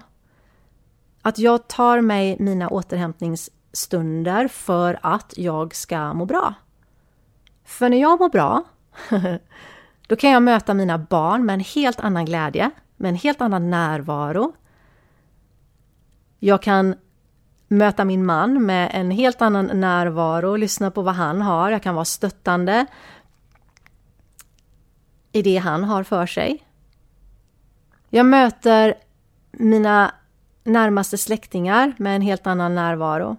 Att 1.21 1.39
jag 1.39 1.67
tar 1.67 2.01
mig 2.01 2.35
mina 2.39 2.69
återhämtnings 2.69 3.49
stunder 3.75 4.47
för 4.47 4.99
att 5.01 5.33
jag 5.37 5.75
ska 5.75 6.13
må 6.13 6.25
bra. 6.25 6.53
För 7.63 7.89
när 7.89 8.01
jag 8.01 8.19
mår 8.19 8.29
bra, 8.29 8.63
då 10.07 10.15
kan 10.15 10.31
jag 10.31 10.43
möta 10.43 10.73
mina 10.73 10.97
barn 10.97 11.45
med 11.45 11.53
en 11.53 11.59
helt 11.59 11.99
annan 11.99 12.25
glädje, 12.25 12.71
med 12.95 13.09
en 13.09 13.15
helt 13.15 13.41
annan 13.41 13.69
närvaro. 13.69 14.53
Jag 16.39 16.61
kan 16.61 16.95
möta 17.67 18.05
min 18.05 18.25
man 18.25 18.65
med 18.65 18.91
en 18.93 19.11
helt 19.11 19.41
annan 19.41 19.79
närvaro, 19.79 20.55
lyssna 20.55 20.91
på 20.91 21.01
vad 21.01 21.15
han 21.15 21.41
har. 21.41 21.71
Jag 21.71 21.83
kan 21.83 21.95
vara 21.95 22.05
stöttande 22.05 22.85
i 25.31 25.41
det 25.41 25.57
han 25.57 25.83
har 25.83 26.03
för 26.03 26.25
sig. 26.25 26.63
Jag 28.09 28.25
möter 28.25 28.93
mina 29.51 30.13
närmaste 30.63 31.17
släktingar 31.17 31.93
med 31.97 32.15
en 32.15 32.21
helt 32.21 32.47
annan 32.47 32.75
närvaro. 32.75 33.37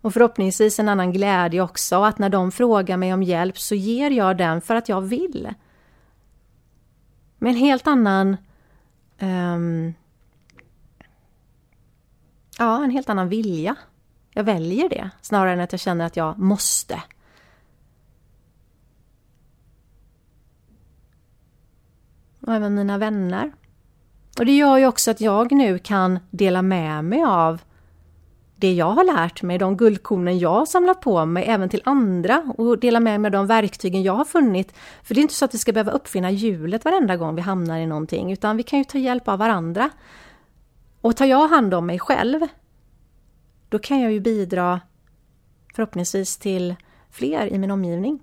Och 0.00 0.12
förhoppningsvis 0.12 0.78
en 0.78 0.88
annan 0.88 1.12
glädje 1.12 1.62
också, 1.62 2.02
att 2.02 2.18
när 2.18 2.28
de 2.28 2.52
frågar 2.52 2.96
mig 2.96 3.14
om 3.14 3.22
hjälp 3.22 3.58
så 3.58 3.74
ger 3.74 4.10
jag 4.10 4.36
den 4.36 4.60
för 4.60 4.74
att 4.74 4.88
jag 4.88 5.00
vill. 5.00 5.54
Med 7.38 7.50
en 7.50 7.56
helt 7.56 7.86
annan... 7.86 8.36
Um, 9.20 9.94
ja, 12.58 12.84
en 12.84 12.90
helt 12.90 13.08
annan 13.08 13.28
vilja. 13.28 13.76
Jag 14.30 14.44
väljer 14.44 14.88
det, 14.88 15.10
snarare 15.20 15.52
än 15.52 15.60
att 15.60 15.72
jag 15.72 15.80
känner 15.80 16.04
att 16.04 16.16
jag 16.16 16.38
måste. 16.38 17.02
Och 22.40 22.54
även 22.54 22.74
mina 22.74 22.98
vänner. 22.98 23.52
Och 24.38 24.46
det 24.46 24.56
gör 24.56 24.78
ju 24.78 24.86
också 24.86 25.10
att 25.10 25.20
jag 25.20 25.52
nu 25.52 25.78
kan 25.78 26.18
dela 26.30 26.62
med 26.62 27.04
mig 27.04 27.24
av 27.24 27.60
det 28.60 28.72
jag 28.72 28.90
har 28.90 29.04
lärt 29.04 29.42
mig, 29.42 29.58
de 29.58 29.76
guldkornen 29.76 30.38
jag 30.38 30.50
har 30.50 30.66
samlat 30.66 31.00
på 31.00 31.26
mig, 31.26 31.44
även 31.46 31.68
till 31.68 31.82
andra 31.84 32.52
och 32.58 32.78
dela 32.78 33.00
med 33.00 33.20
mig 33.20 33.28
av 33.28 33.32
de 33.32 33.46
verktygen 33.46 34.02
jag 34.02 34.12
har 34.12 34.24
funnit. 34.24 34.74
För 35.02 35.14
det 35.14 35.20
är 35.20 35.22
inte 35.22 35.34
så 35.34 35.44
att 35.44 35.54
vi 35.54 35.58
ska 35.58 35.72
behöva 35.72 35.92
uppfinna 35.92 36.30
hjulet 36.30 36.84
varenda 36.84 37.16
gång 37.16 37.34
vi 37.34 37.42
hamnar 37.42 37.78
i 37.78 37.86
någonting, 37.86 38.32
utan 38.32 38.56
vi 38.56 38.62
kan 38.62 38.78
ju 38.78 38.84
ta 38.84 38.98
hjälp 38.98 39.28
av 39.28 39.38
varandra. 39.38 39.90
Och 41.00 41.16
tar 41.16 41.26
jag 41.26 41.48
hand 41.48 41.74
om 41.74 41.86
mig 41.86 41.98
själv, 41.98 42.40
då 43.68 43.78
kan 43.78 44.00
jag 44.00 44.12
ju 44.12 44.20
bidra 44.20 44.80
förhoppningsvis 45.74 46.36
till 46.36 46.74
fler 47.10 47.46
i 47.46 47.58
min 47.58 47.70
omgivning. 47.70 48.20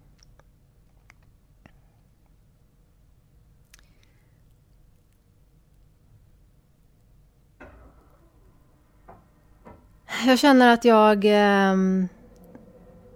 Jag 10.23 10.39
känner 10.39 10.73
att 10.73 10.85
jag 10.85 11.25
eh, 11.25 11.75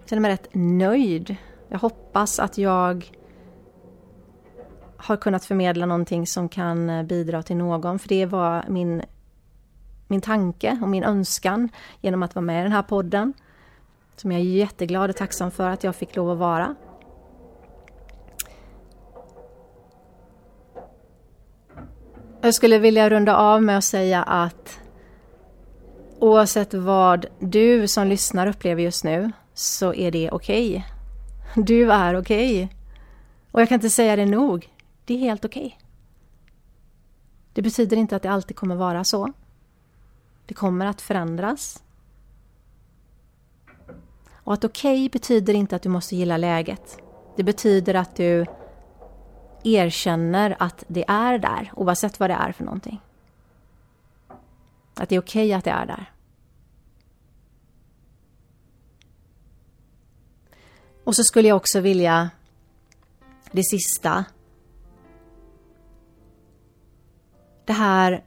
känner 0.06 0.20
mig 0.20 0.30
rätt 0.30 0.48
nöjd. 0.52 1.36
Jag 1.68 1.78
hoppas 1.78 2.38
att 2.38 2.58
jag 2.58 3.10
har 4.96 5.16
kunnat 5.16 5.44
förmedla 5.44 5.86
någonting 5.86 6.26
som 6.26 6.48
kan 6.48 6.90
eh, 6.90 7.02
bidra 7.02 7.42
till 7.42 7.56
någon, 7.56 7.98
för 7.98 8.08
det 8.08 8.26
var 8.26 8.64
min, 8.68 9.02
min 10.06 10.20
tanke 10.20 10.78
och 10.82 10.88
min 10.88 11.04
önskan 11.04 11.68
genom 12.00 12.22
att 12.22 12.34
vara 12.34 12.44
med 12.44 12.60
i 12.60 12.62
den 12.62 12.72
här 12.72 12.82
podden. 12.82 13.32
Som 14.16 14.32
jag 14.32 14.40
är 14.40 14.44
jätteglad 14.44 15.10
och 15.10 15.16
tacksam 15.16 15.50
för 15.50 15.68
att 15.68 15.84
jag 15.84 15.96
fick 15.96 16.16
lov 16.16 16.30
att 16.30 16.38
vara. 16.38 16.74
Jag 22.40 22.54
skulle 22.54 22.78
vilja 22.78 23.10
runda 23.10 23.36
av 23.36 23.62
med 23.62 23.78
att 23.78 23.84
säga 23.84 24.22
att 24.22 24.80
Oavsett 26.22 26.74
vad 26.74 27.26
du 27.38 27.88
som 27.88 28.06
lyssnar 28.06 28.46
upplever 28.46 28.82
just 28.82 29.04
nu 29.04 29.32
så 29.54 29.94
är 29.94 30.10
det 30.10 30.30
okej. 30.30 30.86
Okay. 31.54 31.62
Du 31.64 31.92
är 31.92 32.16
okej. 32.16 32.64
Okay. 32.64 32.76
Och 33.50 33.60
jag 33.60 33.68
kan 33.68 33.74
inte 33.74 33.90
säga 33.90 34.16
det 34.16 34.26
nog. 34.26 34.68
Det 35.04 35.14
är 35.14 35.18
helt 35.18 35.44
okej. 35.44 35.66
Okay. 35.66 35.78
Det 37.52 37.62
betyder 37.62 37.96
inte 37.96 38.16
att 38.16 38.22
det 38.22 38.30
alltid 38.30 38.56
kommer 38.56 38.76
vara 38.76 39.04
så. 39.04 39.32
Det 40.46 40.54
kommer 40.54 40.86
att 40.86 41.00
förändras. 41.00 41.82
Och 44.32 44.54
att 44.54 44.64
okej 44.64 45.08
betyder 45.08 45.54
inte 45.54 45.76
att 45.76 45.82
du 45.82 45.88
måste 45.88 46.16
gilla 46.16 46.36
läget. 46.36 46.98
Det 47.36 47.42
betyder 47.42 47.94
att 47.94 48.16
du 48.16 48.46
erkänner 49.64 50.56
att 50.58 50.84
det 50.88 51.04
är 51.08 51.38
där, 51.38 51.72
oavsett 51.76 52.20
vad 52.20 52.30
det 52.30 52.34
är 52.34 52.52
för 52.52 52.64
någonting. 52.64 53.00
Att 55.00 55.08
det 55.08 55.14
är 55.16 55.20
okej 55.20 55.46
okay 55.46 55.52
att 55.52 55.64
det 55.64 55.70
är 55.70 55.86
där. 55.86 56.12
Och 61.04 61.16
så 61.16 61.24
skulle 61.24 61.48
jag 61.48 61.56
också 61.56 61.80
vilja 61.80 62.30
det 63.52 63.62
sista. 63.64 64.24
Det 67.64 67.72
här 67.72 68.24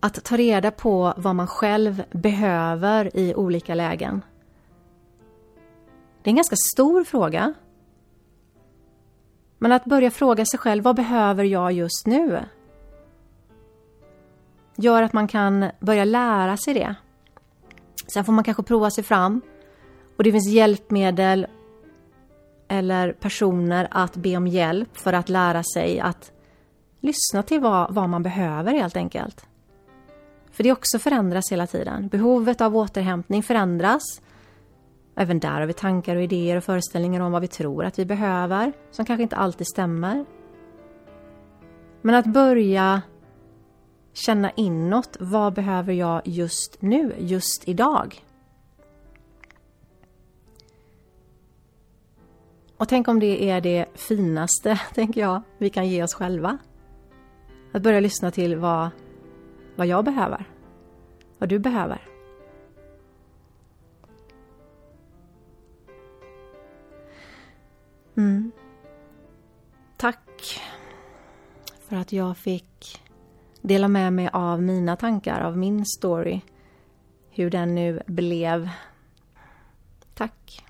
att 0.00 0.24
ta 0.24 0.36
reda 0.36 0.70
på 0.70 1.14
vad 1.16 1.34
man 1.34 1.46
själv 1.46 2.02
behöver 2.10 3.16
i 3.16 3.34
olika 3.34 3.74
lägen. 3.74 4.22
Det 6.22 6.28
är 6.28 6.32
en 6.32 6.36
ganska 6.36 6.56
stor 6.74 7.04
fråga. 7.04 7.54
Men 9.58 9.72
att 9.72 9.84
börja 9.84 10.10
fråga 10.10 10.44
sig 10.44 10.58
själv, 10.58 10.84
vad 10.84 10.96
behöver 10.96 11.44
jag 11.44 11.72
just 11.72 12.06
nu? 12.06 12.44
Gör 14.76 15.02
att 15.02 15.12
man 15.12 15.28
kan 15.28 15.70
börja 15.80 16.04
lära 16.04 16.56
sig 16.56 16.74
det. 16.74 16.94
Sen 18.12 18.24
får 18.24 18.32
man 18.32 18.44
kanske 18.44 18.62
prova 18.62 18.90
sig 18.90 19.04
fram 19.04 19.40
och 20.16 20.24
det 20.24 20.32
finns 20.32 20.48
hjälpmedel 20.48 21.46
eller 22.68 23.12
personer 23.12 23.88
att 23.90 24.16
be 24.16 24.36
om 24.36 24.46
hjälp 24.46 24.96
för 24.96 25.12
att 25.12 25.28
lära 25.28 25.62
sig 25.62 26.00
att 26.00 26.32
lyssna 27.00 27.42
till 27.42 27.60
vad, 27.60 27.94
vad 27.94 28.08
man 28.08 28.22
behöver 28.22 28.72
helt 28.72 28.96
enkelt. 28.96 29.46
För 30.50 30.64
det 30.64 30.72
också 30.72 30.98
förändras 30.98 31.52
hela 31.52 31.66
tiden. 31.66 32.08
Behovet 32.08 32.60
av 32.60 32.76
återhämtning 32.76 33.42
förändras. 33.42 34.02
Även 35.16 35.40
där 35.40 35.60
har 35.60 35.66
vi 35.66 35.72
tankar 35.72 36.16
och 36.16 36.22
idéer 36.22 36.56
och 36.56 36.64
föreställningar 36.64 37.20
om 37.20 37.32
vad 37.32 37.42
vi 37.42 37.48
tror 37.48 37.84
att 37.84 37.98
vi 37.98 38.04
behöver, 38.04 38.72
som 38.90 39.04
kanske 39.04 39.22
inte 39.22 39.36
alltid 39.36 39.66
stämmer. 39.66 40.24
Men 42.02 42.14
att 42.14 42.26
börja 42.26 43.02
känna 44.16 44.50
inåt. 44.50 45.16
Vad 45.20 45.54
behöver 45.54 45.92
jag 45.92 46.22
just 46.24 46.82
nu, 46.82 47.14
just 47.18 47.68
idag? 47.68 48.24
Och 52.76 52.88
tänk 52.88 53.08
om 53.08 53.20
det 53.20 53.50
är 53.50 53.60
det 53.60 53.86
finaste, 53.94 54.80
tänker 54.94 55.20
jag, 55.20 55.42
vi 55.58 55.70
kan 55.70 55.88
ge 55.88 56.02
oss 56.02 56.14
själva. 56.14 56.58
Att 57.72 57.82
börja 57.82 58.00
lyssna 58.00 58.30
till 58.30 58.56
vad, 58.56 58.88
vad 59.76 59.86
jag 59.86 60.04
behöver. 60.04 60.44
Vad 61.38 61.48
du 61.48 61.58
behöver. 61.58 62.00
Mm. 68.16 68.52
Tack 69.96 70.60
för 71.88 71.96
att 71.96 72.12
jag 72.12 72.36
fick 72.36 73.05
dela 73.66 73.88
med 73.88 74.12
mig 74.12 74.28
av 74.32 74.62
mina 74.62 74.96
tankar, 74.96 75.40
av 75.40 75.58
min 75.58 75.86
story. 75.86 76.40
Hur 77.30 77.50
den 77.50 77.74
nu 77.74 78.02
blev. 78.06 78.68
Tack! 80.14 80.64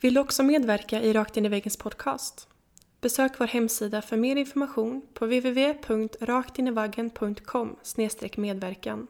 Vill 0.00 0.14
du 0.14 0.20
också 0.20 0.42
medverka 0.42 1.02
i 1.02 1.12
Rakt 1.12 1.36
in 1.36 1.46
i 1.46 1.48
väggens 1.48 1.76
podcast? 1.76 2.48
Besök 3.00 3.40
vår 3.40 3.46
hemsida 3.46 4.02
för 4.02 4.16
mer 4.16 4.36
information 4.36 5.02
på 5.14 5.24
www.raktinivaggen.com 5.24 7.76
medverkan. 8.36 9.06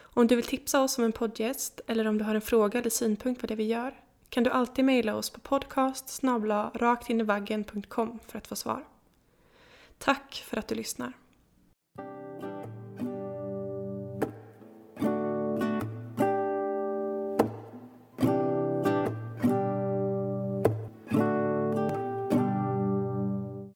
Om 0.00 0.26
du 0.26 0.36
vill 0.36 0.44
tipsa 0.44 0.82
oss 0.82 0.98
om 0.98 1.04
en 1.04 1.12
poddgäst 1.12 1.80
eller 1.86 2.06
om 2.06 2.18
du 2.18 2.24
har 2.24 2.34
en 2.34 2.40
fråga 2.40 2.80
eller 2.80 2.90
synpunkt 2.90 3.40
på 3.40 3.46
det 3.46 3.54
vi 3.54 3.64
gör 3.64 3.94
kan 4.30 4.44
du 4.44 4.50
alltid 4.50 4.84
mejla 4.84 5.16
oss 5.16 5.30
på 5.30 5.40
podcast 5.40 6.08
raktinivaggen.com 6.74 8.18
för 8.26 8.38
att 8.38 8.46
få 8.46 8.56
svar. 8.56 8.84
Tack 9.98 10.44
för 10.46 10.56
att 10.56 10.68
du 10.68 10.74
lyssnar. 10.74 11.12